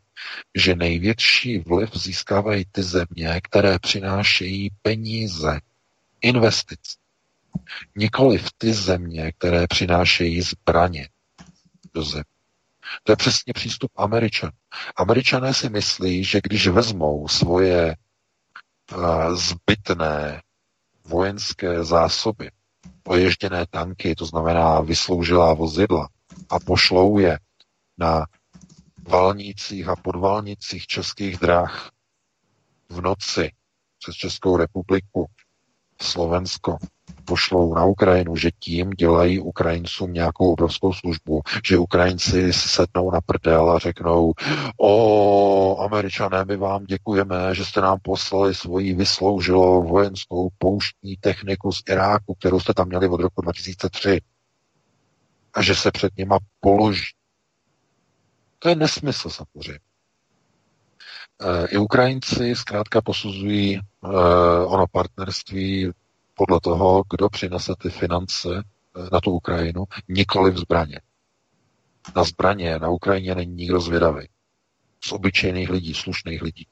[0.55, 5.59] že největší vliv získávají ty země, které přinášejí peníze,
[6.21, 6.79] investic.
[7.95, 11.09] Nikoli v ty země, které přinášejí zbraně
[11.93, 12.23] do země.
[13.03, 14.51] To je přesně přístup Američanů.
[14.95, 17.95] Američané si myslí, že když vezmou svoje
[18.95, 20.41] uh, zbytné
[21.05, 22.51] vojenské zásoby
[23.07, 26.09] oježděné tanky, to znamená vysloužilá vozidla,
[26.49, 27.39] a pošlou je
[27.97, 28.25] na
[29.07, 31.91] valnicích a podvalnicích českých drah
[32.89, 33.51] v noci
[33.99, 35.25] přes Českou republiku,
[36.01, 36.77] Slovensko,
[37.27, 43.71] pošlou na Ukrajinu, že tím dělají Ukrajincům nějakou obrovskou službu, že Ukrajinci sednou na prdel
[43.71, 44.33] a řeknou,
[44.81, 51.83] o, američané, my vám děkujeme, že jste nám poslali svoji vysloužilou vojenskou pouštní techniku z
[51.89, 54.21] Iráku, kterou jste tam měli od roku 2003
[55.53, 57.13] a že se před nima položí.
[58.59, 59.79] To je nesmysl samozřejmě.
[61.41, 63.81] E, I Ukrajinci zkrátka posuzují e,
[64.65, 65.91] ono partnerství
[66.37, 71.01] podle toho, kdo přinese ty finance eh, na tu Ukrajinu, nikoli v zbraně.
[72.15, 74.27] Na zbraně na Ukrajině není nikdo zvědavý.
[75.03, 76.67] Z obyčejných lidí, slušných lidí.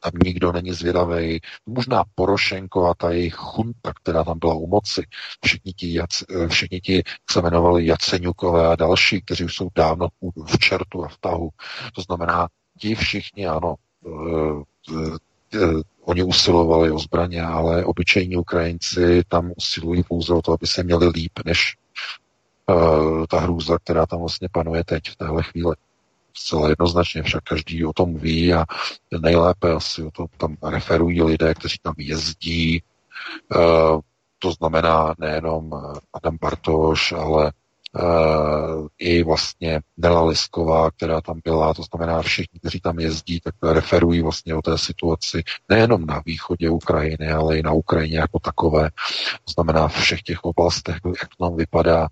[0.00, 1.40] Tam nikdo není zvědavý.
[1.66, 5.02] Možná Porošenko a ta jejich chunta, která tam byla u moci.
[5.44, 10.08] Všichni ti, eh, všichni ti se jmenovali Jaceňukové a další, kteří už jsou dávno
[10.46, 11.50] v čertu a v tahu.
[11.94, 12.48] To znamená,
[12.78, 13.74] ti všichni, ano,
[14.06, 15.18] eh,
[16.04, 21.08] Oni usilovali o zbraně, ale obyčejní Ukrajinci tam usilují pouze o to, aby se měli
[21.08, 21.76] líp, než
[22.66, 25.74] uh, ta hrůza, která tam vlastně panuje teď v téhle chvíli.
[26.34, 28.64] Zcela jednoznačně však každý o tom ví a
[29.20, 32.82] nejlépe asi o tom tam referují lidé, kteří tam jezdí.
[33.56, 34.00] Uh,
[34.38, 35.70] to znamená nejenom
[36.12, 37.52] Adam Bartoš, ale
[38.98, 44.22] i vlastně Nela Lisková, která tam byla, to znamená všichni, kteří tam jezdí, tak referují
[44.22, 48.90] vlastně o té situaci nejenom na východě Ukrajiny, ale i na Ukrajině jako takové.
[49.44, 52.08] To znamená v všech těch oblastech, jak to tam vypadá.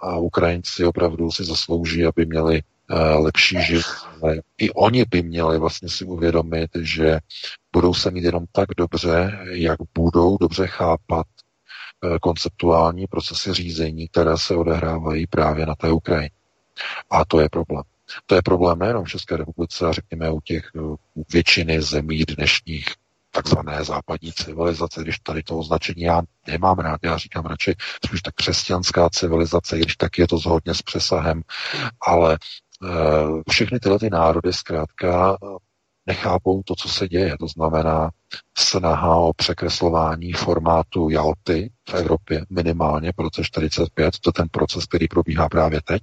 [0.00, 2.62] A Ukrajinci opravdu si zaslouží, aby měli
[3.18, 3.84] lepší život.
[4.58, 7.18] I oni by měli vlastně si uvědomit, že
[7.72, 11.26] budou se mít jenom tak dobře, jak budou dobře chápat
[12.20, 16.30] konceptuální procesy řízení, které se odehrávají právě na té Ukrajině.
[17.10, 17.82] A to je problém.
[18.26, 22.86] To je problém nejenom v České republice, a řekněme u těch u většiny zemí dnešních
[23.30, 27.74] takzvané západní civilizace, když tady to označení já nemám rád, já říkám radši
[28.06, 31.42] spíš tak křesťanská civilizace, když tak je to zhodně s přesahem,
[32.00, 32.38] ale
[32.82, 35.46] uh, všechny tyhle ty národy zkrátka eh,
[36.06, 37.36] nechápou to, co se děje.
[37.40, 38.10] To znamená
[38.58, 44.18] snaha o překreslování formátu Jalty v Evropě minimálně po roce 45.
[44.18, 46.02] To je ten proces, který probíhá právě teď.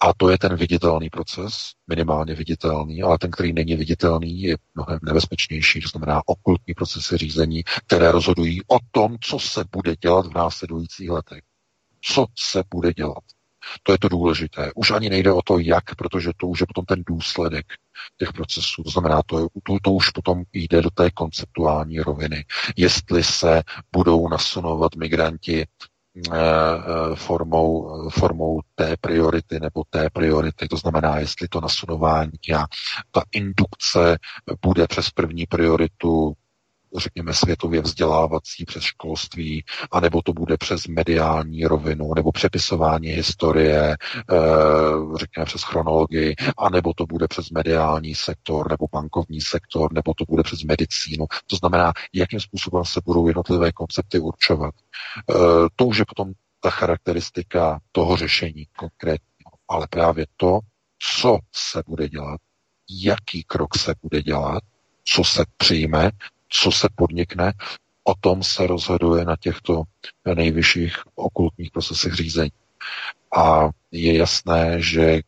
[0.00, 4.98] A to je ten viditelný proces, minimálně viditelný, ale ten, který není viditelný, je mnohem
[5.02, 10.34] nebezpečnější, to znamená okultní procesy řízení, které rozhodují o tom, co se bude dělat v
[10.34, 11.42] následujících letech.
[12.00, 13.24] Co se bude dělat.
[13.82, 14.72] To je to důležité.
[14.74, 17.66] Už ani nejde o to, jak, protože to už je potom ten důsledek
[18.16, 18.82] těch procesů.
[18.82, 22.44] To znamená, to, to, to už potom jde do té konceptuální roviny.
[22.76, 23.62] Jestli se
[23.92, 25.66] budou nasunovat migranti
[26.16, 30.68] Eh, eh, formou, formou té priority nebo té priority.
[30.68, 32.66] To znamená, jestli to nasunování a
[33.10, 34.18] ta indukce
[34.62, 36.32] bude přes první prioritu
[36.98, 43.96] řekněme, světově vzdělávací přes školství, anebo to bude přes mediální rovinu, nebo přepisování historie,
[44.30, 44.36] eh,
[45.18, 50.42] řekněme, přes chronologii, anebo to bude přes mediální sektor, nebo bankovní sektor, nebo to bude
[50.42, 51.26] přes medicínu.
[51.46, 54.74] To znamená, jakým způsobem se budou jednotlivé koncepty určovat.
[55.30, 55.34] Eh,
[55.76, 59.50] to už je potom ta charakteristika toho řešení konkrétního.
[59.68, 60.58] Ale právě to,
[61.18, 62.40] co se bude dělat,
[62.90, 64.62] jaký krok se bude dělat,
[65.04, 66.10] co se přijme,
[66.50, 67.52] co se podnikne,
[68.04, 69.82] o tom se rozhoduje na těchto
[70.34, 72.52] nejvyšších okultních procesech řízení.
[73.36, 75.22] A je jasné, že eh,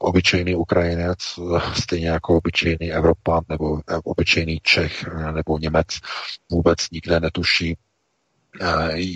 [0.00, 1.18] obyčejný Ukrajinec,
[1.82, 5.86] stejně jako obyčejný Evropan nebo eh, obyčejný Čech eh, nebo Němec
[6.50, 7.76] vůbec nikde netuší,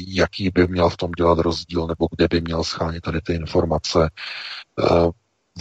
[0.08, 4.10] jaký by měl v tom dělat rozdíl nebo kde by měl schánit tady ty informace.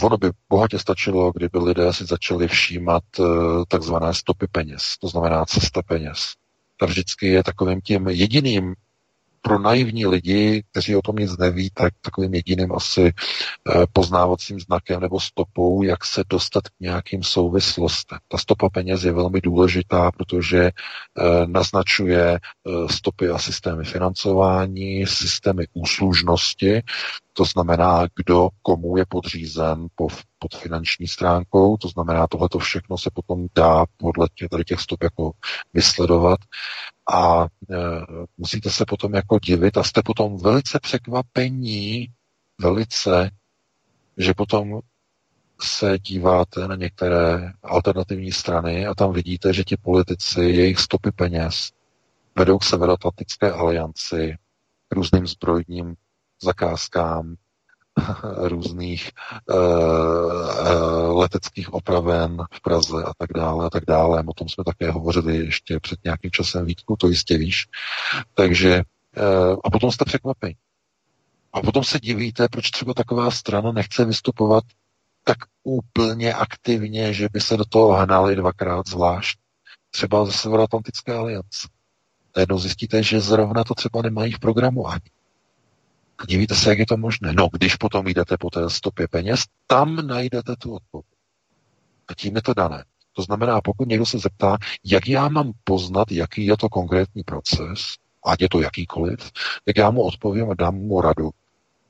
[0.02, 3.26] Ono by bohatě stačilo, kdyby lidé si začali všímat uh,
[3.68, 6.34] takzvané stopy peněz, to znamená cesta peněz.
[6.76, 8.74] Ta vždycky je takovým tím jediným
[9.42, 15.00] pro naivní lidi, kteří o tom nic neví, tak takovým jediným asi eh, poznávacím znakem
[15.00, 18.18] nebo stopou, jak se dostat k nějakým souvislostem.
[18.28, 20.72] Ta stopa peněz je velmi důležitá, protože eh,
[21.46, 26.82] naznačuje eh, stopy a systémy financování, systémy úslužnosti,
[27.38, 30.08] to znamená, kdo komu je podřízen po,
[30.38, 35.02] pod finanční stránkou, to znamená, tohle všechno se potom dá podle těch, tady těch stop
[35.02, 35.30] jako
[35.74, 36.38] vysledovat.
[37.12, 37.46] A e,
[38.38, 42.06] musíte se potom jako divit a jste potom velice překvapení,
[42.60, 43.30] velice,
[44.16, 44.80] že potom
[45.60, 51.70] se díváte na některé alternativní strany a tam vidíte, že ti politici, jejich stopy peněz
[52.38, 54.36] vedou k Severoatlantické alianci,
[54.90, 55.94] různým zbrojním
[56.42, 57.34] zakázkám,
[58.36, 59.10] různých
[59.50, 64.24] uh, leteckých opraven v Praze a tak dále a tak dále.
[64.26, 67.66] O tom jsme také hovořili ještě před nějakým časem Vítku, to jistě víš.
[68.34, 68.82] Takže
[69.16, 70.56] uh, a potom jste překvapení.
[71.52, 74.64] A potom se divíte, proč třeba taková strana nechce vystupovat
[75.24, 79.38] tak úplně aktivně, že by se do toho hnali dvakrát zvlášť.
[79.90, 81.68] Třeba ze Severoatlantické aliance.
[82.36, 85.10] Najednou zjistíte, že zrovna to třeba nemají v programu ani.
[86.26, 87.32] Divíte se, jak je to možné.
[87.32, 91.18] No, když potom jdete po té stopě peněz, tam najdete tu odpověď.
[92.08, 92.84] A tím je to dané.
[93.12, 97.80] To znamená, pokud někdo se zeptá, jak já mám poznat, jaký je to konkrétní proces,
[98.24, 99.32] ať je to jakýkoliv,
[99.64, 101.30] tak já mu odpovím a dám mu radu.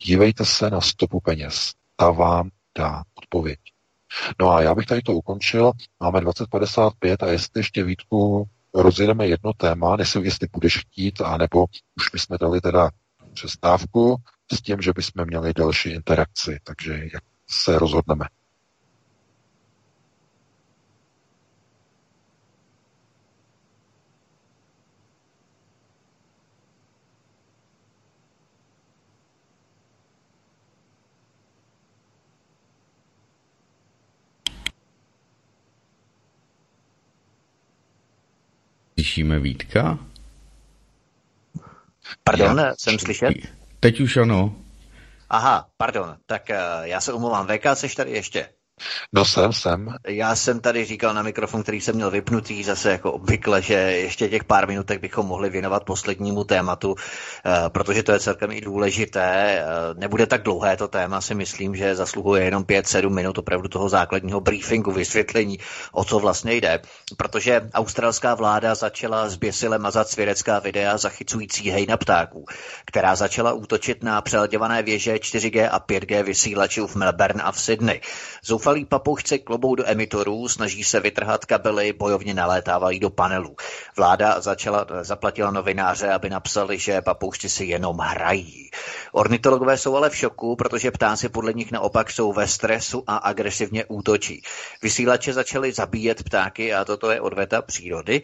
[0.03, 1.73] Dívejte se na stopu peněz.
[1.97, 3.59] Ta vám dá odpověď.
[4.41, 5.73] No a já bych tady to ukončil.
[6.01, 12.11] Máme 2055 a jestli ještě Vítku rozjedeme jedno téma, nesím, jestli budeš chtít, anebo už
[12.13, 12.91] bychom dali teda
[13.39, 14.17] přestávku
[14.53, 16.59] s tím, že bychom měli další interakci.
[16.65, 18.27] Takže jak se rozhodneme.
[38.95, 39.99] Slyšíme Vítka?
[42.25, 43.35] Pardon, já, jsem slyšet?
[43.81, 44.57] Teď už ano.
[45.31, 47.47] Aha, pardon, tak uh, já se omlouvám.
[47.47, 48.49] VK, jsi tady ještě?
[49.13, 49.95] No jsem, jsem.
[50.07, 54.29] Já jsem tady říkal na mikrofon, který jsem měl vypnutý, zase jako obvykle, že ještě
[54.29, 56.95] těch pár minutek bychom mohli věnovat poslednímu tématu,
[57.47, 59.59] eh, protože to je celkem i důležité.
[59.59, 59.65] Eh,
[59.95, 64.41] nebude tak dlouhé to téma, si myslím, že zasluhuje jenom 5-7 minut opravdu toho základního
[64.41, 65.59] briefingu, vysvětlení,
[65.93, 66.81] o co vlastně jde.
[67.17, 72.45] Protože australská vláda začala zběsile mazat svědecká videa zachycující hejna ptáků,
[72.87, 78.01] která začala útočit na přeletěvané věže 4G a 5G vysílačů v Melbourne a v Sydney.
[78.69, 83.57] Zoufalí papoušci klobou do emitorů, snaží se vytrhat kabely, bojovně nalétávají do panelů.
[83.97, 88.71] Vláda začala, zaplatila novináře, aby napsali, že papoušci si jenom hrají.
[89.13, 93.85] Ornitologové jsou ale v šoku, protože ptáci podle nich naopak jsou ve stresu a agresivně
[93.85, 94.43] útočí.
[94.83, 98.23] Vysílače začaly zabíjet ptáky a toto je odveta přírody.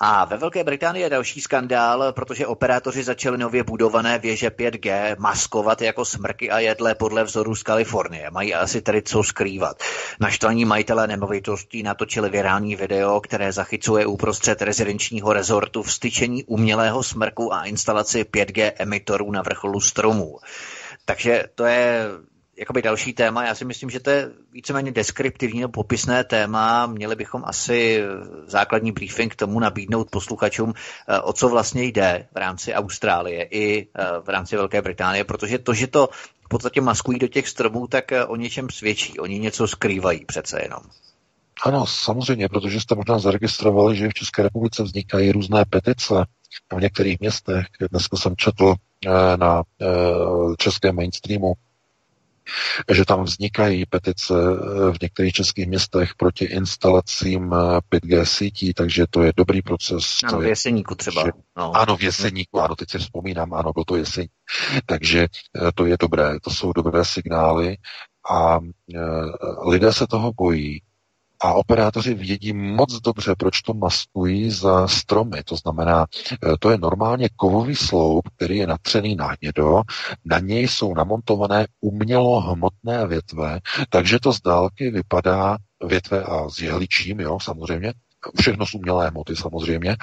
[0.00, 5.82] A ve Velké Británii je další skandál, protože operátoři začali nově budované věže 5G maskovat
[5.82, 8.30] jako smrky a jedle podle vzoru z Kalifornie.
[8.30, 9.82] Mají asi tedy co skrývat.
[10.20, 17.64] Naštvaní majitelé nemovitostí natočili virální video, které zachycuje uprostřed rezidenčního rezortu vstyčení umělého smrku a
[17.64, 20.38] instalaci 5G emitorů na vrcholu stromů.
[21.04, 22.08] Takže to je
[22.58, 23.44] jakoby další téma.
[23.44, 26.86] Já si myslím, že to je víceméně deskriptivní nebo popisné téma.
[26.86, 28.02] Měli bychom asi
[28.46, 30.72] základní briefing k tomu nabídnout posluchačům,
[31.08, 35.58] eh, o co vlastně jde v rámci Austrálie i eh, v rámci Velké Británie, protože
[35.58, 36.08] to, že to
[36.44, 39.18] v podstatě maskují do těch stromů, tak eh, o něčem svědčí.
[39.18, 40.80] Oni něco skrývají přece jenom.
[41.62, 46.14] Ano, samozřejmě, protože jste možná zaregistrovali, že v České republice vznikají různé petice
[46.76, 47.66] v některých městech.
[47.90, 48.74] Dneska jsem četl
[49.36, 49.62] na
[50.58, 51.54] českém mainstreamu
[52.92, 57.50] že tam vznikají petice eh, v některých českých městech proti instalacím
[57.92, 60.16] 5G eh, sítí, takže to je dobrý proces.
[60.24, 61.24] Ano, v Jeseníku třeba.
[61.24, 61.76] Že, no.
[61.76, 64.30] Ano, v Jeseníku, ano, teď si vzpomínám, ano, byl to Jeseník.
[64.86, 67.76] Takže eh, to je dobré, to jsou dobré signály
[68.30, 68.58] a
[69.66, 70.82] lidé se toho bojí,
[71.40, 75.42] a operátoři vědí moc dobře, proč to maskují za stromy.
[75.42, 79.82] To znamená, eh, to je normálně kovový sloup, který je natřený na hnědo,
[80.24, 83.60] na něj jsou namontované umělo hmotné větve,
[83.90, 85.56] takže to z dálky vypadá
[85.86, 87.92] větve a s jehličím, jo, samozřejmě,
[88.40, 89.96] všechno z umělé hmoty samozřejmě,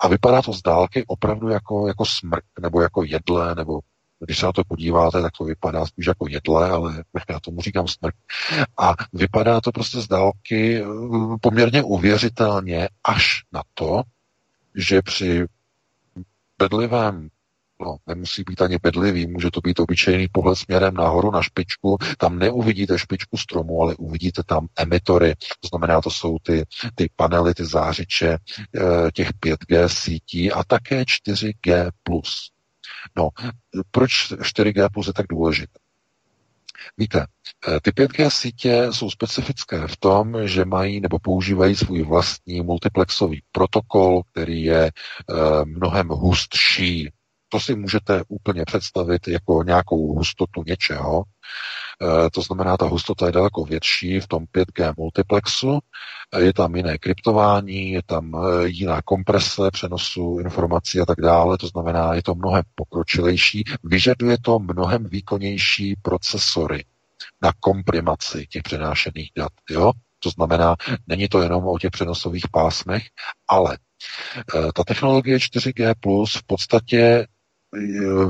[0.00, 3.80] a vypadá to z dálky opravdu jako, jako smrk, nebo jako jedle, nebo
[4.24, 7.88] když se na to podíváte, tak to vypadá spíš jako jedle, ale já tomu říkám
[7.88, 8.14] smrk.
[8.78, 10.84] A vypadá to prostě z dálky eh,
[11.40, 14.02] poměrně uvěřitelně až na to,
[14.74, 15.46] že při
[16.58, 17.28] bedlivém
[17.80, 22.38] no, nemusí být ani bedlivý, může to být obyčejný pohled směrem nahoru na špičku, tam
[22.38, 26.64] neuvidíte špičku stromu, ale uvidíte tam emitory, to znamená, to jsou ty,
[26.94, 31.90] ty panely, ty zářiče eh, těch 5G sítí a také 4G+.
[33.16, 33.28] No,
[33.90, 35.78] proč 4G plus je tak důležité?
[36.98, 37.26] Víte,
[37.68, 43.42] eh, ty 5G sítě jsou specifické v tom, že mají nebo používají svůj vlastní multiplexový
[43.52, 44.92] protokol, který je e,
[45.64, 47.10] mnohem hustší
[47.48, 51.22] to si můžete úplně představit jako nějakou hustotu něčeho.
[52.26, 55.78] E, to znamená, ta hustota je daleko větší v tom 5G multiplexu,
[56.32, 61.58] e, je tam jiné kryptování, je tam e, jiná komprese přenosu informací a tak dále,
[61.58, 66.84] to znamená, je to mnohem pokročilejší, vyžaduje to mnohem výkonnější procesory
[67.42, 69.52] na komprimaci těch přenášených dat.
[69.70, 69.92] Jo?
[70.18, 70.76] To znamená,
[71.06, 73.02] není to jenom o těch přenosových pásmech,
[73.48, 73.78] ale
[74.74, 77.26] ta technologie 4G Plus v podstatě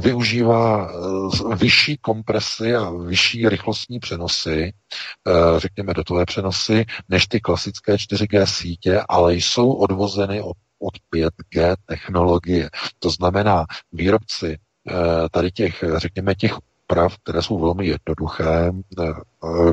[0.00, 7.98] využívá eh, vyšší kompresy a vyšší rychlostní přenosy, eh, řekněme datové přenosy, než ty klasické
[7.98, 12.70] 4G sítě, ale jsou odvozeny od, od 5G technologie.
[12.98, 14.58] To znamená, výrobci
[14.88, 14.94] eh,
[15.30, 16.54] tady těch, řekněme, těch
[16.86, 18.72] prav, které jsou velmi jednoduché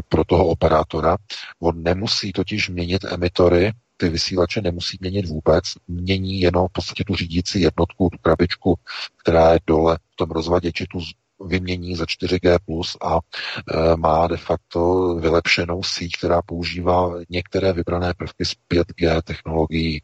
[0.10, 1.18] pro toho operátora.
[1.60, 7.16] On nemusí totiž měnit emitory, ty vysílače nemusí měnit vůbec, mění jenom v podstatě tu
[7.16, 8.76] řídící jednotku, tu krabičku,
[9.24, 11.00] která je dole v tom rozvaděči, tu
[11.46, 12.58] vymění za 4G+,
[13.02, 20.02] a e, má de facto vylepšenou síť, která používá některé vybrané prvky z 5G technologií.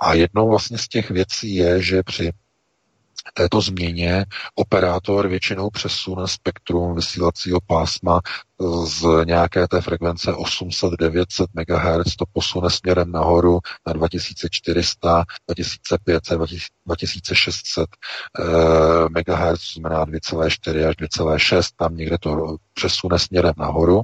[0.00, 2.32] A jednou vlastně z těch věcí je, že při
[3.34, 4.24] této změně
[4.54, 8.20] operátor většinou přesune spektrum vysílacího pásma
[8.84, 16.38] z nějaké té frekvence 800-900 MHz, to posune směrem nahoru na 2400, 2500,
[16.86, 17.86] 2600
[19.08, 24.02] MHz, to znamená 2,4 až 2,6, tam někde to přesune směrem nahoru.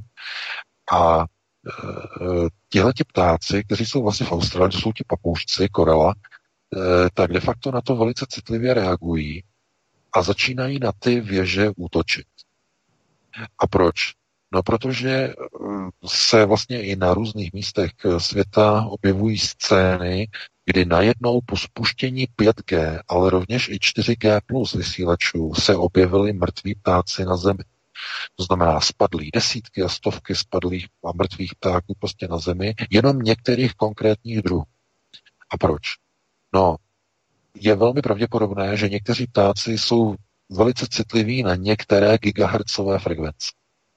[0.91, 6.32] A eh, tihle ptáci, kteří jsou vlastně v Austrálii, to jsou ti papoušci, korela, Eh,
[7.13, 9.43] tak de facto na to velice citlivě reagují
[10.13, 12.27] a začínají na ty věže útočit.
[13.59, 13.95] A proč?
[14.53, 15.33] No, protože
[16.05, 20.27] se vlastně i na různých místech světa objevují scény,
[20.65, 27.25] kdy najednou po spuštění 5G, ale rovněž i 4G plus vysílačů se objevili mrtví ptáci
[27.25, 27.63] na Zemi.
[28.35, 33.73] To znamená, spadlí desítky a stovky spadlých a mrtvých ptáků prostě na Zemi, jenom některých
[33.73, 34.63] konkrétních druhů.
[35.49, 35.81] A proč?
[36.53, 36.75] No,
[37.55, 40.15] je velmi pravděpodobné, že někteří ptáci jsou
[40.49, 43.47] velice citliví na některé gigahertzové frekvence,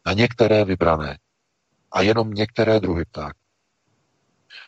[0.06, 1.18] na některé vybrané
[1.92, 3.45] a jenom některé druhy ptáků.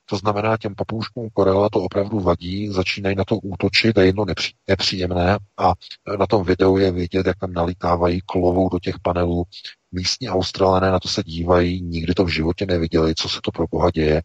[0.06, 4.54] To znamená, těm papouškům Korela to opravdu vadí, začínají na to útočit a jedno nepří,
[4.68, 5.72] nepříjemné a
[6.18, 9.44] na tom videu je vidět, jak tam nalítávají kolovou do těch panelů.
[9.92, 13.66] Místní australané na to se dívají, nikdy to v životě neviděli, co se to pro
[13.70, 14.22] boha děje.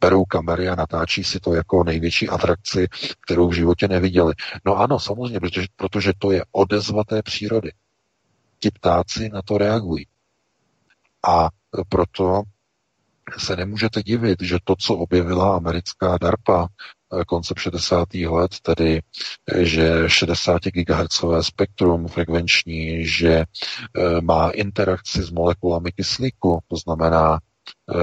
[0.00, 2.88] Berou kamery a natáčí si to jako největší atrakci,
[3.26, 4.34] kterou v životě neviděli.
[4.64, 7.72] No ano, samozřejmě, protože, protože to je odezva té přírody.
[8.58, 10.06] Ti ptáci na to reagují.
[11.28, 11.48] A
[11.88, 12.42] proto
[13.38, 16.68] se nemůžete divit, že to, co objevila americká DARPA
[17.20, 18.14] eh, koncem 60.
[18.14, 19.02] let, tedy
[19.52, 27.38] eh, že 60 GHz spektrum frekvenční, že eh, má interakci s molekulami kyslíku, to znamená,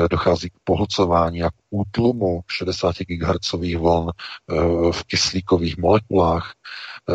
[0.09, 4.11] dochází k pohlcování a k útlumu 60 GHz vln
[4.91, 6.53] v kyslíkových molekulách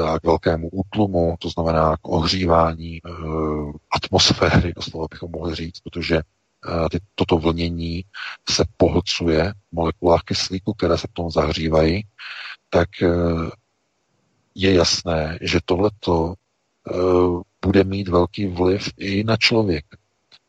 [0.06, 3.00] a k velkému útlumu, to znamená k ohřívání
[3.90, 6.20] atmosféry, doslova bychom mohli říct, protože
[7.14, 8.04] toto vlnění
[8.50, 12.02] se pohlcuje v molekulách kyslíku, které se tom zahřívají,
[12.70, 13.08] tak e,
[14.54, 16.92] je jasné, že tohleto e,
[17.66, 19.96] bude mít velký vliv i na člověka.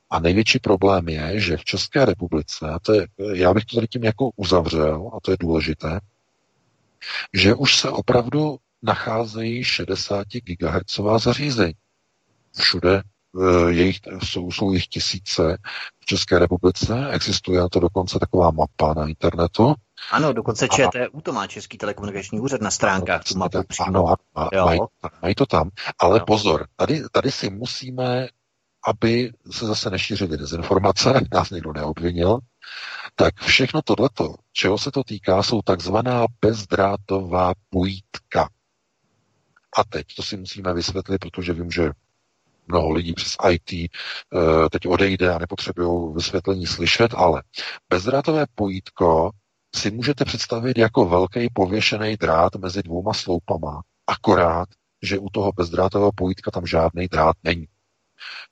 [0.10, 3.88] A největší problém je, že v České republice, a to je, já bych to tady
[3.88, 6.00] tím jako uzavřel, a to je důležité,
[7.34, 11.74] že už se opravdu nacházejí 60 GHz zařízení.
[12.58, 13.17] Všude Eh,
[13.70, 15.58] jejich, jsou, jsou jich tisíce
[16.00, 19.74] v České republice, existuje na to dokonce taková mapa na internetu.
[20.12, 23.58] Ano, dokonce ČTU to má Český telekomunikační úřad na stránkách, tu mapu.
[23.88, 24.80] Ano, ano mají,
[25.22, 25.70] mají to tam.
[26.00, 26.26] Ale jo.
[26.26, 28.28] pozor, tady, tady si musíme,
[28.88, 32.40] aby se zase nešířily dezinformace, nás někdo neobvinil,
[33.16, 38.50] tak všechno tohleto, čeho se to týká, jsou takzvaná bezdrátová pojítka.
[39.78, 41.92] A teď to si musíme vysvětlit, protože vím, že
[42.68, 43.90] mnoho lidí přes IT eh,
[44.72, 47.44] teď odejde a nepotřebují vysvětlení slyšet, ale
[47.90, 49.32] bezdrátové pojítko
[49.76, 54.70] si můžete představit jako velký pověšený drát mezi dvouma sloupama, akorát,
[55.02, 57.68] že u toho bezdrátového pojítka tam žádný drát není.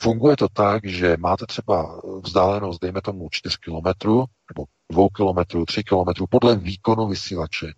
[0.02, 4.10] Funguje to tak, že máte třeba vzdálenost, dejme tomu 4 km,
[4.50, 7.74] nebo 2 km, 3 km, podle výkonu vysílače,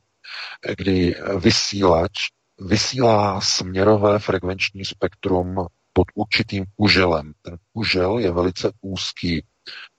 [0.77, 2.11] kdy vysílač
[2.59, 7.33] vysílá směrové frekvenční spektrum pod určitým kuželem.
[7.41, 9.45] Ten kužel je velice úzký,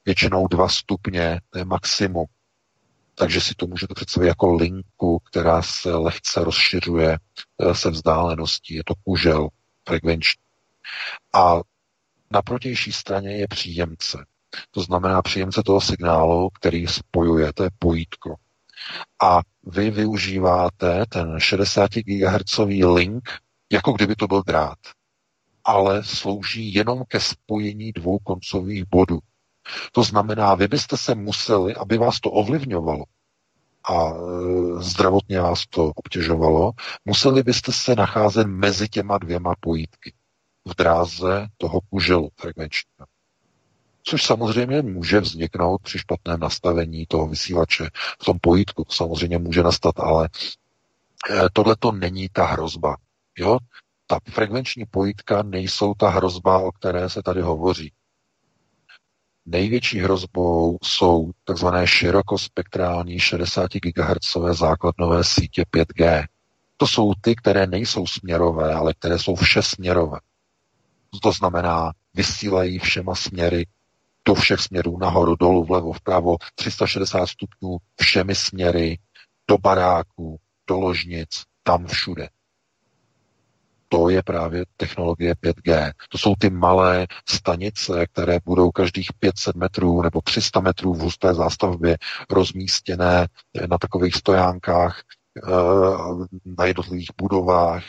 [0.05, 2.27] většinou dva stupně, to je maximum.
[3.15, 8.75] Takže si to můžete představit jako linku, která se lehce rozšiřuje eh, se vzdáleností.
[8.75, 9.49] Je to kužel
[9.89, 10.43] frekvenční.
[11.35, 11.61] A
[12.31, 14.25] na protější straně je příjemce.
[14.71, 18.35] To znamená příjemce toho signálu, který spojuje, to je pojítko.
[19.23, 23.31] A vy využíváte ten 60 GHz link,
[23.73, 24.79] jako kdyby to byl drát
[25.69, 29.19] ale slouží jenom ke spojení dvou koncových bodů.
[29.93, 33.05] To znamená, vy byste se museli, aby vás to ovlivňovalo
[33.89, 34.15] a e,
[34.83, 36.73] zdravotně vás to obtěžovalo,
[37.05, 40.13] museli byste se nacházet mezi těma dvěma pojítky
[40.65, 43.07] v dráze toho kuželu frekvenčního.
[44.03, 47.91] Což samozřejmě může vzniknout při špatném nastavení toho vysílače
[48.21, 48.87] v tom pojítku.
[48.89, 50.29] Samozřejmě může nastat, ale
[51.31, 52.97] e, tohle to není ta hrozba.
[53.39, 53.59] Jo?
[54.11, 57.93] Ta frekvenční pojitka nejsou ta hrozba, o které se tady hovoří.
[59.47, 61.67] Největší hrozbou jsou tzv.
[61.85, 66.27] širokospektrální 60 GHz základnové sítě 5G.
[66.77, 70.19] To jsou ty, které nejsou směrové, ale které jsou všesměrové.
[71.23, 73.67] To znamená, vysílají všema směry
[74.25, 78.99] do všech směrů, nahoru, dolů, vlevo, vpravo, 360 stupňů všemi směry,
[79.49, 82.29] do baráků, do ložnic, tam všude
[83.89, 85.93] to je právě technologie 5G.
[86.09, 91.35] To jsou ty malé stanice, které budou každých 500 metrů nebo 300 metrů v husté
[91.35, 91.99] zástavbě
[92.31, 93.29] rozmístěné
[93.69, 95.01] na takových stojánkách
[95.37, 95.51] eh,
[96.59, 97.85] na jednotlivých budovách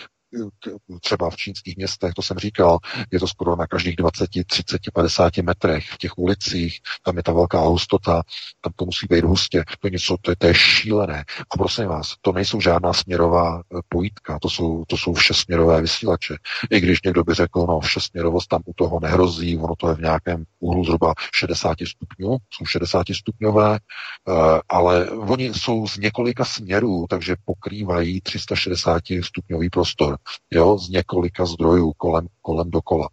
[1.01, 2.77] třeba v čínských městech, to jsem říkal,
[3.11, 7.34] je to skoro na každých 20, 30, 50 metrech v těch ulicích, tam je ta
[7.34, 8.23] velká hustota,
[8.61, 11.26] tam to musí být hustě, to je něco, to je, to je šílené.
[11.49, 16.35] A prosím vás, to nejsou žádná směrová eh, pojítka, to jsou, to jsou všesměrové vysílače.
[16.69, 20.01] I když někdo by řekl, no všesměrovost tam u toho nehrozí, ono to je v
[20.01, 24.31] nějakém úhlu zhruba 60 stupňů, jsou 60 stupňové, eh,
[24.69, 30.19] ale oni jsou z několika směrů, takže pokrývají 360 stupňový prostor
[30.52, 33.10] jo, z několika zdrojů kolem, kolem dokola.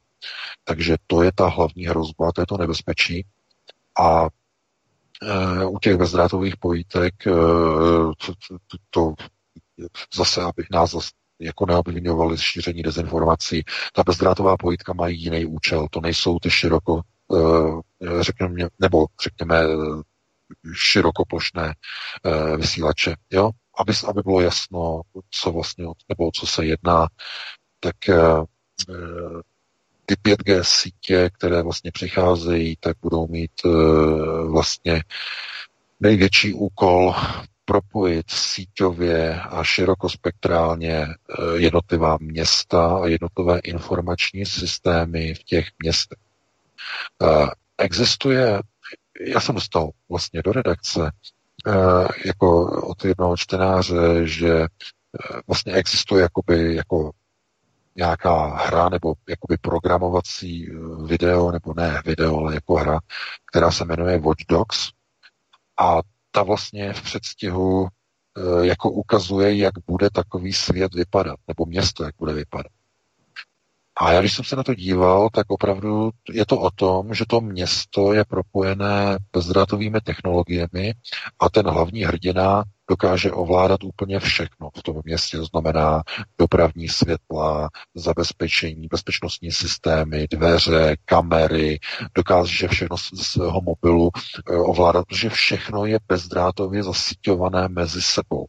[0.65, 3.27] Takže to je ta hlavní hrozba, to je to nebezpečí.
[4.01, 4.27] A
[5.23, 8.33] e, u těch bezdrátových pojítek e, to,
[8.67, 9.15] to, to
[10.15, 11.11] zase, aby nás zase
[11.41, 13.65] jako neobvinovali šíření dezinformací.
[13.93, 19.63] Ta bezdrátová pojítka mají jiný účel, to nejsou ty široko, e, řekněme, nebo řekněme
[20.75, 21.75] širokoplošné
[22.25, 23.15] e, vysílače.
[23.31, 23.51] Jo?
[23.77, 25.01] Aby, aby bylo jasno,
[25.31, 27.09] co vlastně, nebo co se jedná,
[27.81, 28.17] tak e,
[30.07, 33.69] ty 5G sítě, které vlastně přicházejí, tak budou mít e,
[34.49, 35.03] vlastně
[36.01, 37.15] největší úkol
[37.65, 41.07] propojit síťově a širokospektrálně
[41.55, 46.19] jednotlivá města a jednotlivé informační systémy v těch městech.
[47.79, 48.61] Existuje,
[49.21, 51.36] já jsem dostal vlastně do redakce Eh,
[52.25, 54.67] jako od jednoho čtenáře, že eh,
[55.47, 57.11] vlastně existuje jakoby jako
[57.97, 63.01] nějaká hra nebo jakoby programovací eh, video, nebo ne video, ale jako hra,
[63.47, 64.91] která se jmenuje Watch Dogs
[65.81, 67.89] a ta vlastně v předstihu
[68.63, 72.73] jako ukazuje, jak bude takový svět vypadat, nebo město, jak bude vypadat.
[74.01, 77.25] A já, když jsem se na to díval, tak opravdu je to o tom, že
[77.29, 80.95] to město je propojené bezdrátovými technologiemi
[81.39, 86.03] a ten hlavní hrdina dokáže ovládat úplně všechno v tom městě, to znamená
[86.39, 91.79] dopravní světla, zabezpečení, bezpečnostní systémy, dveře, kamery,
[92.15, 94.11] dokáže všechno z svého mobilu
[94.51, 98.47] eh, ovládat, protože všechno je bezdrátově zasíťované mezi sebou.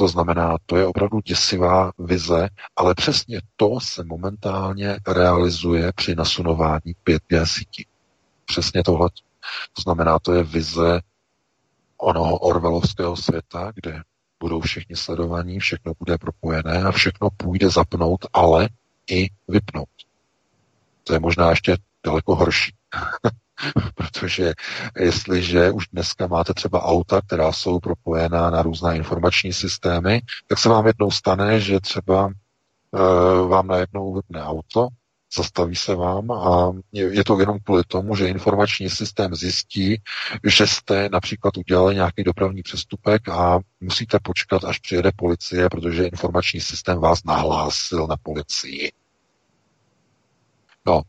[0.00, 6.94] To znamená, to je opravdu děsivá vize, ale přesně to se momentálně realizuje při nasunování
[7.06, 7.86] 5G sítí.
[8.44, 9.08] Přesně tohle.
[9.72, 11.00] To znamená, to je vize
[11.96, 14.02] onoho orvelovského světa, kde
[14.40, 18.68] budou všichni sledovaní, všechno bude propojené a všechno půjde zapnout, ale
[19.10, 19.88] i vypnout.
[21.04, 22.74] To je možná ještě daleko horší.
[23.94, 24.52] Protože
[24.96, 30.68] jestliže už dneska máte třeba auta, která jsou propojená na různé informační systémy, tak se
[30.68, 34.88] vám jednou stane, že třeba e, vám najednou vypne auto,
[35.36, 40.02] zastaví se vám a je to jenom kvůli tomu, že informační systém zjistí,
[40.44, 46.60] že jste například udělali nějaký dopravní přestupek a musíte počkat, až přijede policie, protože informační
[46.60, 48.92] systém vás nahlásil na policii.
[50.86, 51.02] No,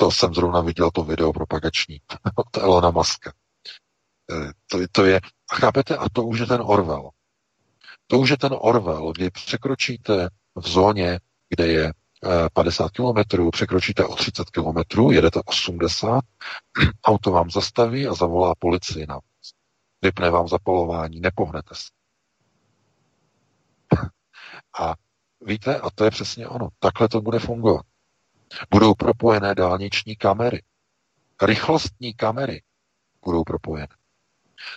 [0.00, 2.00] to jsem zrovna viděl to video propagační
[2.34, 3.32] od Elona Muska.
[4.30, 5.20] E, to, to je,
[5.52, 7.10] chápete, a to už je ten Orwell.
[8.06, 11.92] To už je ten Orwell, kdy překročíte v zóně, kde je
[12.52, 16.20] 50 e, kilometrů, překročíte o 30 kilometrů, jedete 80,
[17.04, 19.52] auto vám zastaví a zavolá policii na vás.
[20.02, 21.88] Vypne vám zapalování, nepohnete se.
[24.80, 24.94] A
[25.40, 26.68] víte, a to je přesně ono.
[26.78, 27.89] Takhle to bude fungovat.
[28.70, 30.62] Budou propojené dálniční kamery.
[31.42, 32.62] Rychlostní kamery
[33.24, 33.88] budou propojené.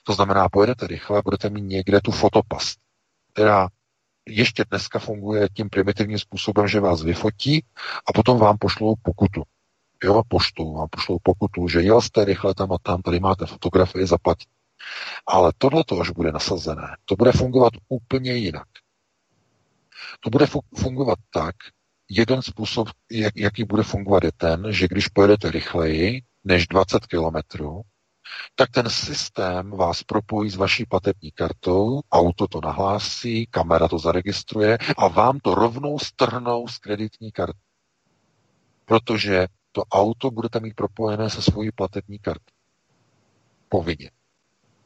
[0.03, 2.79] To znamená, pojedete rychle, budete mít někde tu fotopast,
[3.33, 3.67] která
[4.25, 7.65] ještě dneska funguje tím primitivním způsobem, že vás vyfotí
[8.09, 9.43] a potom vám pošlou pokutu.
[10.03, 14.07] Jo, poštu vám pošlou pokutu, že jel jste rychle tam a tam, tady máte fotografii,
[14.07, 14.49] zaplatit.
[15.27, 16.97] Ale tohle to až bude nasazené.
[17.05, 18.67] To bude fungovat úplně jinak.
[20.19, 20.45] To bude
[20.77, 21.55] fungovat tak,
[22.17, 27.81] jeden způsob, jak, jaký bude fungovat, je ten, že když pojedete rychleji než 20 kilometrů,
[28.55, 34.77] tak ten systém vás propojí s vaší platební kartou, auto to nahlásí, kamera to zaregistruje
[34.97, 37.59] a vám to rovnou strhnou z kreditní karty.
[38.85, 42.53] Protože to auto budete mít propojené se svojí platební kartou.
[43.69, 44.11] Povinně.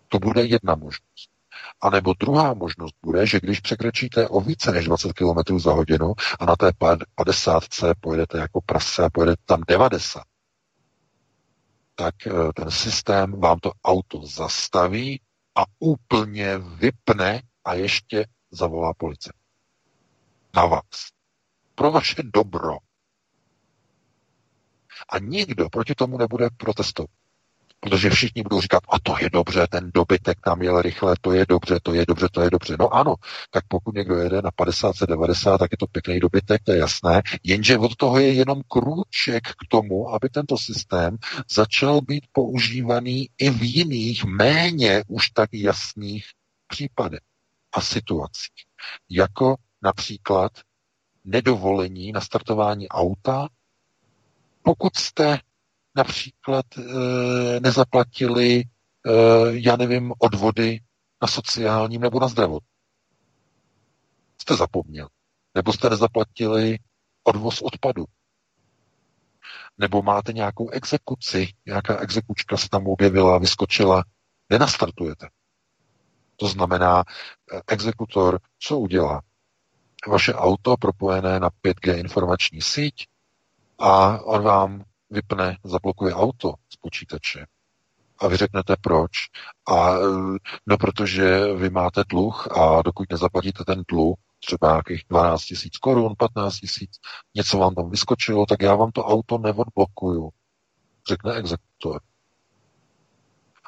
[0.07, 1.36] To bude jedna možnost.
[1.81, 6.13] A nebo druhá možnost bude, že když překročíte o více než 20 km za hodinu
[6.39, 6.71] a na té
[7.15, 7.63] 50
[7.99, 10.23] pojedete jako prase a pojedete tam 90,
[11.95, 15.21] tak eh, ten systém vám to auto zastaví
[15.55, 19.33] a úplně vypne a ještě zavolá policie.
[20.55, 20.83] Na vás.
[21.75, 22.77] Pro vaše dobro.
[25.09, 27.09] A nikdo proti tomu nebude protestovat.
[27.79, 31.45] Protože všichni budou říkat, a to je dobře, ten dobytek tam jel rychle, to je
[31.45, 32.75] dobře, to je dobře, to je dobře.
[32.79, 33.15] No ano,
[33.51, 37.21] tak pokud někdo jede na 50, 90, tak je to pěkný dobytek, to je jasné,
[37.43, 41.17] jenže od toho je jenom krůček k tomu, aby tento systém
[41.51, 46.25] začal být používaný i v jiných, méně už tak jasných
[46.67, 47.21] případech
[47.73, 48.65] a situacích.
[49.09, 50.51] Jako například
[51.25, 53.49] nedovolení na startování auta,
[54.61, 55.39] pokud jste
[55.97, 56.81] například e,
[57.59, 58.63] nezaplatili, e,
[59.49, 60.79] já nevím, odvody
[61.21, 62.77] na sociálním nebo na zdravotním.
[64.41, 65.07] Jste zapomněl.
[65.55, 66.79] Nebo jste nezaplatili
[67.23, 68.05] odvoz odpadu.
[69.77, 74.03] Nebo máte nějakou exekuci, nějaká exekučka se tam objevila, vyskočila,
[74.49, 75.29] nenastartujete.
[76.35, 77.03] To znamená,
[77.53, 79.21] eh, exekutor co udělá?
[80.07, 83.07] Vaše auto propojené na 5G informační síť
[83.79, 87.45] a on vám vypne, zablokuje auto z počítače.
[88.19, 89.11] A vy řeknete proč.
[89.69, 89.93] A
[90.67, 96.13] no protože vy máte dluh a dokud nezaplatíte ten dluh, třeba nějakých 12 tisíc korun,
[96.17, 96.91] 15 tisíc,
[97.35, 100.29] něco vám tam vyskočilo, tak já vám to auto neodblokuju,
[101.07, 102.01] řekne exekutor.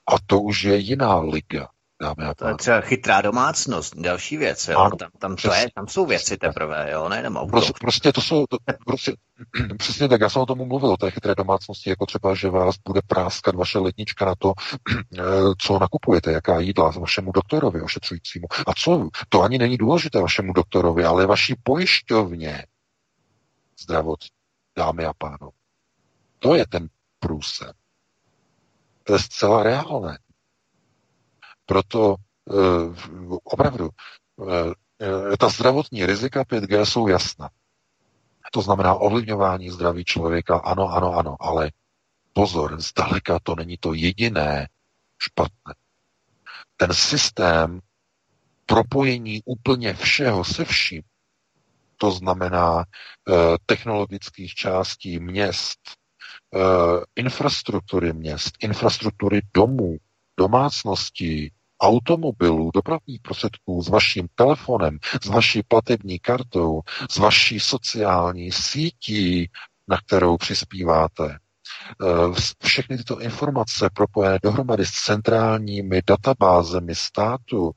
[0.07, 1.69] A to už je jiná liga
[2.01, 4.79] dámy a To je třeba chytrá domácnost, další věc, jo.
[4.79, 7.51] Ano, tam, tam, to je, tam jsou věci teprve, jo, nejenom auto.
[7.51, 9.13] Prostě, prostě to jsou, to, prostě,
[9.77, 12.75] přesně tak, já jsem o tom mluvil, o té chytré domácnosti, jako třeba, že vás
[12.87, 14.53] bude práskat vaše lednička na to,
[15.19, 15.23] eh,
[15.57, 18.47] co nakupujete, jaká jídla vašemu doktorovi ošetřujícímu.
[18.67, 22.65] A co, to ani není důležité vašemu doktorovi, ale vaší pojišťovně
[23.81, 24.19] zdravot,
[24.77, 25.51] dámy a pánové.
[26.39, 26.87] To je ten
[27.19, 27.71] průsem.
[29.03, 30.17] To je zcela reálné.
[31.69, 32.15] Proto
[32.49, 32.53] eh,
[33.43, 33.89] opravdu
[34.99, 37.49] eh, ta zdravotní rizika 5G jsou jasná.
[38.51, 41.71] To znamená ovlivňování zdraví člověka, ano, ano, ano, ale
[42.33, 44.69] pozor, zdaleka to není to jediné
[45.21, 45.75] špatné.
[46.77, 47.79] Ten systém
[48.65, 51.01] propojení úplně všeho se vším,
[51.97, 53.33] to znamená eh,
[53.65, 55.79] technologických částí měst,
[57.15, 59.97] infrastruktury měst, infrastruktury domů,
[60.37, 61.51] domácností,
[61.81, 69.49] automobilů, dopravních prostředků, s vaším telefonem, s vaší platební kartou, s vaší sociální sítí,
[69.87, 71.37] na kterou přispíváte.
[72.01, 72.05] Eh,
[72.63, 77.71] všechny tyto informace propojené dohromady s centrálními databázemi státu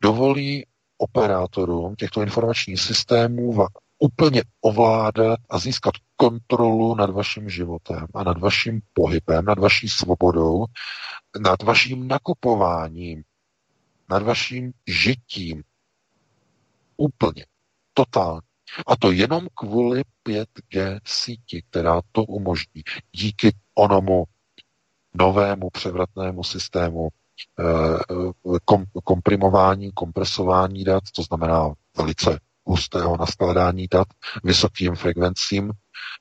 [0.00, 0.66] dovolí
[0.98, 3.66] operátorům těchto informačních systémů
[3.98, 10.64] úplně ovládat a získat kontrolu nad vaším životem a nad vaším pohybem, nad vaší svobodou,
[11.40, 13.22] nad vaším nakupováním,
[14.10, 15.62] nad vaším žitím.
[16.96, 17.46] Úplně.
[17.94, 18.40] Totálně.
[18.86, 22.82] A to jenom kvůli 5G síti, která to umožní.
[23.12, 24.24] Díky onomu
[25.14, 27.08] novému převratnému systému
[27.60, 27.64] eh,
[28.64, 34.08] kom, komprimování, kompresování dat, to znamená velice hustého naskládání dat
[34.44, 35.72] vysokým frekvencím,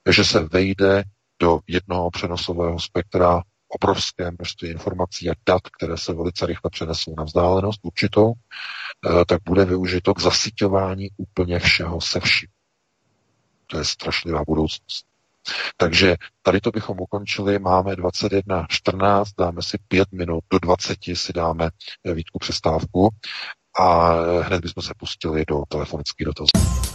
[0.10, 1.03] že se vejde
[1.40, 7.24] do jednoho přenosového spektra obrovské množství informací a dat, které se velice rychle přenesou na
[7.24, 12.49] vzdálenost určitou, eh, tak bude využito k zasyťování úplně všeho se vším.
[13.68, 15.06] To je strašlivá budoucnost.
[15.78, 21.70] Takže tady to bychom ukončili, máme 21.14, dáme si 5 minut, do 20 si dáme
[22.03, 23.10] eh, výtku přestávku
[23.80, 26.94] a hned bychom se pustili do telefonických dotazů.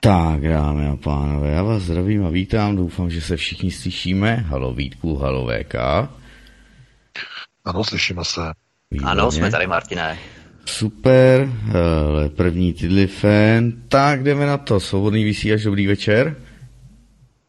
[0.00, 4.34] Tak, dámy a pánové, já vás zdravím a vítám, doufám, že se všichni slyšíme.
[4.34, 5.74] Halo Vítku, halo VK.
[7.64, 8.40] Ano, slyšíme se.
[8.90, 9.10] Výborně.
[9.10, 10.18] Ano, jsme tady, Martine.
[10.64, 12.74] Super, hele, první
[13.06, 13.72] fan.
[13.88, 14.80] Tak jdeme na to.
[14.80, 16.36] Svobodný vysílač, dobrý večer.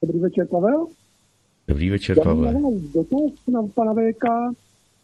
[0.01, 0.87] Dobrý večer, Pavel.
[1.67, 2.45] Dobrý večer, Já Pavel.
[2.45, 2.51] Já
[2.93, 4.55] dotaz na pana VK,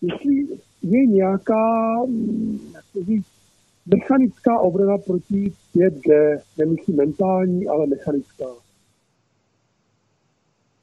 [0.02, 1.96] jestli je nějaká,
[2.74, 3.35] jak to říct,
[3.86, 8.46] mechanická obrana proti 5G, nemyslím mentální, ale mechanická.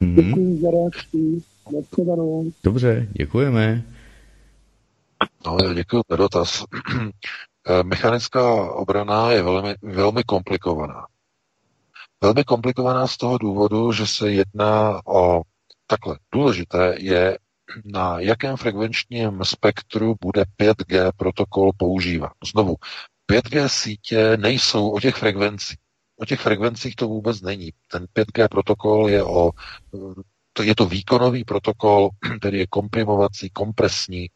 [0.01, 0.15] Mm-hmm.
[0.15, 1.43] Děkuji za reakci.
[2.63, 3.83] Dobře, děkujeme.
[5.45, 6.63] No, děkuji za dotaz.
[7.69, 11.05] Eh, mechanická obrana je velmi, velmi komplikovaná.
[12.21, 15.41] Velmi komplikovaná z toho důvodu, že se jedná o
[15.87, 17.37] takhle, důležité je,
[17.85, 22.31] na jakém frekvenčním spektru bude 5G protokol používat.
[22.51, 22.75] Znovu,
[23.31, 25.77] 5G sítě nejsou o těch frekvencích.
[26.19, 27.73] O těch frekvencích to vůbec není.
[27.91, 29.51] Ten 5G protokol je o
[30.53, 32.09] to je to výkonový protokol,
[32.39, 34.27] který je komprimovací, kompresní,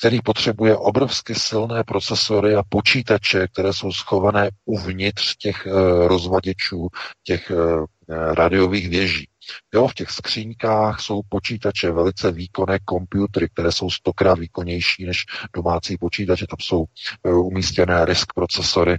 [0.00, 6.88] který potřebuje obrovsky silné procesory a počítače, které jsou schované uvnitř těch uh, rozvaděčů,
[7.24, 7.86] těch uh,
[8.34, 9.28] radiových věží.
[9.74, 15.24] Jo, v těch skříňkách jsou počítače, velice výkonné komputery, které jsou stokrát výkonnější než
[15.54, 16.46] domácí počítače.
[16.46, 16.84] Tam jsou
[17.22, 18.96] uh, umístěné risk procesory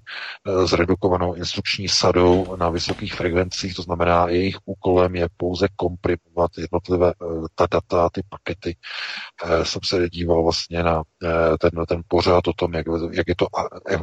[0.48, 6.52] uh, s redukovanou instrukční sadou na vysokých frekvencích, to znamená, jejich úkolem je pouze komprimovat
[6.58, 8.76] jednotlivé uh, ta data, ty pakety.
[9.64, 11.04] Jsem se díval vlastně na
[11.60, 13.48] ten, ten pořád o tom, jak, jak je to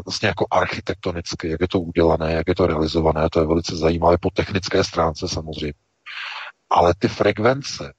[0.04, 3.28] vlastně jako architektonicky, jak je to udělané, jak je to realizované.
[3.32, 5.72] To je velice zajímavé po technické stránce samozřejmě.
[6.70, 7.92] Ale ty frekvence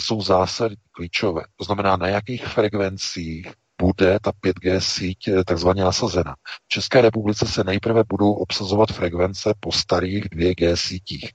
[0.00, 1.42] jsou zásadní klíčové.
[1.56, 6.34] To znamená, na jakých frekvencích bude ta 5G síť eh, takzvaně nasazena.
[6.64, 11.32] V České republice se nejprve budou obsazovat frekvence po starých 2G sítích.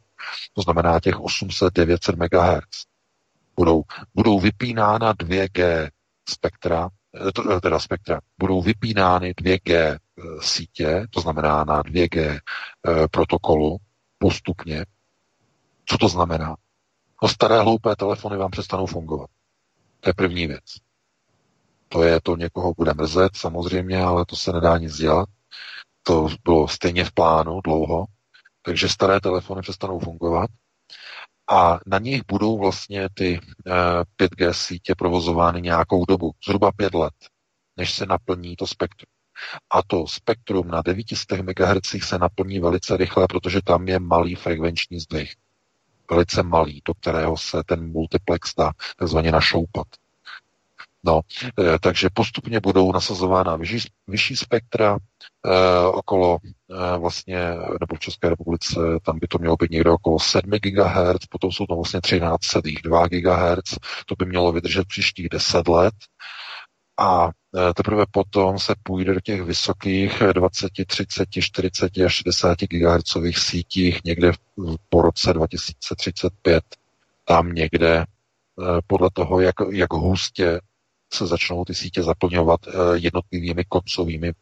[0.53, 2.85] To znamená těch 800-900 MHz.
[3.55, 3.83] Budou,
[4.15, 5.89] budou vypínána 2G
[6.29, 9.97] spektra, eh, eh, teda spektra, budou vypínány 2G
[10.41, 12.39] sítě, to znamená na 2G
[13.11, 13.77] protokolu
[14.19, 14.85] postupně.
[15.85, 16.55] Co to znamená?
[17.23, 19.29] No staré hloupé telefony vám přestanou fungovat.
[19.99, 20.63] To je první věc.
[21.89, 25.29] To je, to někoho bude mrzet samozřejmě, ale to se nedá nic dělat.
[26.03, 28.05] To bylo stejně v plánu dlouho,
[28.61, 30.49] takže staré telefony přestanou fungovat
[31.51, 33.39] a na nich budou vlastně ty
[34.17, 37.13] 5G eh, sítě provozovány nějakou dobu, zhruba pět let,
[37.77, 39.11] než se naplní to spektrum.
[39.69, 44.99] A to spektrum na 900 MHz se naplní velice rychle, protože tam je malý frekvenční
[44.99, 45.35] zdvih
[46.11, 49.87] velice malý, do kterého se ten multiplex dá takzvaně našoupat.
[51.03, 51.21] No,
[51.59, 54.97] e, takže postupně budou nasazována vyšší, vyšší spektra
[55.45, 57.37] e, okolo e, vlastně,
[57.79, 61.65] nebo v České republice, tam by to mělo být někde okolo 7 GHz, potom jsou
[61.65, 65.93] to vlastně 13,2 GHz, to by mělo vydržet příštích 10 let
[66.99, 67.29] a
[67.69, 74.03] e, teprve potom se půjde do těch vysokých 20, 30, 40 a 60 GHz sítích
[74.03, 74.31] někde
[74.89, 76.63] po roce 2035.
[77.25, 78.05] Tam někde e,
[78.87, 80.59] podle toho, jak, jak hustě
[81.13, 84.33] se začnou ty sítě zaplňovat e, jednotlivými koncovými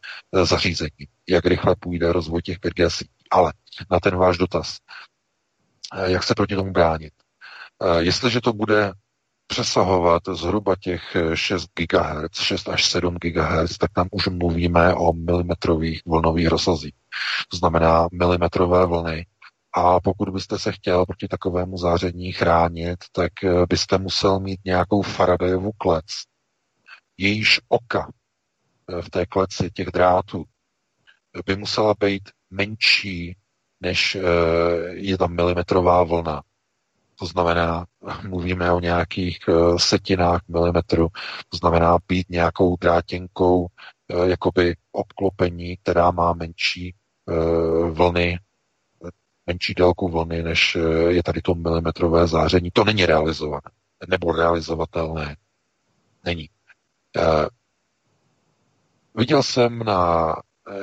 [0.42, 1.06] zařízeními.
[1.28, 3.10] Jak rychle půjde rozvoj těch 5G sítí.
[3.30, 3.52] Ale
[3.90, 4.76] na ten váš dotaz,
[6.04, 7.12] jak se proti tomu bránit?
[7.98, 8.92] Jestliže to bude
[9.50, 16.02] přesahovat zhruba těch 6 GHz, 6 až 7 GHz, tak tam už mluvíme o milimetrových
[16.06, 16.94] vlnových rozsazích.
[17.48, 19.26] To znamená milimetrové vlny.
[19.74, 25.02] A pokud byste se chtěl proti takovému záření chránit, tak eh, byste musel mít nějakou
[25.02, 26.06] Faradayovu klec.
[27.18, 28.12] Jejíž oka
[28.88, 30.44] eh, v té kleci těch drátů
[31.46, 33.36] by musela být menší,
[33.80, 34.20] než eh,
[34.92, 36.42] je tam milimetrová vlna.
[37.20, 37.86] To znamená,
[38.28, 41.08] mluvíme o nějakých uh, setinách milimetru,
[41.48, 46.94] to znamená být nějakou drátěnkou uh, jakoby obklopení, která má menší
[47.26, 48.38] uh, vlny,
[49.46, 50.76] menší délku vlny, než
[51.08, 52.70] je tady to milimetrové záření.
[52.70, 53.70] To není realizované,
[54.08, 55.36] nebo realizovatelné.
[56.24, 56.48] Není.
[59.14, 60.34] Viděl jsem na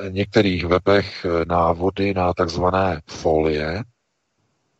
[0.08, 3.82] některých webech návody na takzvané folie,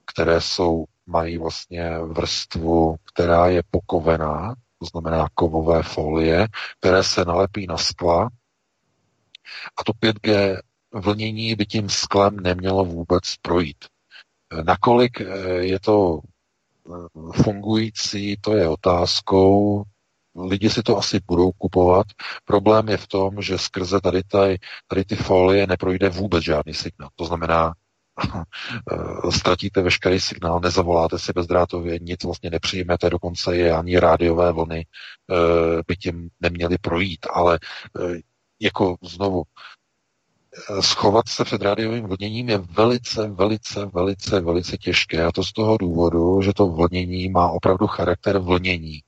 [0.07, 6.47] které jsou mají vlastně vrstvu, která je pokovená, to znamená kovové folie,
[6.81, 8.29] které se nalepí na skla.
[9.79, 10.59] A to 5G
[10.95, 13.85] vlnění by tím sklem nemělo vůbec projít.
[14.63, 19.83] Nakolik eh, je to eh, fungující, to je otázkou.
[20.37, 22.07] Lidi si to asi budou kupovat.
[22.45, 27.11] Problém je v tom, že skrze tady, tady, tady ty folie neprojde vůbec žádný signál.
[27.17, 27.75] To znamená,
[29.31, 35.83] ztratíte veškerý signál, nezavoláte si bezdrátově, nic vlastně nepřijmete, dokonce je ani rádiové vlny eh,
[35.87, 37.59] by tím neměly projít, ale
[38.01, 38.21] eh,
[38.61, 39.43] jako znovu,
[40.81, 45.77] schovat se před rádiovým vlněním je velice, velice, velice, velice těžké a to z toho
[45.77, 49.03] důvodu, že to vlnění má opravdu charakter vlnění.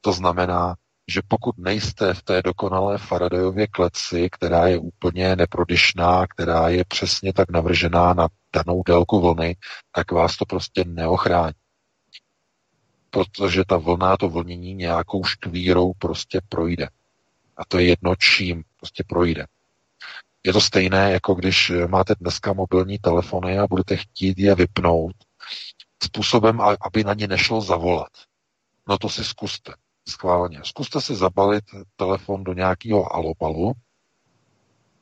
[0.00, 0.74] To znamená,
[1.08, 7.32] že pokud nejste v té dokonalé Faradayově kleci, která je úplně neprodyšná, která je přesně
[7.32, 9.56] tak navržená na danou délku vlny,
[9.92, 11.54] tak vás to prostě neochrání.
[13.10, 16.88] Protože ta vlna, to vlnění nějakou štvírou prostě projde.
[17.56, 19.46] A to je jedno čím prostě projde.
[20.44, 25.16] Je to stejné, jako když máte dneska mobilní telefony a budete chtít je vypnout
[26.02, 28.12] způsobem, aby na ně nešlo zavolat.
[28.88, 29.72] No to si zkuste.
[30.08, 30.60] Schválně.
[30.64, 31.64] Zkuste si zabalit
[31.96, 33.72] telefon do nějakého alopalu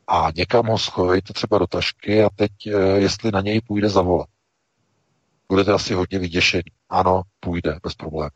[0.07, 4.29] a někam ho schovejte třeba do tašky a teď, eh, jestli na něj půjde zavolat.
[5.49, 6.63] Budete asi hodně vyděšení.
[6.89, 8.31] Ano, půjde, bez problémů.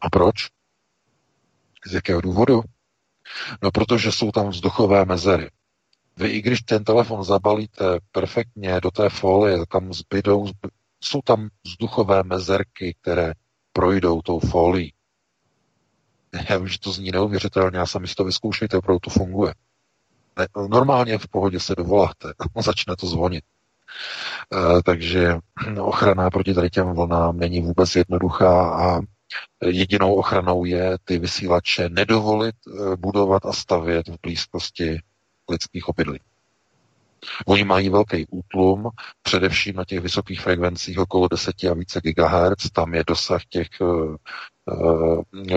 [0.00, 0.34] A proč?
[1.86, 2.62] Z jakého důvodu?
[3.62, 5.50] No, protože jsou tam vzduchové mezery.
[6.16, 10.46] Vy i když ten telefon zabalíte perfektně do té folie, tam zbydou,
[11.00, 13.32] jsou tam vzduchové mezerky, které
[13.72, 14.93] projdou tou folií.
[16.50, 19.54] Já vím, že to zní neuvěřitelně, já sami si to vyzkoušejte, opravdu to funguje.
[20.38, 22.32] Ne, normálně v pohodě se dovoláte,
[22.62, 23.44] začne to zvonit.
[24.52, 25.38] E, takže
[25.80, 29.00] ochrana proti tady těm vlnám není vůbec jednoduchá a
[29.64, 35.00] jedinou ochranou je ty vysílače nedovolit e, budovat a stavět v blízkosti
[35.50, 36.20] lidských obydlí.
[37.46, 38.88] Oni mají velký útlum,
[39.22, 44.16] především na těch vysokých frekvencích okolo 10 a více GHz, tam je dosah těch uh,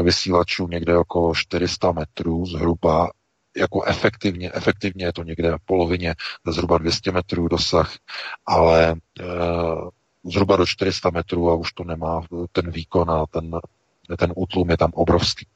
[0.04, 3.12] vysílačů někde okolo 400 metrů zhruba,
[3.58, 6.16] jako efektivně, efektivně je to někde v polovině,
[6.48, 7.96] zhruba 200 metrů dosah,
[8.46, 9.90] ale uh,
[10.24, 12.22] zhruba do 400 metrů a už to nemá
[12.52, 13.52] ten výkon a ten,
[14.18, 15.48] ten útlum je tam obrovský.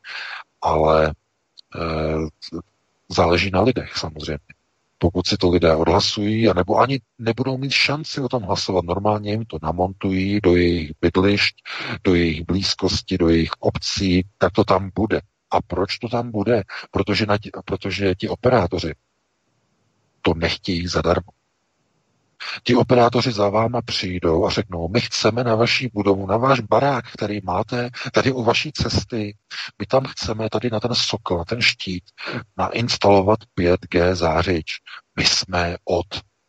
[0.61, 1.13] Ale
[1.75, 2.27] uh,
[3.09, 4.60] záleží na lidech samozřejmě
[5.01, 8.85] pokud si to lidé odhlasují, anebo ani nebudou mít šanci o tom hlasovat.
[8.85, 11.55] Normálně jim to namontují do jejich bydlišť,
[12.03, 15.21] do jejich blízkosti, do jejich obcí, tak to tam bude.
[15.51, 16.63] A proč to tam bude?
[16.91, 18.93] Protože, na, protože ti operátoři
[20.21, 21.31] to nechtějí zadarmo.
[22.63, 27.05] Ti operátoři za váma přijdou a řeknou, my chceme na vaší budovu, na váš barák,
[27.11, 29.35] který máte tady u vaší cesty,
[29.79, 32.03] my tam chceme tady na ten sokol, na ten štít,
[32.57, 34.71] nainstalovat 5G zářič.
[35.17, 36.07] My jsme od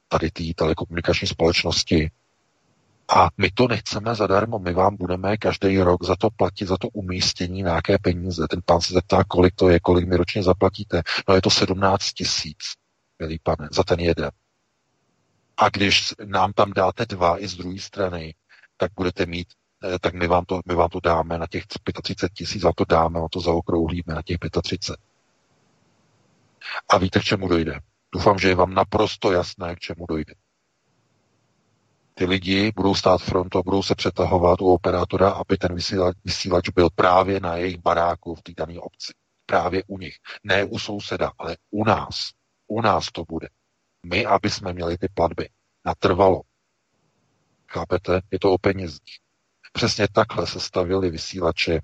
[0.09, 2.11] tady té telekomunikační společnosti
[3.15, 6.89] a my to nechceme zadarmo, my vám budeme každý rok za to platit, za to
[6.89, 8.49] umístění nějaké peníze.
[8.51, 11.03] Ten pán se zeptá, kolik to je, kolik mi ročně zaplatíte.
[11.29, 12.59] No je to 17 tisíc,
[13.19, 14.31] milý pane, za ten jeden.
[15.63, 18.35] A když nám tam dáte dva i z druhé strany,
[18.77, 19.49] tak budete mít,
[19.85, 21.67] eh, tak my vám to, my vám to dáme na těch
[22.03, 25.01] 35 tisíc, vám to dáme, a to zaokrouhlíme na těch 35.
[26.89, 27.81] A víte, k čemu dojde?
[28.15, 30.35] Doufám, že je vám naprosto jasné, k čemu dojde.
[32.15, 36.69] Ty lidi budou stát frontu a budou se přetahovat u operátora, aby ten vysílač, vysílač
[36.69, 39.13] byl právě na jejich baráku v té dané obci.
[39.47, 40.17] Právě u nich.
[40.45, 42.31] Ne u souseda, ale u nás.
[42.67, 43.49] U nás to bude.
[44.07, 45.49] My, aby jsme měli ty platby
[45.85, 46.43] natrvalo.
[47.69, 48.21] Chápete?
[48.31, 49.19] Je to o penězích.
[49.73, 51.81] Přesně takhle se stavili vysílače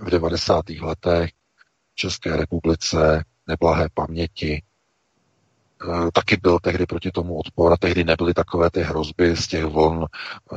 [0.00, 0.68] v 90.
[0.68, 1.30] letech
[1.92, 4.52] v České republice, neblahé paměti.
[4.52, 4.62] E,
[6.12, 10.06] taky byl tehdy proti tomu odpor a tehdy nebyly takové ty hrozby z těch vln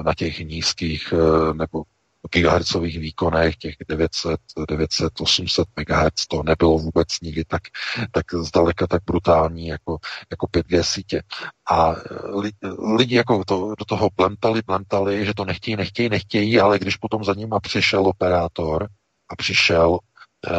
[0.05, 1.83] na těch nízkých e, nebo
[2.27, 7.61] gigahertzových výkonech, těch 900, 900, 800 MHz, to nebylo vůbec nikdy tak,
[8.11, 9.97] tak zdaleka tak brutální jako,
[10.31, 11.23] jako 5G sítě.
[11.71, 11.95] A
[12.97, 17.23] lidi jako to, do toho plentali, plentali, že to nechtějí, nechtějí, nechtějí, ale když potom
[17.23, 18.89] za nima přišel operátor
[19.29, 19.99] a přišel
[20.47, 20.51] eh,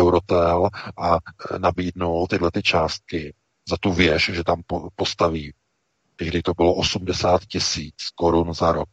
[0.00, 0.68] Eurotel
[0.98, 3.34] a eh, nabídnul tyhle ty částky
[3.68, 5.52] za tu věž, že tam po, postaví,
[6.16, 8.88] kdy to bylo 80 tisíc korun za rok,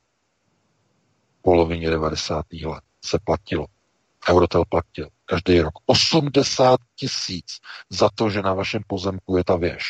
[1.48, 2.46] polovině 90.
[2.66, 3.66] let se platilo.
[4.30, 7.60] Eurotel platil každý rok 80 tisíc
[7.90, 9.84] za to, že na vašem pozemku je ta věž.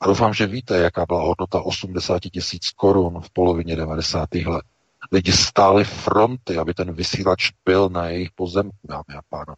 [0.00, 4.34] A doufám, že víte, jaká byla hodnota 80 tisíc korun v polovině 90.
[4.34, 4.64] let.
[5.12, 9.56] Lidi stáli fronty, aby ten vysílač byl na jejich pozemku, dámy a pánové.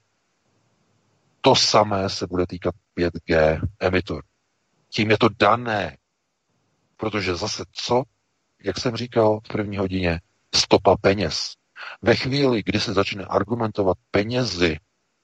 [1.40, 4.22] To samé se bude týkat 5G emitor.
[4.88, 5.96] Tím je to dané.
[6.96, 8.02] Protože zase co?
[8.64, 10.20] Jak jsem říkal v první hodině,
[10.56, 11.54] stopa peněz.
[12.02, 14.76] Ve chvíli, kdy se začne argumentovat penězi,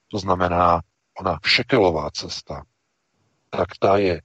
[0.09, 0.81] to znamená
[1.21, 2.65] ona šekelová cesta,
[3.51, 4.23] tak ta je,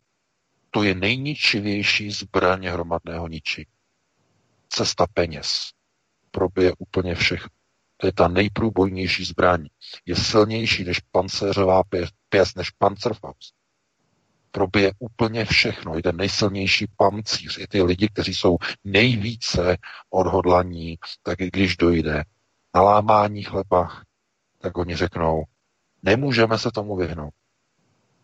[0.72, 3.68] to je nejničivější zbraň hromadného ničí.
[4.70, 5.72] Cesta peněz
[6.32, 7.50] probije úplně všechno.
[7.98, 9.68] To je ta nejprůbojnější zbraň.
[10.06, 11.84] Je silnější než pancéřová
[12.30, 13.57] pěst, než Panzerfaust
[14.58, 15.98] probije úplně všechno.
[15.98, 19.78] I ten nejsilnější pancíř, i ty lidi, kteří jsou nejvíce
[20.10, 22.24] odhodlaní, tak i když dojde
[22.76, 24.02] na lámání chleba,
[24.62, 25.44] tak oni řeknou,
[26.04, 27.34] nemůžeme se tomu vyhnout.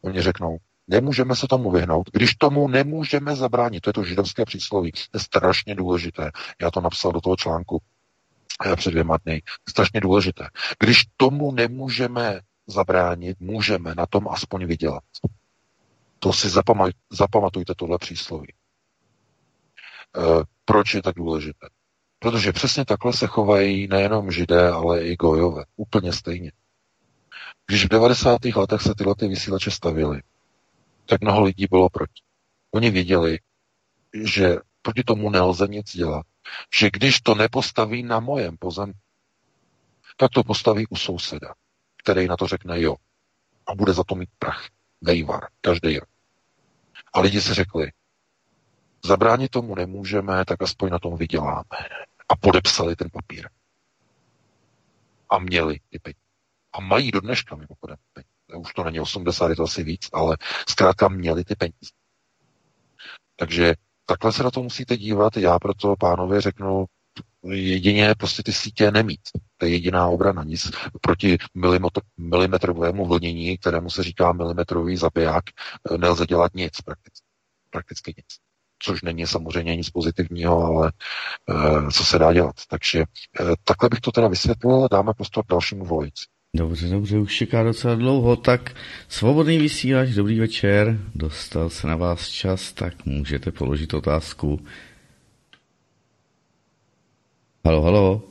[0.02, 0.58] Oni řeknou,
[0.88, 3.82] nemůžeme se tomu vyhnout, když tomu nemůžeme zabránit.
[3.82, 4.92] To je to židovské přísloví.
[4.92, 6.32] To je strašně důležité.
[6.62, 7.82] Já to napsal do toho článku
[8.66, 9.42] eh, před dvěma dny.
[9.70, 10.48] Strašně důležité.
[10.80, 15.04] Když tomu nemůžeme zabránit, můžeme na tom aspoň vydělat.
[16.24, 16.48] To si
[17.12, 18.54] zapamatujte tohle přísloví.
[18.54, 18.56] E,
[20.66, 21.68] proč je tak důležité?
[22.20, 25.64] Protože přesně takhle se chovají nejenom židé, ale i gojové.
[25.76, 26.52] Úplně stejně.
[27.68, 28.46] Když v 90.
[28.46, 30.22] letech se tyhle ty vysílače stavily,
[31.06, 32.24] tak mnoho lidí bylo proti.
[32.72, 33.40] Oni věděli,
[34.24, 36.26] že proti tomu nelze nic dělat.
[36.80, 39.00] Že když to nepostaví na mojem pozemku,
[40.18, 41.54] tak to postaví u souseda,
[42.04, 42.96] který na to řekne jo.
[43.68, 44.68] A bude za to mít prach.
[45.02, 45.48] Vejvar.
[45.62, 46.13] Každý rok.
[47.14, 47.92] A lidi si řekli,
[49.06, 51.64] zabránit tomu nemůžeme, tak aspoň na tom vyděláme.
[52.30, 53.50] A podepsali ten papír.
[55.30, 56.20] A měli ty peníze.
[56.74, 58.68] A mají do dneška mimochodem peníze.
[58.68, 60.38] Už to není 80, je to asi víc, ale
[60.70, 61.92] zkrátka měli ty peníze.
[63.36, 63.74] Takže
[64.06, 65.38] takhle se na to musíte dívat.
[65.38, 66.86] Já proto pánově řeknu,
[67.52, 69.20] jedině prostě ty sítě nemít.
[69.58, 70.44] To je jediná obrana.
[70.44, 70.72] Nic
[71.02, 71.38] proti
[72.18, 75.44] milimetrovému vlnění, kterému se říká milimetrový zabiják,
[75.98, 77.26] nelze dělat nic prakticky.
[77.70, 78.26] Prakticky nic.
[78.80, 80.92] Což není samozřejmě nic pozitivního, ale
[81.50, 82.56] e, co se dá dělat.
[82.70, 83.06] Takže e,
[83.64, 84.88] takhle bych to teda vysvětlil.
[84.92, 86.26] Dáme prostor dalšímu volající.
[86.56, 88.76] Dobře, dobře, už čeká docela dlouho, tak
[89.08, 94.66] svobodný vysílač, dobrý večer, dostal se na vás čas, tak můžete položit otázku.
[97.64, 98.22] Halo, halo.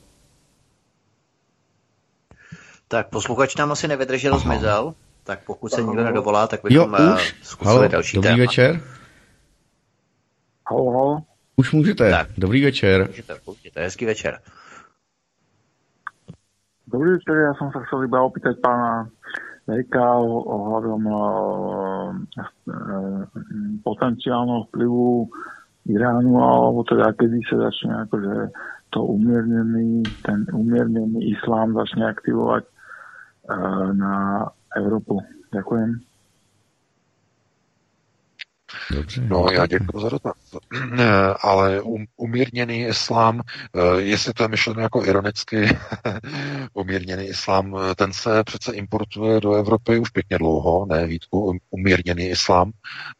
[2.88, 4.44] Tak posluchač nám asi nevydržel, Aha.
[4.44, 4.94] zmizel,
[5.24, 7.34] tak pokud se nikdo nedovolá, tak bychom jo, už?
[7.42, 8.42] zkusili halo, další dobrý téma.
[8.44, 8.80] večer.
[10.68, 11.22] Halo, halo.
[11.56, 12.28] Už můžete, tak.
[12.38, 13.08] dobrý večer.
[13.08, 14.38] Můžete, můžete, hezký večer.
[16.92, 19.08] Dobrý večer, ja som sa chcel iba opýtať pána
[19.64, 22.12] Vejka ohľadom uh,
[22.68, 23.24] uh,
[23.80, 25.24] potenciálneho vplyvu
[25.88, 28.34] Iránu, alebo teda kedy sa začne akože
[28.92, 34.46] to umiernený, ten umiernený islám začne aktivovať uh, na
[34.76, 35.24] Európu.
[35.52, 36.11] Ďakujem.
[38.90, 39.22] Dobře.
[39.28, 40.32] No, já děkuji za dotaz.
[41.42, 43.40] Ale um, umírněný islám,
[43.76, 45.78] eh, jestli to je myšleno jako ironicky,
[46.74, 51.58] umírněný islám, eh, ten se přece importuje do Evropy už pěkně dlouho, ne Vítku, um,
[51.70, 52.70] umírněný islám.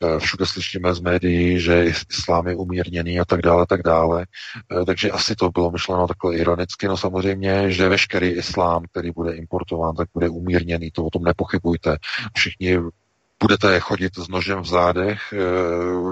[0.04, 4.26] Eh, všude slyšíme z médií, že islám je umírněný a tak dále, tak dále.
[4.86, 6.88] Takže asi to bylo myšleno takhle ironicky.
[6.88, 11.96] No samozřejmě, že veškerý islám, který bude importován, tak bude umírněný, to o tom nepochybujte.
[12.34, 12.78] Všichni
[13.42, 15.36] budete chodit s nožem v zádech, eh,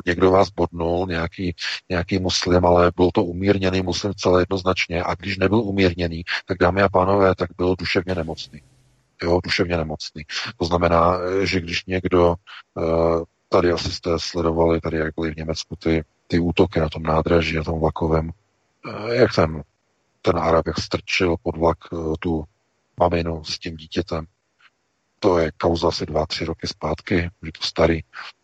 [0.07, 1.55] někdo vás bodnul, nějaký,
[1.89, 6.83] nějaký muslim, ale byl to umírněný muslim celé jednoznačně a když nebyl umírněný, tak dámy
[6.83, 8.63] a pánové, tak byl duševně nemocný.
[9.23, 10.23] Jo, duševně nemocný.
[10.57, 12.83] To znamená, eh, že když někdo, eh,
[13.49, 17.57] tady asi jste sledovali, tady jak byly v Německu ty, ty útoky na tom nádraží,
[17.57, 18.31] na tom vlakovém,
[19.13, 19.63] jak ten,
[20.23, 21.79] ten Arab, jak strčil pod vlak
[22.21, 22.45] tu
[23.01, 24.27] maminu s tím dítětem,
[25.21, 28.01] to je kauza asi dva, tři roky zpátky, už je to starý,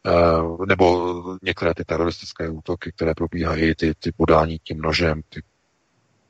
[0.06, 5.42] uh, nebo některé ty teroristické útoky, které probíhají, ty, ty podání tím nožem, ty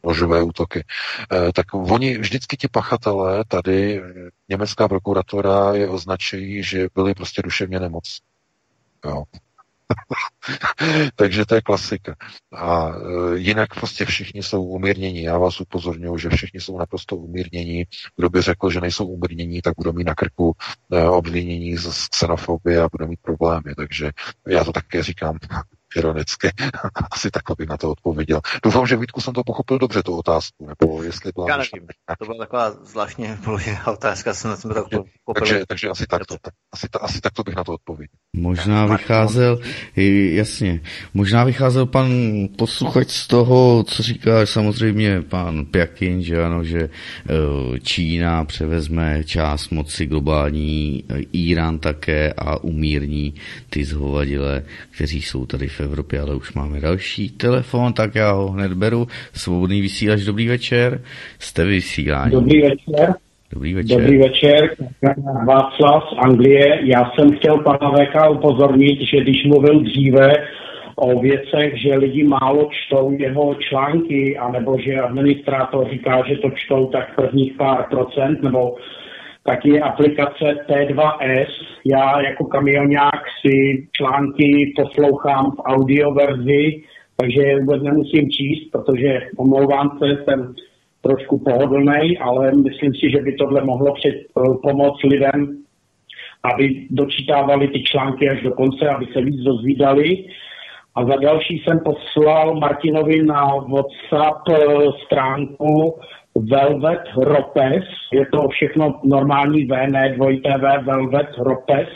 [0.04, 0.84] nožové útoky,
[1.32, 4.02] uh, tak oni vždycky ti pachatelé, tady
[4.48, 8.20] německá prokuratura je označují, že byli prostě duševně nemoc.
[9.04, 9.24] Jo.
[11.16, 12.16] Takže to je klasika.
[12.52, 15.22] A e, jinak prostě všichni jsou umírnění.
[15.22, 17.84] Já vás upozorňuji, že všichni jsou naprosto umírnění.
[18.16, 20.52] Kdo by řekl, že nejsou umírnění, tak budou mít na krku
[20.92, 23.74] e, obvinění z xenofobie a budou mít problémy.
[23.76, 24.10] Takže
[24.48, 25.38] já to také říkám
[25.96, 26.50] ironicky.
[27.10, 28.40] Asi takhle bych na to odpověděl.
[28.62, 31.46] Doufám, že Vítku jsem to pochopil dobře, tu otázku, nebo jestli byla...
[31.48, 35.04] Já nevím, to byla taková zvláštně položená otázka, jsem jsme to pochopil.
[35.34, 36.36] Takže, takže asi, tak to,
[36.72, 38.18] asi, asi tak to bych na to odpověděl.
[38.36, 39.58] Možná vycházel,
[40.32, 40.80] jasně,
[41.14, 42.10] možná vycházel pan
[42.58, 49.70] posluchač z toho, co říká samozřejmě pan Pjakin, že ano, že eh, Čína převezme část
[49.70, 53.34] moci globální, eh, Irán také a umírní
[53.70, 58.48] ty zhovadile, kteří jsou tady v Evropě, ale už máme další telefon, tak já ho
[58.48, 59.06] hned beru.
[59.32, 61.00] Svobodný vysílač, dobrý večer.
[61.38, 62.32] Jste vysílání.
[62.32, 63.14] Dobrý večer.
[63.52, 64.00] Dobrý večer.
[64.00, 64.70] Dobrý večer.
[65.46, 66.78] Václav z Anglie.
[66.82, 70.32] Já jsem chtěl pana VK upozornit, že když mluvil dříve
[70.96, 76.86] o věcech, že lidi málo čtou jeho články, anebo že administrátor říká, že to čtou
[76.86, 78.74] tak prvních pár procent, nebo
[79.46, 81.48] taky aplikace T2S.
[81.84, 86.82] Já jako kamionák si články poslouchám v audioverzi,
[87.16, 90.54] takže je vůbec nemusím číst, protože omlouvám se, jsem
[91.00, 95.56] trošku pohodlný, ale myslím si, že by tohle mohlo před, eh, pomoct lidem,
[96.42, 100.24] aby dočítávali ty články až do konce, aby se víc dozvídali.
[100.94, 104.56] A za další jsem poslal Martinovi na WhatsApp eh,
[105.04, 105.98] stránku
[106.44, 111.88] Velvet Ropes, je to všechno normální V, ne dvojité V, Velvet Ropes,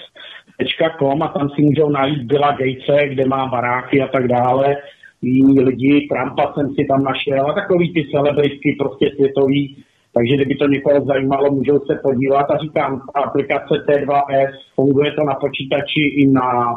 [0.98, 4.76] .com a tam si můžou najít Billa Gatese, kde má baráky a tak dále.
[5.22, 9.76] jiní lidi, Trumpa jsem si tam našel a takový ty celebritky prostě světový,
[10.14, 15.34] takže kdyby to někoho zajímalo, můžou se podívat a říkám, aplikace T2S, funguje to na
[15.34, 16.74] počítači i na,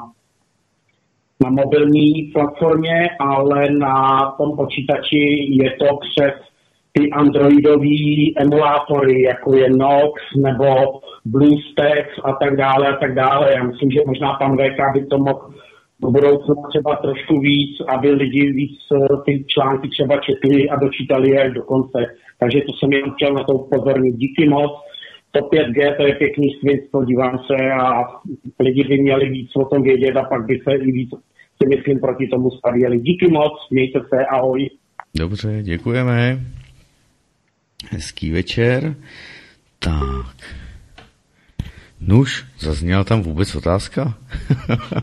[1.43, 6.52] na mobilní platformě, ale na tom počítači je to přes
[6.93, 10.65] ty androidové emulátory, jako je Nox nebo
[11.25, 13.53] BlueStacks a tak dále a tak dále.
[13.53, 15.49] Já myslím, že možná pan VK by to mohl
[16.01, 21.29] do budoucna třeba trošku víc, aby lidi víc eh, ty články třeba četli a dočítali
[21.29, 21.99] je do konce.
[22.39, 24.15] Takže to jsem jen chtěl na to upozornit.
[24.15, 24.71] Díky moc.
[25.31, 28.03] To 5G, to je pěkný svět, podívám se a
[28.59, 31.09] lidi by měli víc o tom vědět a pak by se i víc,
[31.61, 32.99] si myslím, proti tomu stavěli.
[32.99, 34.69] Díky moc, mějte se, ahoj.
[35.19, 36.39] Dobře, děkujeme.
[37.91, 38.95] Hezký večer.
[39.79, 40.35] Tak.
[41.99, 44.17] Nuž, zazněla tam vůbec otázka?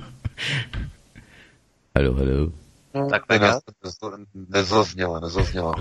[1.97, 2.52] halo, halo.
[3.11, 3.39] Tak ne,
[4.48, 5.74] nezazněla, nezazněla,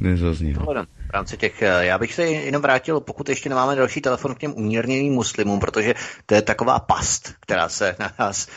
[0.00, 0.86] nezazněla.
[1.10, 4.38] V rámci těch, eh, já bych se jenom vrátil, pokud ještě nemáme další telefon k
[4.38, 5.94] těm umírněným muslimům, protože
[6.26, 8.50] to je taková past, která se na nás e,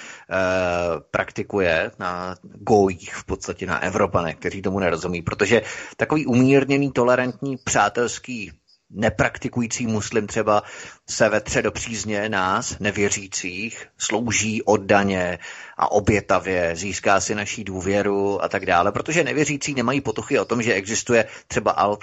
[1.12, 5.62] praktikuje, na gojích v podstatě, na Evropanech, kteří tomu nerozumí, protože
[5.98, 8.52] takový umírněný, tolerantní, přátelský
[8.94, 10.64] nepraktikující muslim třeba
[11.10, 15.40] se vetře do přízně nás, nevěřících, slouží oddaně
[15.78, 20.62] a obětavě, získá si naší důvěru a tak dále, protože nevěřící nemají potuchy o tom,
[20.62, 21.98] že existuje třeba al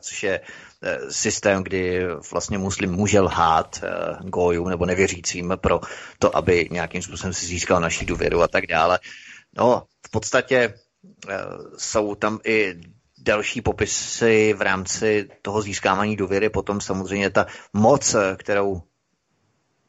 [0.00, 0.40] což je
[0.82, 3.88] eh, systém, kdy vlastně muslim může lhát eh,
[4.20, 5.80] gojům nebo nevěřícím pro
[6.18, 8.98] to, aby nějakým způsobem si získal naší důvěru a tak dále.
[9.58, 10.74] No, v podstatě
[11.28, 11.34] eh,
[11.78, 12.74] jsou tam i
[13.28, 18.82] další popisy v rámci toho získávání důvěry, potom samozřejmě ta moc, kterou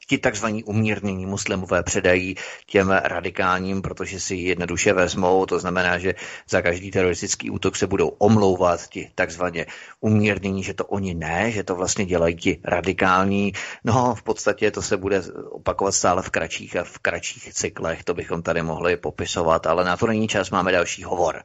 [0.07, 2.35] ti takzvaní umírnění muslimové předají
[2.65, 5.45] těm radikálním, protože si ji jednoduše vezmou.
[5.45, 6.15] To znamená, že
[6.49, 9.65] za každý teroristický útok se budou omlouvat ti takzvaně
[10.01, 13.53] umírnění, že to oni ne, že to vlastně dělají ti radikální.
[13.83, 15.21] No, v podstatě to se bude
[15.51, 18.03] opakovat stále v kratších a v kratších cyklech.
[18.03, 21.43] To bychom tady mohli popisovat, ale na to není čas, máme další hovor.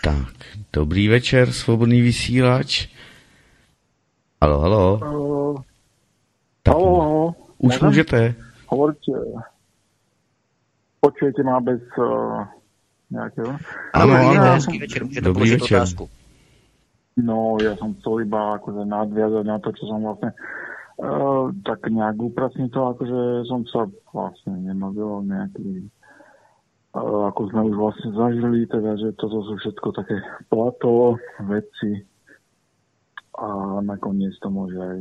[0.00, 0.32] Tak,
[0.72, 2.88] dobrý večer, svobodný vysílač.
[4.40, 4.84] Halo, halo.
[4.96, 5.64] Halo,
[6.62, 7.26] tak, halo, halo.
[7.58, 7.88] Už Môžem?
[7.88, 8.34] můžete.
[8.66, 9.12] Hovorte.
[11.00, 12.44] Počujete má bez uh,
[13.10, 13.56] nejakého?
[13.92, 15.76] Ano, ano, hezký večer, můžete Dobrý večer.
[15.78, 16.08] otázku.
[17.20, 20.32] No, ja som chcel iba akože nadviazať na to, čo som vlastne
[20.96, 23.84] uh, tak nejak upracniť to, akože som sa
[24.14, 25.90] vlastne nemodlil nejaký
[26.94, 30.18] ako sme už vlastne zažili, teda, že toto sú všetko také
[30.50, 31.14] plato,
[31.46, 32.02] veci
[33.38, 34.98] a nakoniec to môže aj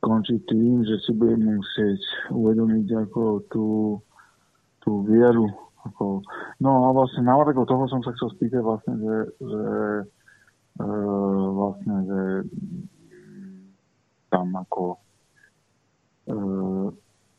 [0.00, 2.00] končiť tým, že si budeme musieť
[2.32, 3.22] uvedomiť ako
[3.52, 3.66] tú,
[4.80, 5.50] tú vieru.
[5.86, 6.24] Ako,
[6.58, 9.64] no a vlastne na toho som sa chcel spýtať vlastne, že, že
[10.82, 10.86] e,
[11.54, 12.20] vlastne, že
[14.34, 14.98] tam ako
[16.26, 16.36] e,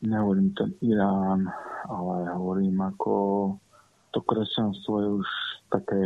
[0.02, 1.48] nehovorím ten Irán,
[1.90, 3.16] ale hovorím ako
[4.12, 5.30] to kresťanstvo je už
[5.70, 6.02] také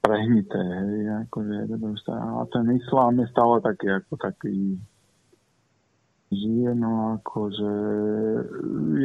[0.00, 1.68] prehnité, hej, akože,
[2.08, 4.80] a ten islám je stále taký, ako taký
[6.32, 7.72] žije, no akože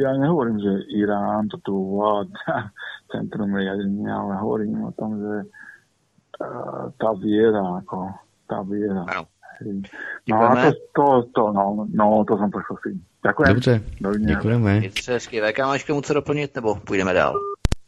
[0.00, 2.72] ja nehovorím, že Irán to tu vládza
[3.12, 5.34] centrum riadenia, ale hovorím o tom, že
[6.40, 8.08] uh, tá viera, ako
[8.48, 9.04] tá viera.
[10.28, 12.96] No a to, to, to, no, no, to som pošlo si.
[13.24, 13.54] Ďakujem.
[13.54, 13.82] Dobře,
[14.18, 14.82] děkujeme.
[15.08, 15.40] Hezky.
[15.40, 17.34] VK, máš k tomu co doplnit, nebo půjdeme dál?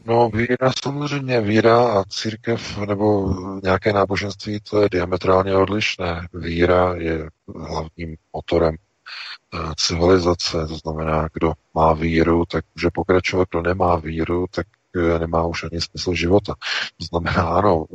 [0.06, 6.28] No, víra samozřejmě, víra a církev nebo nějaké náboženství, to je diametrálně odlišné.
[6.34, 13.62] Víra je hlavním motorem eh, civilizace, to znamená, kdo má víru, tak může pokračovat, kdo
[13.62, 14.66] nemá víru, tak
[14.96, 16.54] eh, nemá už ani smysl života.
[16.98, 17.86] To znamená, ano,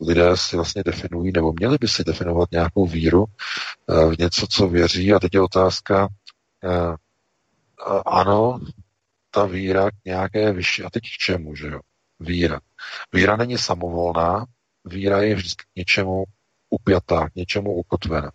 [0.00, 3.24] lidé si vlastně definují, nebo měli by si definovat nějakou víru
[3.90, 5.12] eh, v něco, co věří.
[5.12, 6.08] A teď je otázka,
[8.06, 8.60] ano,
[9.30, 11.80] ta víra k nějaké vyšší, a teď k čemu, že jo?
[12.20, 12.60] Víra.
[13.12, 14.46] Víra není samovolná,
[14.84, 16.24] víra je vždycky k něčemu
[16.70, 18.32] upjatá, k něčemu ukotvená.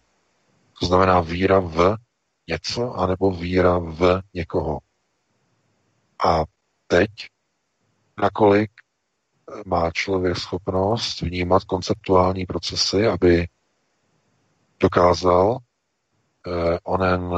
[0.79, 1.97] To znamená víra v
[2.47, 4.79] něco, anebo víra v někoho.
[6.25, 6.43] A
[6.87, 7.09] teď,
[8.17, 8.71] nakolik
[9.65, 13.47] má člověk schopnost vnímat konceptuální procesy, aby
[14.79, 15.57] dokázal
[16.47, 17.33] eh, onen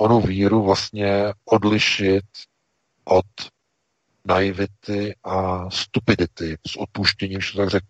[0.00, 2.24] onu víru vlastně odlišit
[3.04, 3.26] od
[4.24, 7.88] naivity a stupidity, s odpuštěním, že tak řeknu.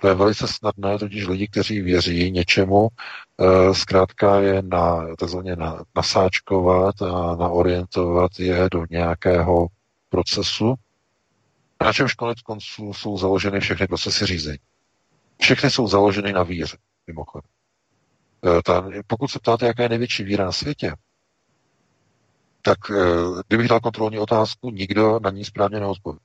[0.00, 5.84] To je velice snadné, totiž lidi, kteří věří něčemu, e, zkrátka je na, takzvaně na,
[5.96, 9.66] nasáčkovat a naorientovat je do nějakého
[10.08, 10.74] procesu,
[11.84, 14.58] na čemž konec konců jsou založeny všechny procesy řízení.
[15.40, 17.55] Všechny jsou založeny na víře, mimochodem.
[18.44, 20.94] E, ta, pokud se ptáte, jaká je největší víra na světě,
[22.62, 22.94] tak e,
[23.48, 26.18] kdybych dal kontrolní otázku, nikdo na ní správně neodpoví.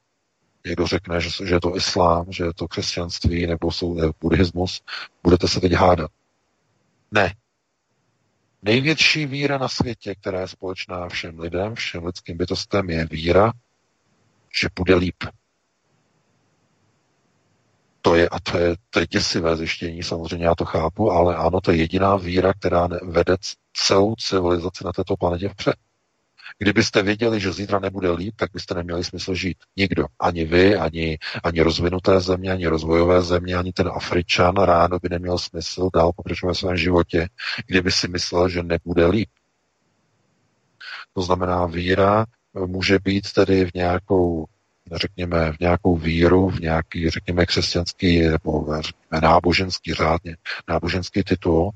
[0.65, 4.81] Někdo řekne, že, že je to islám, že je to křesťanství nebo jsou, ne, buddhismus,
[5.23, 6.11] budete se teď hádat.
[7.11, 7.35] Ne.
[8.61, 13.51] Největší víra na světě, která je společná všem lidem, všem lidským bytostem, je víra,
[14.61, 15.23] že bude líp.
[18.01, 21.61] To je, a to je, to je děsivé zjištění, samozřejmě já to chápu, ale ano,
[21.61, 23.35] to je jediná víra, která vede
[23.73, 25.75] celou civilizaci na této planetě vpřed.
[26.59, 29.57] Kdybyste věděli, že zítra nebude líp, tak byste neměli smysl žít.
[29.77, 30.05] Nikdo.
[30.19, 35.37] Ani vy, ani, ani rozvinuté země, ani rozvojové země, ani ten Afričan ráno by neměl
[35.37, 37.29] smysl dál pokračovat v svém životě,
[37.67, 39.29] kdyby si myslel, že nebude líp.
[41.13, 42.25] To znamená, víra
[42.65, 44.45] může být tedy v nějakou
[44.91, 50.37] řekněme, v nějakou víru, v nějaký, řekněme, křesťanský nebo řekněme, náboženský řádně,
[50.69, 51.71] náboženský titul,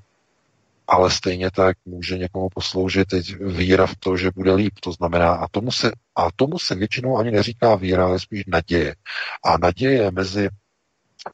[0.88, 4.74] ale stejně tak může někomu posloužit teď víra v to, že bude líp.
[4.80, 8.95] To znamená, a tomu se, a tomu se většinou ani neříká víra, ale spíš naděje.
[9.45, 10.50] A naděje mezi,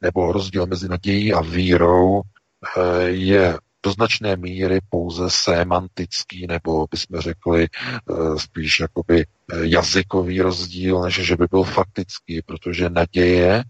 [0.02, 7.20] nebo rozdíl mezi nadějí a vírou eh, je do značné míry pouze semantický, nebo bychom
[7.20, 13.64] řekli eh, spíš jakoby eh, jazykový rozdíl, než že by byl faktický, protože naděje,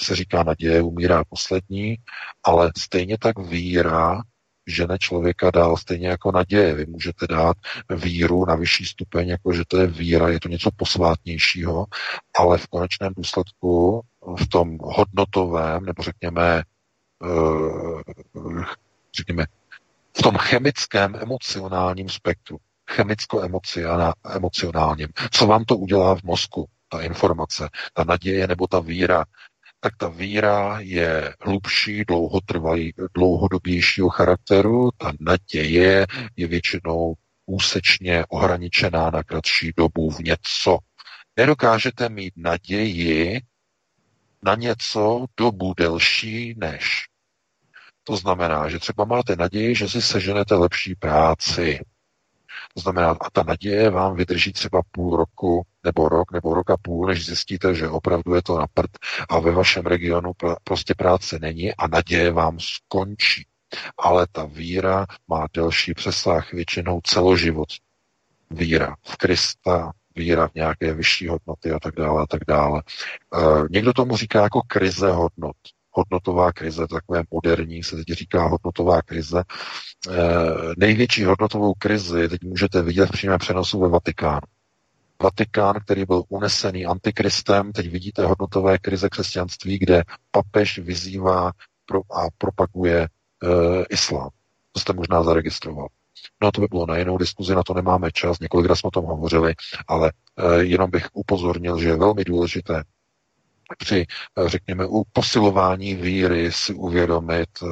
[0.00, 1.96] se říká naděje, umírá poslední,
[2.44, 4.22] ale stejně tak víra
[4.66, 6.74] žene člověka dál stejně jako naděje.
[6.74, 7.56] Vy můžete dát
[7.90, 11.86] víru na vyšší stupeň, jako že to je víra, je to něco posvátnějšího,
[12.38, 14.00] ale v konečném důsledku
[14.38, 16.62] v tom hodnotovém, nebo řekněme,
[17.24, 18.02] eh,
[19.16, 19.44] řekněme,
[20.18, 22.58] v tom chemickém emocionálním spektru,
[22.90, 29.24] chemicko-emocionálním, co vám to udělá v mozku, ta informace, ta naděje nebo ta víra,
[29.80, 37.14] tak ta víra je hlubší, dlouhotrvají, dlouhodobějšího charakteru, ta naděje je většinou
[37.46, 40.78] úsečně ohraničená na kratší dobu v něco.
[41.36, 43.40] Nedokážete mít naději
[44.42, 47.06] na něco dobu delší než.
[48.08, 51.80] To znamená, že třeba máte naději, že si seženete lepší práci,
[52.74, 56.76] to znamená, a ta naděje vám vydrží třeba půl roku, nebo rok, nebo rok a
[56.76, 58.90] půl, než zjistíte, že opravdu je to na prd
[59.28, 60.32] a ve vašem regionu
[60.64, 63.46] prostě práce není a naděje vám skončí.
[63.98, 67.68] Ale ta víra má delší přesah, většinou celoživot.
[68.50, 72.82] Víra v Krista, víra v nějaké vyšší hodnoty a tak dále a tak dále.
[73.34, 73.38] E,
[73.70, 75.56] někdo tomu říká jako krize hodnot
[75.96, 79.38] hodnotová krize, takové moderní se teď říká hodnotová krize.
[79.40, 79.44] E,
[80.76, 84.46] největší hodnotovou krizi teď můžete vidět v přímém přenosu ve Vatikánu.
[85.22, 91.52] Vatikán, který byl unesený antikristem, teď vidíte hodnotové krize křesťanství, kde papež vyzývá
[91.86, 93.08] pro, a propaguje e,
[93.90, 94.28] islám.
[94.72, 95.88] To jste možná zaregistroval.
[96.42, 99.04] No to by bylo na jinou diskuzi, na to nemáme čas, několikrát jsme o tom
[99.04, 99.54] hovořili,
[99.88, 102.82] ale e, jenom bych upozornil, že je velmi důležité
[103.78, 104.06] při,
[104.38, 107.66] eh, řekněme, u posilování víry si uvědomit, eh,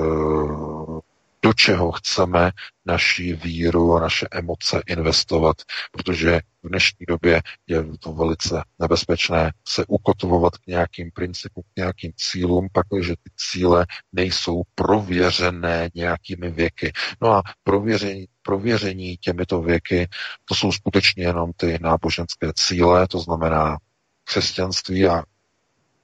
[1.44, 2.50] do čeho chceme
[2.86, 5.56] naší víru a naše emoce investovat,
[5.92, 12.12] protože v dnešní době je to velice nebezpečné se ukotvovat k nějakým principům, k nějakým
[12.16, 16.92] cílům, pak, že ty cíle nejsou prověřené nějakými věky.
[17.22, 20.08] No a prověření, prověření těmito věky,
[20.44, 23.76] to jsou skutečně jenom ty náboženské cíle, to znamená
[24.24, 25.22] křesťanství a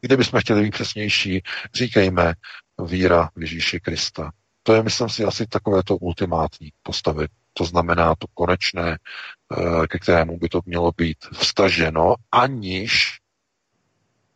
[0.01, 1.43] Kdybychom chtěli být přesnější,
[1.75, 2.35] říkejme
[2.85, 4.33] víra v Ježíši Krista.
[4.63, 7.27] To je, myslím si, asi takové to ultimátní postavy.
[7.53, 13.21] To znamená to konečné, eh, ke kterému by to mělo být vstaženo, aniž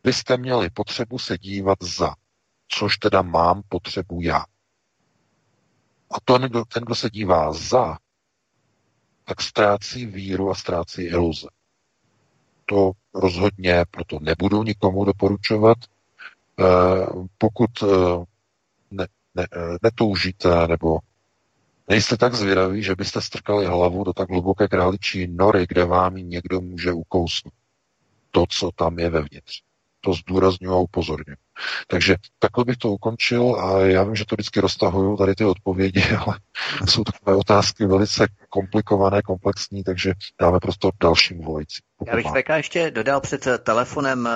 [0.03, 2.15] byste měli potřebu se dívat za,
[2.67, 4.45] což teda mám potřebu já.
[6.11, 7.97] A to, ten, kdo se dívá za,
[9.23, 11.47] tak ztrácí víru a ztrácí iluze.
[12.65, 15.77] To rozhodně proto nebudu nikomu doporučovat.
[16.59, 17.05] Eh,
[17.37, 17.87] pokud eh,
[18.91, 20.99] ne, ne, eh, netoužíte nebo
[21.87, 26.61] nejste tak zvědaví, že byste strkali hlavu do tak hluboké králičí nory, kde vám někdo
[26.61, 27.53] může ukousnout.
[28.31, 29.61] To, co tam je vevnitř.
[30.01, 31.44] To zdůraznuju a upozorňuji.
[31.87, 36.03] Takže takhle bych to ukončil a já vím, že to vždycky roztahuju tady ty odpovědi,
[36.25, 36.39] ale
[36.89, 41.81] jsou takové otázky velice komplikované, komplexní, takže dáme prostor dalším volajícím.
[42.07, 44.29] Já bych VK ještě dodal před telefonem,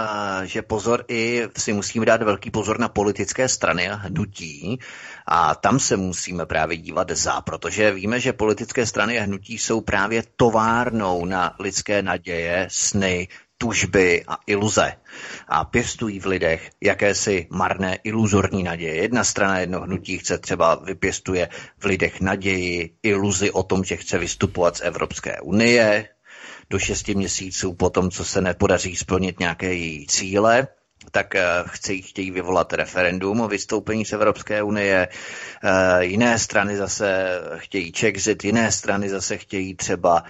[0.43, 4.80] že pozor i si musíme dát velký pozor na politické strany a hnutí
[5.27, 9.81] a tam se musíme právě dívat za, protože víme, že politické strany a hnutí jsou
[9.81, 13.27] právě továrnou na lidské naděje, sny,
[13.61, 14.93] tužby a iluze.
[15.47, 18.95] A pěstují v lidech jakési marné iluzorní naděje.
[18.95, 24.17] Jedna strana jedno hnutí chce třeba vypěstuje v lidech naději, iluzi o tom, že chce
[24.17, 26.07] vystupovat z Evropské unie,
[26.69, 30.67] do šesti měsíců po tom, co se nepodaří splnit nějaké její cíle,
[31.11, 35.07] tak eh, chci, chtějí vyvolat referendum o vystoupení z Evropské unie.
[35.63, 40.23] Eh, jiné strany zase chtějí Czexit, jiné strany zase chtějí třeba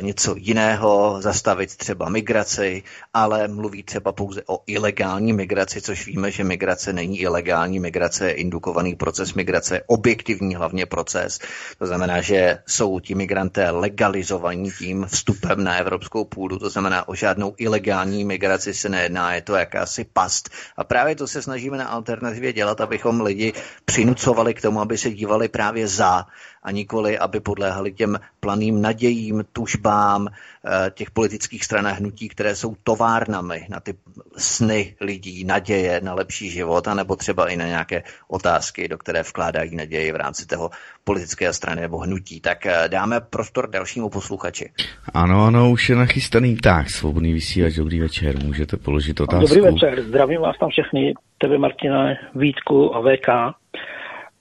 [0.00, 2.82] něco jiného, zastavit třeba migraci,
[3.14, 8.32] ale mluví třeba pouze o ilegální migraci, což víme, že migrace není ilegální, migrace je
[8.32, 11.38] indukovaný proces, migrace je objektivní hlavně proces.
[11.78, 17.14] To znamená, že jsou ti migranté legalizovaní tím vstupem na evropskou půdu, to znamená o
[17.14, 20.50] žádnou ilegální migraci se nejedná, je to jakási past.
[20.76, 23.52] A právě to se snažíme na alternativě dělat, abychom lidi
[23.84, 26.26] přinucovali k tomu, aby se dívali právě za
[26.62, 32.54] a nikoli, aby podléhali těm planým nadějím, tužbám eh, těch politických stran a hnutí, které
[32.56, 33.94] jsou továrnami na ty
[34.36, 39.76] sny lidí, naděje na lepší život, anebo třeba i na nějaké otázky, do které vkládají
[39.76, 40.70] naději v rámci toho
[41.04, 42.40] politické strany nebo hnutí.
[42.40, 44.70] Tak eh, dáme prostor dalšímu posluchači.
[45.14, 46.56] Ano, ano, už je nachystaný.
[46.56, 49.54] Tak, svobodný vysílač, dobrý večer, můžete položit otázku.
[49.54, 53.56] Dobrý večer, zdravím vás tam všechny, tebe Martina, Vítku a VK.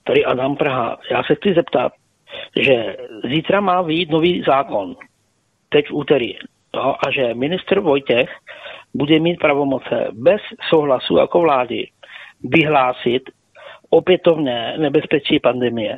[0.04, 0.98] Tady Adam Praha.
[1.12, 1.92] Já se chci zeptat,
[2.62, 4.96] že zítra má vyjít nový zákon,
[5.70, 6.36] teď v úterý,
[6.76, 8.30] no, a že ministr Vojtěch
[8.94, 11.88] bude mít pravomoce bez souhlasu jako vlády
[12.44, 13.30] vyhlásit
[13.90, 15.98] opětovné nebezpečí pandemie.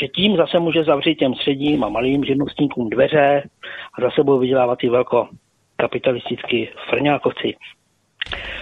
[0.00, 3.42] Že tím zase může zavřít těm středním a malým živnostníkům dveře
[3.94, 5.28] a zase budou vydělávat ty velko
[5.76, 7.54] kapitalistický frňákovci.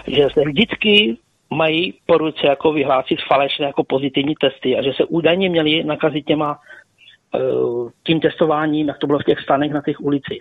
[0.06, 1.16] Že se vždycky
[1.50, 6.26] mají po ruce jako vyhlásit falešné jako pozitivní testy a že se údajně měli nakazit
[6.26, 6.58] těma
[8.06, 10.38] tím testováním, jak to bylo v těch stanech na těch ulici.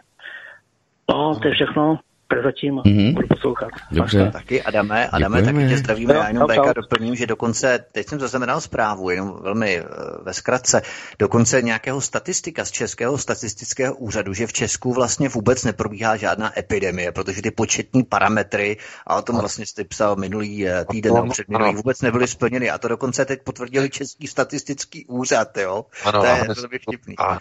[1.09, 3.14] No, to je všechno prozatím mm-hmm.
[3.14, 3.70] budu poslouchat.
[3.92, 4.30] Dobře.
[4.34, 5.62] Taky Adame, Adame, Děkujeme.
[5.62, 6.14] taky tě zdravíme.
[6.14, 9.88] Já jenom Beka doplním, že dokonce, teď jsem zaznamenal zprávu, jenom velmi uh,
[10.22, 10.82] ve zkratce,
[11.20, 17.12] dokonce nějakého statistika z Českého statistického úřadu, že v Česku vlastně vůbec neprobíhá žádná epidemie,
[17.12, 21.76] protože ty početní parametry, a o tom vlastně jste psal minulý uh, týden nebo předminulý,
[21.76, 22.70] vůbec nebyly splněny.
[22.70, 25.86] A to dokonce teď potvrdili Český statistický úřad, jo?
[26.06, 27.16] Ano, to je velmi vtipný.
[27.18, 27.38] A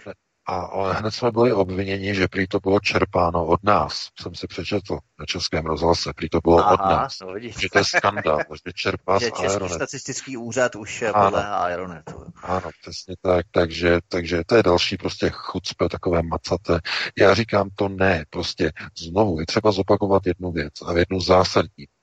[0.47, 4.09] a hned jsme byli obviněni, že prý to bylo čerpáno od nás.
[4.21, 7.17] Jsem si přečetl na českém rozhlase, prý to bylo Aha, od nás.
[7.21, 12.25] No, že to je skandál, že čerpá že z Český statistický úřad už podléhá Aeronetu.
[12.43, 13.45] Ano, přesně tak.
[13.51, 16.79] Takže, takže to je další prostě chucpe, takové macaté.
[17.17, 21.85] Já říkám to ne, prostě znovu je třeba zopakovat jednu věc a jednu zásadní.
[21.85, 21.94] Eh,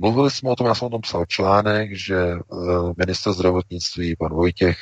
[0.00, 2.38] mluvili jsme o tom, já jsem o tom psal článek, že eh,
[2.96, 4.78] minister zdravotnictví, pan Vojtěch,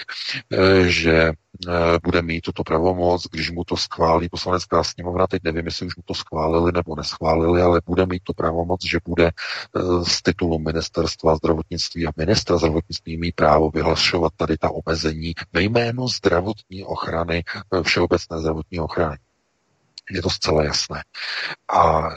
[0.53, 1.33] eh, že
[2.05, 6.03] bude mít tuto pravomoc, když mu to schválí poslanecká sněmovna, teď nevím, jestli už mu
[6.07, 9.31] to schválili nebo neschválili, ale bude mít tu pravomoc, že bude
[10.03, 16.09] z titulu ministerstva zdravotnictví a ministra zdravotnictví mít právo vyhlašovat tady ta omezení ve jménu
[16.09, 17.45] zdravotní ochrany,
[17.83, 19.17] všeobecné zdravotní ochrany.
[20.11, 21.05] Je to zcela jasné.
[21.69, 22.15] A e,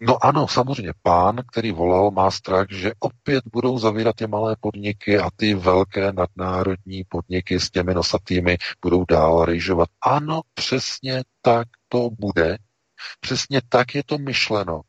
[0.00, 5.18] no ano, samozřejmě, pán, který volal, má strach, že opět budou zavírat ty malé podniky
[5.18, 9.88] a ty velké nadnárodní podniky s těmi nosatými budou dál rejžovat.
[10.00, 12.58] Ano, přesně tak to bude.
[13.20, 14.80] Přesně tak je to myšleno.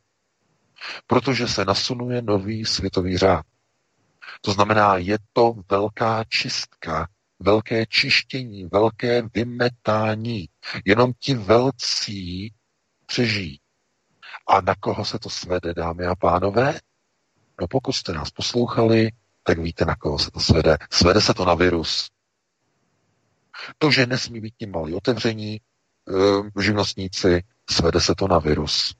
[1.08, 3.46] Protože se nasunuje nový světový řád.
[4.42, 7.08] To znamená, je to velká čistka
[7.40, 10.50] velké čištění, velké vymetání.
[10.86, 12.54] Jenom ti velcí
[13.06, 13.60] přežijí.
[14.48, 16.80] A na koho se to svede, dámy a pánové?
[17.62, 19.12] No pokud jste nás poslouchali,
[19.44, 20.78] tak víte, na koho se to svede.
[20.92, 22.10] Svede se to na virus.
[23.78, 28.96] To, že nesmí být tím malí otevření e, živnostníci, svede se to na virus.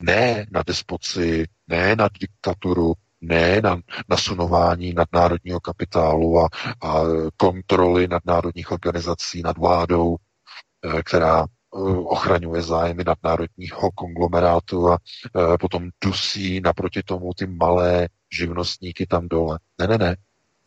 [0.00, 2.92] Ne na despoci, ne na diktaturu,
[3.22, 6.48] ne na nasunování nadnárodního kapitálu a,
[6.82, 7.02] a
[7.36, 14.98] kontroly nadnárodních organizací nad vládou, eh, která eh, ochraňuje zájmy nadnárodního konglomerátu a
[15.36, 19.58] eh, potom dusí naproti tomu ty malé živnostníky tam dole.
[19.78, 20.16] Ne, ne, ne.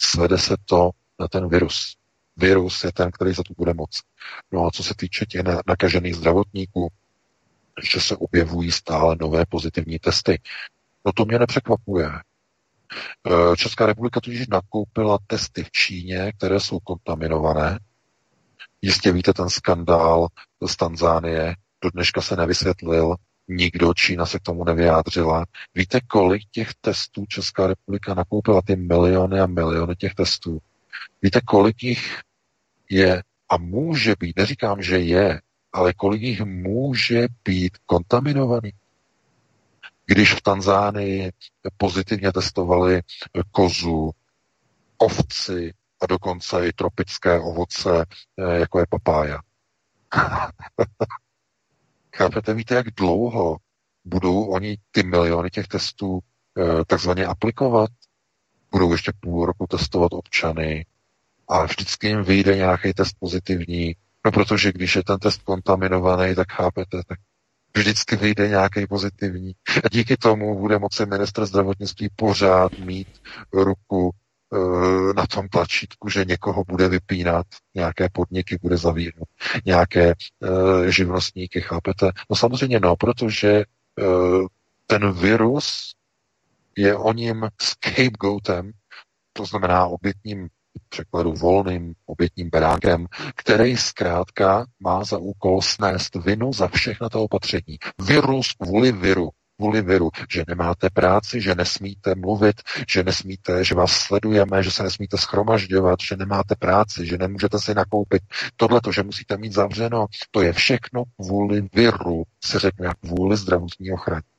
[0.02, 1.96] Svede se to na ten virus.
[2.38, 4.02] Virus je ten, který za to bude moc.
[4.52, 6.92] No a co se týče těch nakažených zdravotníků,
[7.92, 10.42] že se objevují stále nové pozitivní testy.
[11.06, 12.10] No to mě nepřekvapuje.
[13.28, 17.80] Eh, Česká republika tudíž nakoupila testy v Číně, které jsou kontaminované.
[18.82, 20.28] Jistě víte ten skandál
[20.68, 23.16] z Tanzánie, do dneška se nevysvětlil,
[23.48, 25.46] nikdo, Čína se k tomu nevyjádřila.
[25.76, 30.60] Víte, kolik těch testů Česká republika nakoupila, ty miliony a miliony těch testů?
[31.22, 32.20] Víte, kolik jich
[32.90, 35.42] je a může být, neříkám, že je,
[35.74, 38.72] ale kolik jich může být kontaminovaný?
[40.06, 41.32] Když v Tanzánii
[41.78, 43.02] pozitivně testovali
[43.52, 44.12] kozu,
[44.98, 48.06] ovci a dokonce i tropické ovoce,
[48.38, 49.40] eh, jako je papája.
[52.16, 53.58] Chápete, víte, jak dlouho
[54.06, 57.90] budou oni ty miliony těch testů eh, takzvaně aplikovat?
[58.72, 60.86] Budou ještě půl roku testovat občany
[61.48, 66.52] a vždycky jim vyjde nějaký test pozitivní, no protože když je ten test kontaminovaný, tak
[66.52, 67.20] chápete, tak
[67.76, 69.56] vždycky vyjde nějaký pozitivní.
[69.84, 73.22] A díky tomu bude moci minister zdravotnictví pořád mít
[73.54, 77.46] ruku e, na tom tlačítku, že někoho bude vypínat,
[77.76, 79.28] nějaké podniky bude zavírat,
[79.66, 80.16] nějaké e,
[80.92, 82.12] živnostníky, chápete?
[82.30, 83.64] No samozřejmě no, protože e,
[84.88, 85.96] ten virus
[86.78, 88.72] je o ním scapegoatem,
[89.34, 90.50] to znamená obětním
[90.90, 97.78] překladu volným obětním beránkem, který zkrátka má za úkol snést vinu za všechna to opatření.
[98.08, 103.92] Virus kvůli viru kvůli viru, že nemáte práci, že nesmíte mluvit, že nesmíte, že vás
[103.92, 108.22] sledujeme, že se nesmíte schromažďovat, že nemáte práci, že nemůžete si nakoupit.
[108.56, 114.35] Tohle, že musíte mít zavřeno, to je všechno kvůli viru, se řekne kvůli zdravotní ochraně.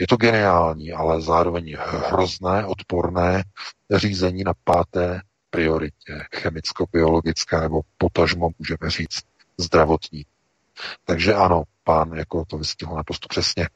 [0.00, 3.42] Je to geniální, ale zároveň hrozné, odporné
[3.94, 9.22] řízení na páté prioritě, chemicko-biologické, nebo potažmo můžeme říct
[9.58, 10.22] zdravotní.
[11.04, 13.68] Takže ano, pán jako to vystihl naprosto přesně.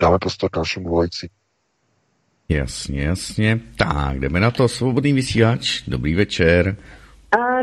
[0.00, 1.30] Dáme prostor dalšímu volající.
[2.48, 3.60] Jasně, jasně.
[3.78, 4.68] Tak, jdeme na to.
[4.68, 5.82] Svobodný vysílač.
[5.88, 6.76] Dobrý večer.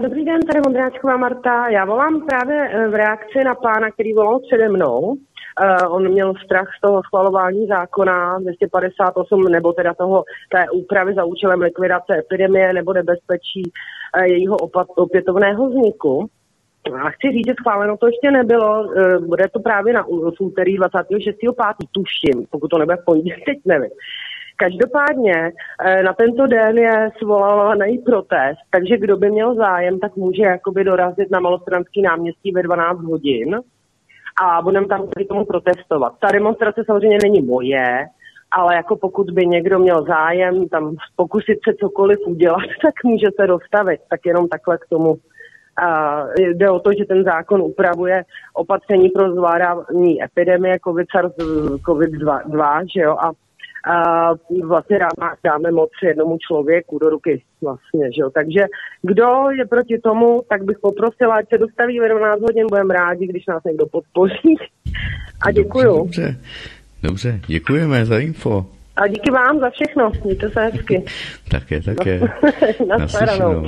[0.01, 1.69] Dobrý den, tady Vondráčková Marta.
[1.69, 5.16] Já volám právě eh, v reakci na pána, který volal přede mnou.
[5.61, 11.23] Uh, on měl strach z toho schvalování zákona 258 nebo teda toho té úpravy za
[11.25, 16.30] účelem likvidace epidemie nebo nebezpečí uh, jejího opat, opětovného vzniku.
[17.03, 20.06] A chci říct, že schváleno to ještě nebylo, uh, bude to právě na
[20.40, 21.73] úterý 26.5.
[21.91, 23.91] tuším, pokud to nebude v pondělí, teď nevím.
[24.56, 25.51] Každopádně
[26.06, 31.32] na tento den je svolaný protest, takže kdo by měl zájem, tak může jakoby dorazit
[31.32, 33.59] na Malostranský náměstí ve 12 hodin
[34.41, 36.13] a budeme tam kvůli tomu protestovat.
[36.19, 38.05] Ta demonstrace samozřejmě není moje,
[38.51, 43.47] ale jako pokud by někdo měl zájem tam pokusit se cokoliv udělat, tak může se
[43.47, 44.01] dostavit.
[44.09, 45.15] Tak jenom takhle k tomu.
[45.83, 53.11] A jde o to, že ten zákon upravuje opatření pro zvládání epidemie COVID-2, že jo,
[53.11, 53.31] a
[53.85, 54.29] a
[54.67, 58.29] vlastně dáme, dáme moc jednomu člověku do ruky vlastně, že jo.
[58.29, 58.61] Takže
[59.01, 63.27] kdo je proti tomu, tak bych poprosila, ať se dostaví ve 12 hodin, budeme rádi,
[63.27, 64.55] když nás někdo podpoří.
[65.47, 65.97] A děkuju.
[65.97, 66.35] Dobře,
[67.03, 68.65] dobře, děkujeme za info.
[68.95, 71.03] A díky vám za všechno, mějte se hezky.
[71.51, 72.19] také, také.
[72.79, 73.63] No, Naslyšenou.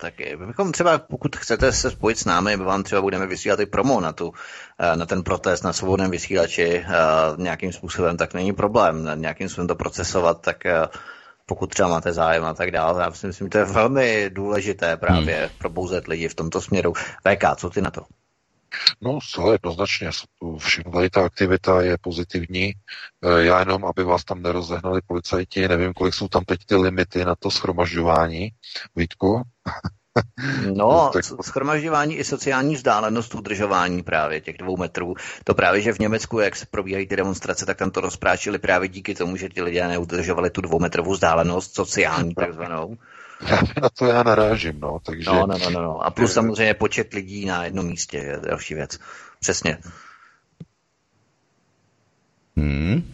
[0.00, 0.14] Tak
[0.46, 4.00] bychom třeba, pokud chcete se spojit s námi, my vám třeba budeme vysílat i promo
[4.00, 4.32] na, tu,
[4.78, 6.86] eh, na ten protest na svobodném vysílači eh,
[7.36, 10.88] nějakým způsobem, tak není problém nějakým způsobem to procesovat, tak eh,
[11.46, 13.02] pokud třeba máte zájem a tak dále.
[13.02, 15.50] Já si myslím, že to je velmi důležité právě hmm.
[15.58, 16.92] probouzet lidi v tomto směru.
[16.94, 18.02] VK, co ty na to?
[19.00, 20.10] No, zcela jednoznačně.
[20.58, 22.72] Všechno tady ta aktivita je pozitivní.
[23.38, 27.34] Já jenom, aby vás tam nerozehnali policajti, nevím, kolik jsou tam teď ty limity na
[27.34, 28.50] to schromažďování.
[28.96, 29.42] Vítku?
[30.74, 31.10] No,
[31.42, 35.14] schromažďování i sociální vzdálenost, udržování právě těch dvou metrů.
[35.44, 38.88] To právě, že v Německu, jak se probíhají ty demonstrace, tak tam to rozprášili právě
[38.88, 42.96] díky tomu, že ti lidé neudržovali tu dvoumetrovou vzdálenost, sociální takzvanou.
[43.82, 44.98] Na to já narážím, no.
[45.06, 45.30] Takže...
[45.30, 46.04] No, no, no, no, no.
[46.04, 48.98] A plus samozřejmě počet lidí na jednom místě je další věc.
[49.40, 49.78] Přesně.
[52.56, 53.12] Hmm.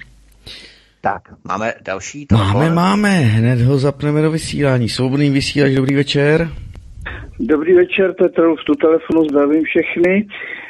[1.05, 2.53] Tak, máme další telefon.
[2.53, 3.09] Máme, máme.
[3.09, 4.89] Hned ho zapneme do vysílání.
[4.89, 6.49] Svobodný vysílač, dobrý večer.
[7.41, 10.27] Dobrý večer, Petr, v tu telefonu zdravím všechny.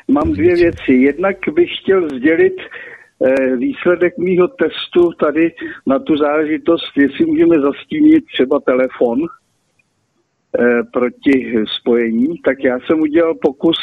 [0.08, 0.92] Mám dvě věci.
[0.92, 5.54] Jednak bych chtěl sdělit eh, výsledek mýho testu tady
[5.86, 12.38] na tu záležitost, jestli můžeme zastínit třeba telefon eh, proti spojení.
[12.44, 13.76] Tak já jsem udělal pokus,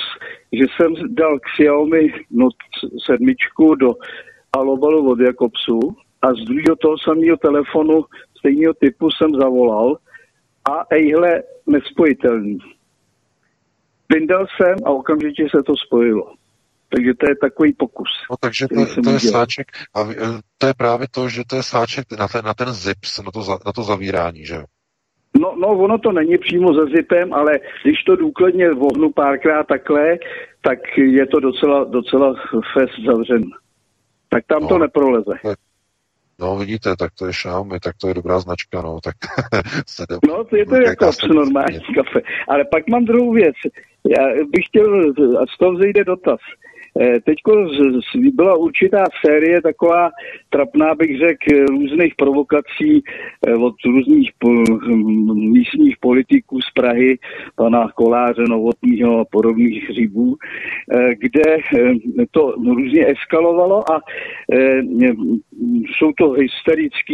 [0.53, 2.55] že jsem dal Xiaomi Note
[3.05, 3.27] 7
[3.79, 3.93] do
[4.53, 5.79] alobalu od Jakobsu
[6.21, 8.05] a z druhého toho samého telefonu
[8.39, 9.97] stejného typu jsem zavolal
[10.71, 12.57] a ejhle nespojitelný.
[14.13, 16.33] Vyndal jsem a okamžitě se to spojilo.
[16.89, 18.09] Takže to je takový pokus.
[18.31, 19.99] No, takže to, to je sáček, a
[20.57, 23.39] to je právě to, že to je sáček na ten, na ten zips, na to,
[23.65, 24.63] na to zavírání, že jo?
[25.39, 30.17] No, no, ono to není přímo za zipem, ale když to důkladně vohnu párkrát takhle,
[30.61, 32.35] tak je to docela, docela
[32.73, 33.43] fest zavřen.
[34.29, 35.31] Tak tam no, to neproleze.
[36.41, 39.15] No vidíte, tak to je Xiaomi, tak to je dobrá značka, no, tak
[39.87, 42.19] se jde, No, to je to jako normální kafe.
[42.47, 43.55] Ale pak mám druhou věc.
[44.17, 46.39] Já bych chtěl, a z toho vzejde dotaz.
[46.99, 47.37] Eh, Teď
[48.33, 50.09] byla určitá série taková
[50.49, 53.03] trapná, bych řekl, různých provokací
[53.47, 57.17] eh, od různých hm, místních politiků z Prahy,
[57.55, 60.35] pana Koláře, Novotního a podobných hřibů,
[60.95, 61.57] eh, kde
[62.31, 64.01] to různě eskalovalo a
[65.97, 67.13] jsou to hysterické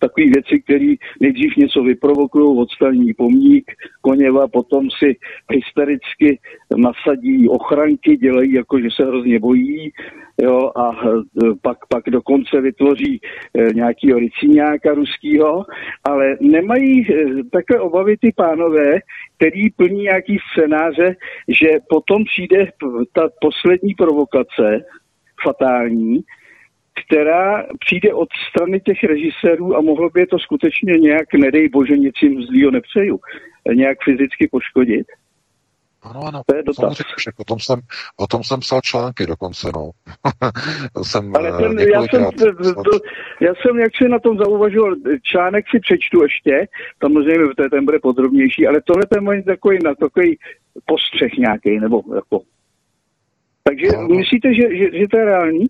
[0.00, 3.64] takové věci, které nejdřív něco vyprovokují, odstaví pomník
[4.00, 5.16] Koněva, potom si
[5.52, 6.38] hystericky
[6.76, 9.92] nasadí ochranky, dělají jako, že se hrozně bojí,
[10.42, 11.10] jo, a e,
[11.62, 15.64] pak, pak dokonce vytvoří e, nějaký ricíňáka ruskýho,
[16.04, 18.98] ale nemají e, takové obavy ty pánové,
[19.36, 21.16] který plní nějaký scénáře,
[21.48, 22.72] že potom přijde
[23.12, 24.84] ta poslední provokace,
[25.44, 26.20] fatální,
[27.06, 31.96] která přijde od strany těch režisérů a mohlo by je to skutečně nějak, nedej bože,
[31.96, 33.20] nic jim zlýho nepřeju,
[33.74, 35.06] nějak fyzicky poškodit.
[36.02, 36.98] Ano, ano, to je dotaz.
[37.16, 37.80] Však, o, tom jsem,
[38.16, 39.90] o tom jsem psal články dokonce, no.
[41.02, 42.24] jsem, Ale ten, já, jsem,
[42.84, 42.98] to,
[43.40, 46.66] já jsem jak si na tom zauvažoval, článek si přečtu ještě,
[46.98, 50.38] tam samozřejmě ten, ten bude podrobnější, ale tohle je můj takový, na takový
[50.86, 52.40] postřeh nějaký, nebo jako.
[53.62, 54.08] Takže no, no.
[54.08, 55.66] myslíte, že, že, že to je reální?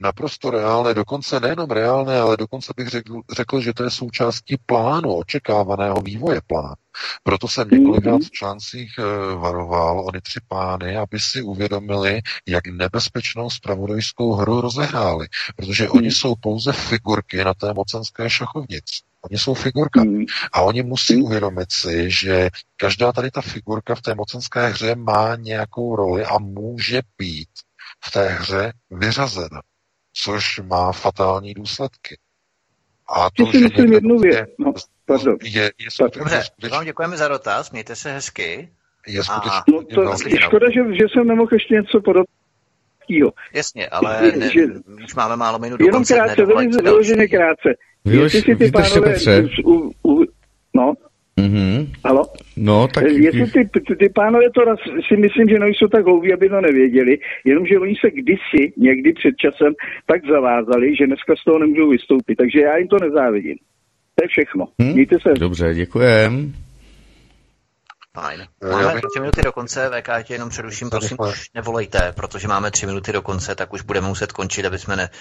[0.00, 5.14] Naprosto reálné, dokonce nejenom reálné, ale dokonce bych řekl, řekl, že to je součástí plánu,
[5.14, 6.74] očekávaného vývoje plánu.
[7.22, 13.50] Proto jsem několikrát v článcích eh, varoval ony tři pány, aby si uvědomili, jak nebezpečnou
[13.50, 15.26] spravodajskou hru rozehráli.
[15.56, 19.02] Protože oni jsou pouze figurky na té mocenské šachovnici.
[19.30, 20.04] Oni jsou figurka.
[20.52, 25.36] A oni musí uvědomit si, že každá tady ta figurka v té mocenské hře má
[25.36, 27.48] nějakou roli a může být
[28.04, 29.60] v té hře vyřazena
[30.12, 32.18] což má fatální důsledky.
[33.08, 34.48] A to, že myslím jednu věc.
[34.58, 34.72] No,
[35.06, 35.36] pardon.
[35.42, 38.68] Je, je Dobře, vám děkujeme za dotaz, mějte se hezky.
[39.06, 39.58] Je skutečně.
[39.58, 39.64] A...
[39.72, 42.26] No to, škoda, že, že jsem nemohl ještě něco podat.
[43.52, 44.60] Jasně, ale ne, že,
[45.04, 46.44] už máme málo minut do Jenom krátce,
[46.82, 47.68] vyloženě krátce.
[48.04, 49.16] Vylož, Jestli si ty pánové,
[49.64, 50.24] u, u,
[50.74, 50.94] no,
[51.40, 51.86] Mm-hmm.
[52.04, 52.24] Halo?
[52.56, 53.04] No, tak...
[53.04, 54.78] Jestli ty, ty, ty pánové to raz,
[55.08, 59.34] si myslím, že nejsou tak hloupí, aby to nevěděli, jenomže oni se kdysi, někdy před
[59.36, 59.72] časem,
[60.06, 62.36] tak zavázali, že dneska z toho nemůžou vystoupit.
[62.36, 63.56] Takže já jim to nezávidím.
[64.14, 64.68] To je všechno.
[64.80, 64.92] Hmm?
[64.92, 65.34] Mějte se.
[65.38, 66.52] Dobře, děkujem.
[68.14, 68.40] Fajn.
[68.72, 72.86] Máme tři minuty do konce, VK, tě jenom přeruším, prosím, už nevolejte, protože máme tři
[72.86, 75.16] minuty do konce, tak už budeme muset končit, aby jsme ne, eh,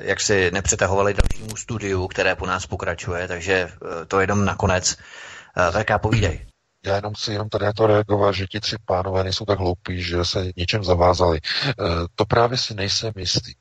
[0.00, 4.96] jak si nepřetahovali dalšímu studiu, které po nás pokračuje, takže eh, to jenom nakonec.
[5.56, 6.46] Eh, VK, povídej.
[6.86, 10.02] Já jenom si jenom tady na to reagovat, že ti tři pánové nejsou tak hloupí,
[10.02, 11.40] že se něčem zavázali.
[12.14, 13.52] To právě si nejsem jistý.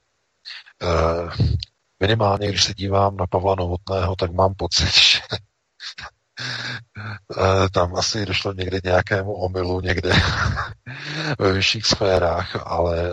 [2.00, 5.20] Minimálně, když se dívám na Pavla Novotného, tak mám pocit, že
[6.02, 6.17] Eh,
[7.72, 10.12] tam asi došlo někdy nějakému omylu někde
[11.40, 13.12] ve vyšších sférách, ale eh,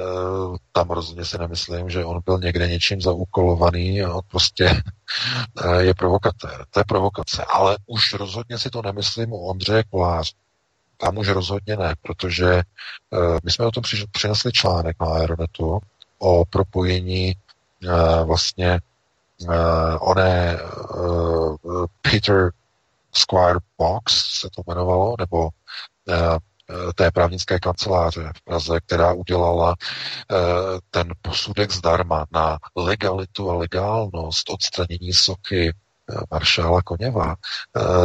[0.73, 4.83] tam rozhodně si nemyslím, že on byl někde něčím zaúkolovaný a prostě
[5.65, 6.65] eh, je provokatér.
[6.71, 7.45] To je provokace.
[7.45, 10.35] Ale už rozhodně si to nemyslím o Ondřeje Kolář.
[10.97, 12.63] Tam už rozhodně ne, protože
[13.45, 15.79] my jsme o tom přinesli článek na Aeronetu
[16.19, 17.33] o propojení
[18.25, 18.79] vlastně
[20.01, 20.59] oné
[22.03, 22.51] Peter
[23.17, 26.39] Squire Box se to jmenovalo, nebo uh,
[26.95, 30.39] té právnické kanceláře v Praze, která udělala uh,
[30.91, 35.75] ten posudek zdarma na legalitu a legálnost odstranění soky
[36.31, 37.35] maršála Koněva,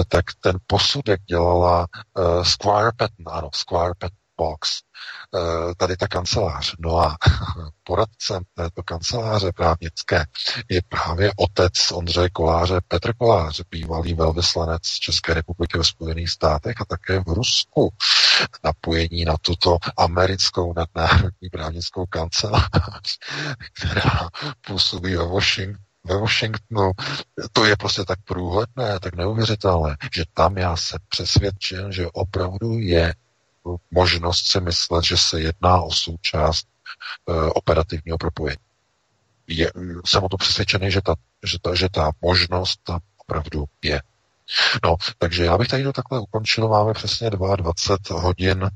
[0.08, 1.88] tak ten posudek dělala
[2.44, 4.88] Squire Patton, ano, Squire Patton Box,
[5.35, 6.76] Eh, tady ta kancelář.
[6.80, 7.18] No a
[7.84, 10.26] poradcem této kanceláře právnické
[10.69, 16.85] je právě otec Ondřeje Koláře, Petr Kolář, bývalý velvyslanec České republiky ve Spojených státech a
[16.85, 17.93] také v Rusku.
[18.64, 23.18] Napojení na tuto americkou nadnárodní právnickou kancelář,
[23.74, 24.30] která
[24.68, 26.92] působí ve Washingtonu ve Washingtonu,
[27.53, 33.14] to je prostě tak průhledné, tak neuvěřitelné, že tam já se přesvědčen, že opravdu je
[33.92, 36.68] možnost si myslet, že se jedná o součást
[37.26, 38.58] uh, operativního propojení.
[39.48, 39.72] Je,
[40.06, 41.16] jsem o to přesvědčený, že ta,
[41.46, 44.02] že ta, že ta možnost tam opravdu je.
[44.84, 46.68] No, takže já bych tady to takhle ukončil.
[46.68, 48.70] Máme přesně 22 hodin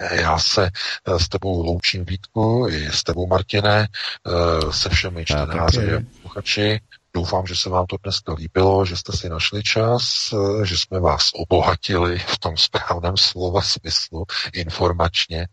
[0.00, 0.70] Já se
[1.16, 3.88] s tebou loučím, Vítku, i s tebou, Martine,
[4.70, 6.80] se všemi čtenáři a posluchači.
[7.16, 11.30] Doufám, že se vám to dneska líbilo, že jste si našli čas, že jsme vás
[11.34, 15.48] obohatili v tom správném slova smyslu informačně,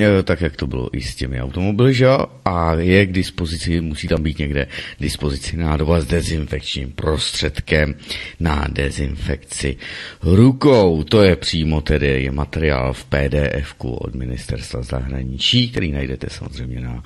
[0.00, 2.08] e, tak jak to bylo i s těmi automobily, že?
[2.44, 4.66] a je k dispozici, musí tam být někde
[4.98, 7.94] k dispozici nádoba s dezinfekčním prostředkem
[8.40, 9.76] na dezinfekci
[10.22, 11.04] rukou.
[11.04, 17.02] To je přímo tedy je materiál v pdf od ministerstva zahraničí, který najdete samozřejmě na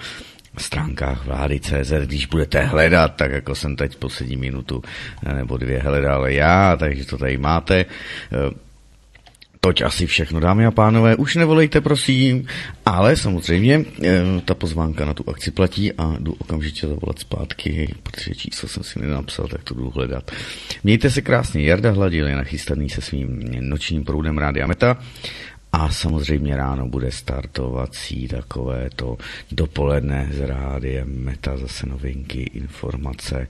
[0.59, 4.83] stránkách vlády CZ, když budete hledat, tak jako jsem teď poslední minutu
[5.35, 7.85] nebo dvě hledal já, takže to tady máte.
[9.61, 11.17] Toť asi všechno, dámy a pánové.
[11.17, 12.47] Už nevolejte, prosím,
[12.87, 18.35] ale samozřejmě eh, ta pozvánka na tu akci platí a jdu okamžitě zavolat zpátky, protože
[18.35, 20.31] číslo jsem si nenapsal, tak to jdu hledat.
[20.85, 24.97] Mějte se krásně, Jarda Hladil je nachystaný se svým nočním proudem Rádia Meta
[25.73, 29.17] a samozřejmě ráno bude startovací takové to
[29.53, 33.49] dopoledne z rádiem Meta, zase novinky, informace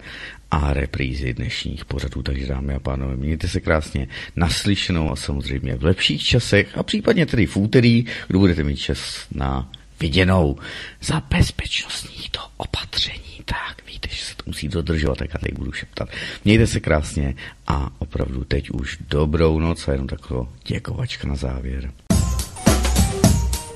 [0.51, 2.23] a reprízy dnešních pořadů.
[2.23, 7.27] Takže dámy a pánové, mějte se krásně naslyšenou a samozřejmě v lepších časech a případně
[7.27, 10.57] tedy v úterý, kdo budete mít čas na viděnou
[11.03, 13.43] za bezpečnostních to opatření.
[13.45, 16.09] Tak víte, že se to musí dodržovat, tak já teď budu šeptat.
[16.45, 17.35] Mějte se krásně
[17.67, 21.93] a opravdu teď už dobrou noc a jenom takovou děkovačka na závěr.